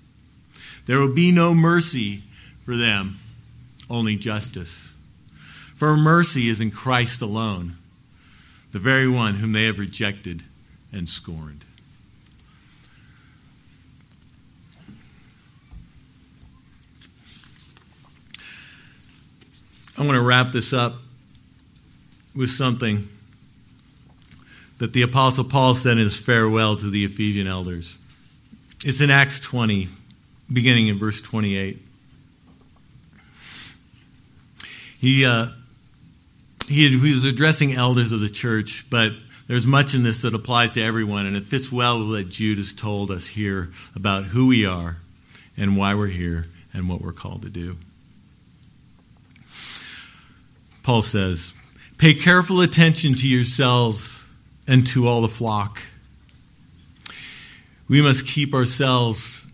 There 0.85 0.99
will 0.99 1.13
be 1.13 1.31
no 1.31 1.53
mercy 1.53 2.23
for 2.63 2.77
them, 2.77 3.17
only 3.89 4.15
justice. 4.15 4.93
For 5.75 5.97
mercy 5.97 6.47
is 6.47 6.61
in 6.61 6.71
Christ 6.71 7.21
alone, 7.21 7.75
the 8.71 8.79
very 8.79 9.09
one 9.09 9.35
whom 9.35 9.51
they 9.51 9.65
have 9.65 9.79
rejected 9.79 10.43
and 10.93 11.09
scorned. 11.09 11.65
I 19.97 20.01
want 20.01 20.15
to 20.15 20.21
wrap 20.21 20.51
this 20.51 20.73
up 20.73 20.95
with 22.35 22.49
something 22.49 23.07
that 24.79 24.93
the 24.93 25.03
Apostle 25.03 25.43
Paul 25.43 25.75
said 25.75 25.93
in 25.93 26.03
his 26.03 26.19
farewell 26.19 26.75
to 26.77 26.89
the 26.89 27.05
Ephesian 27.05 27.47
elders. 27.47 27.97
It's 28.85 28.99
in 28.99 29.09
Acts 29.09 29.39
20, 29.39 29.87
beginning 30.51 30.87
in 30.87 30.97
verse 30.97 31.21
28. 31.21 31.79
He, 34.99 35.25
uh, 35.25 35.47
he, 36.67 36.89
he 36.89 37.13
was 37.13 37.23
addressing 37.23 37.73
elders 37.73 38.11
of 38.11 38.19
the 38.19 38.29
church, 38.29 38.85
but 38.89 39.13
there's 39.47 39.65
much 39.65 39.93
in 39.93 40.03
this 40.03 40.21
that 40.23 40.33
applies 40.33 40.73
to 40.73 40.81
everyone, 40.81 41.25
and 41.25 41.37
it 41.37 41.43
fits 41.43 41.71
well 41.71 41.97
with 41.99 42.09
what 42.09 42.29
Jude 42.29 42.57
has 42.57 42.73
told 42.73 43.09
us 43.09 43.27
here 43.27 43.71
about 43.95 44.25
who 44.25 44.47
we 44.47 44.65
are 44.65 44.97
and 45.55 45.77
why 45.77 45.95
we're 45.95 46.07
here 46.07 46.47
and 46.73 46.89
what 46.89 46.99
we're 46.99 47.13
called 47.13 47.43
to 47.43 47.49
do. 47.49 47.77
Paul 50.81 51.01
says, 51.01 51.53
Pay 51.97 52.15
careful 52.15 52.59
attention 52.59 53.13
to 53.13 53.27
yourselves 53.29 54.29
and 54.67 54.85
to 54.87 55.07
all 55.07 55.21
the 55.21 55.29
flock. 55.29 55.81
We 57.93 58.01
must 58.01 58.25
keep 58.25 58.55
ourselves 58.55 59.45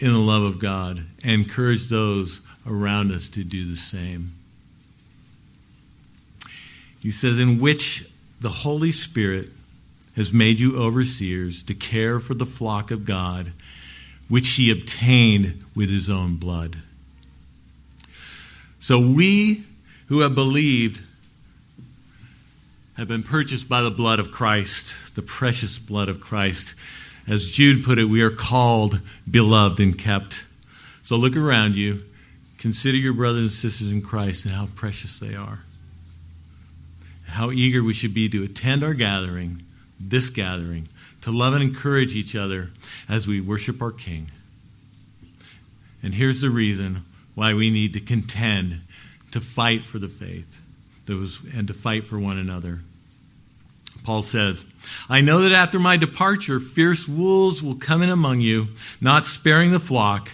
in 0.00 0.12
the 0.12 0.18
love 0.18 0.42
of 0.42 0.58
God 0.58 1.02
and 1.24 1.30
encourage 1.32 1.86
those 1.86 2.42
around 2.66 3.10
us 3.10 3.30
to 3.30 3.42
do 3.42 3.64
the 3.64 3.74
same. 3.74 4.34
He 7.00 7.10
says, 7.10 7.38
In 7.38 7.58
which 7.58 8.06
the 8.38 8.50
Holy 8.50 8.92
Spirit 8.92 9.48
has 10.14 10.30
made 10.30 10.60
you 10.60 10.76
overseers 10.76 11.62
to 11.62 11.72
care 11.72 12.20
for 12.20 12.34
the 12.34 12.44
flock 12.44 12.90
of 12.90 13.06
God, 13.06 13.54
which 14.28 14.56
he 14.56 14.70
obtained 14.70 15.64
with 15.74 15.88
his 15.88 16.10
own 16.10 16.36
blood. 16.36 16.76
So 18.78 19.00
we 19.00 19.64
who 20.08 20.20
have 20.20 20.34
believed 20.34 21.00
have 22.98 23.08
been 23.08 23.22
purchased 23.22 23.70
by 23.70 23.80
the 23.80 23.90
blood 23.90 24.18
of 24.18 24.32
Christ, 24.32 25.14
the 25.14 25.22
precious 25.22 25.78
blood 25.78 26.10
of 26.10 26.20
Christ. 26.20 26.74
As 27.28 27.50
Jude 27.50 27.84
put 27.84 27.98
it, 27.98 28.06
we 28.06 28.22
are 28.22 28.30
called, 28.30 29.00
beloved, 29.30 29.80
and 29.80 29.98
kept. 29.98 30.46
So 31.02 31.16
look 31.16 31.36
around 31.36 31.76
you, 31.76 32.04
consider 32.56 32.96
your 32.96 33.12
brothers 33.12 33.42
and 33.42 33.52
sisters 33.52 33.92
in 33.92 34.00
Christ 34.00 34.46
and 34.46 34.54
how 34.54 34.68
precious 34.74 35.18
they 35.18 35.34
are. 35.34 35.60
How 37.26 37.50
eager 37.50 37.82
we 37.82 37.92
should 37.92 38.14
be 38.14 38.28
to 38.30 38.42
attend 38.44 38.82
our 38.82 38.94
gathering, 38.94 39.62
this 40.00 40.30
gathering, 40.30 40.88
to 41.20 41.30
love 41.30 41.52
and 41.52 41.62
encourage 41.62 42.14
each 42.14 42.34
other 42.34 42.70
as 43.08 43.28
we 43.28 43.40
worship 43.40 43.82
our 43.82 43.92
King. 43.92 44.30
And 46.02 46.14
here's 46.14 46.40
the 46.40 46.50
reason 46.50 47.04
why 47.34 47.52
we 47.52 47.68
need 47.68 47.92
to 47.92 48.00
contend 48.00 48.80
to 49.32 49.40
fight 49.40 49.82
for 49.82 49.98
the 49.98 50.08
faith 50.08 50.60
and 51.06 51.66
to 51.68 51.74
fight 51.74 52.04
for 52.04 52.18
one 52.18 52.38
another. 52.38 52.80
Paul 54.04 54.22
says, 54.22 54.64
I 55.08 55.20
know 55.20 55.42
that 55.42 55.52
after 55.52 55.78
my 55.78 55.96
departure, 55.96 56.60
fierce 56.60 57.08
wolves 57.08 57.62
will 57.62 57.74
come 57.74 58.02
in 58.02 58.10
among 58.10 58.40
you, 58.40 58.68
not 59.00 59.26
sparing 59.26 59.70
the 59.70 59.80
flock. 59.80 60.30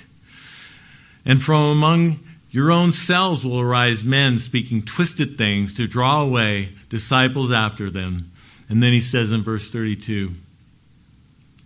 And 1.24 1.42
from 1.42 1.62
among 1.64 2.20
your 2.50 2.70
own 2.70 2.92
selves 2.92 3.44
will 3.44 3.60
arise 3.60 4.04
men 4.04 4.38
speaking 4.38 4.82
twisted 4.82 5.36
things 5.36 5.74
to 5.74 5.88
draw 5.88 6.22
away 6.22 6.70
disciples 6.88 7.50
after 7.50 7.90
them. 7.90 8.30
And 8.68 8.82
then 8.82 8.92
he 8.92 9.00
says 9.00 9.32
in 9.32 9.42
verse 9.42 9.70
32, 9.70 10.32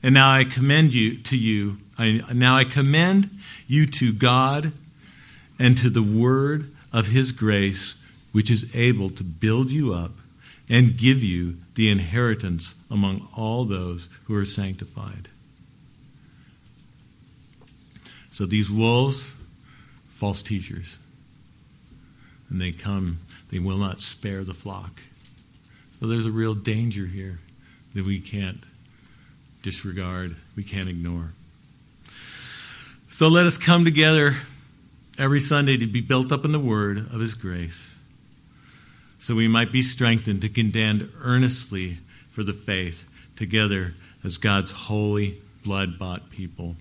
And 0.02 0.14
now 0.14 0.30
I 0.30 0.44
commend 0.44 0.94
you 0.94 1.18
to 1.18 1.36
you, 1.36 1.78
I, 1.98 2.22
now 2.32 2.56
I 2.56 2.64
commend 2.64 3.28
you 3.66 3.86
to 3.86 4.12
God 4.12 4.72
and 5.58 5.76
to 5.78 5.90
the 5.90 6.02
word 6.02 6.70
of 6.92 7.08
his 7.08 7.32
grace, 7.32 8.00
which 8.32 8.50
is 8.50 8.74
able 8.74 9.10
to 9.10 9.24
build 9.24 9.70
you 9.70 9.92
up 9.92 10.12
and 10.68 10.96
give 10.96 11.22
you 11.22 11.56
the 11.74 11.90
inheritance 11.90 12.74
among 12.90 13.26
all 13.36 13.64
those 13.64 14.08
who 14.24 14.34
are 14.36 14.44
sanctified. 14.44 15.28
So 18.30 18.46
these 18.46 18.70
wolves, 18.70 19.34
false 20.08 20.42
teachers, 20.42 20.98
and 22.50 22.60
they 22.60 22.72
come, 22.72 23.18
they 23.50 23.58
will 23.58 23.78
not 23.78 24.00
spare 24.00 24.44
the 24.44 24.54
flock. 24.54 25.00
So 25.98 26.06
there's 26.06 26.26
a 26.26 26.30
real 26.30 26.54
danger 26.54 27.06
here 27.06 27.38
that 27.94 28.04
we 28.04 28.20
can't 28.20 28.62
disregard, 29.62 30.36
we 30.54 30.62
can't 30.62 30.88
ignore. 30.88 31.32
So 33.08 33.28
let 33.28 33.46
us 33.46 33.58
come 33.58 33.84
together 33.84 34.36
every 35.18 35.40
Sunday 35.40 35.76
to 35.76 35.86
be 35.86 36.00
built 36.00 36.30
up 36.30 36.44
in 36.44 36.52
the 36.52 36.60
word 36.60 36.98
of 36.98 37.20
his 37.20 37.34
grace, 37.34 37.97
so 39.18 39.34
we 39.34 39.48
might 39.48 39.72
be 39.72 39.82
strengthened 39.82 40.42
to 40.42 40.48
contend 40.48 41.10
earnestly 41.22 41.98
for 42.30 42.42
the 42.42 42.52
faith 42.52 43.08
together 43.36 43.94
as 44.24 44.36
God's 44.36 44.70
holy, 44.70 45.38
blood 45.64 45.98
bought 45.98 46.30
people. 46.30 46.76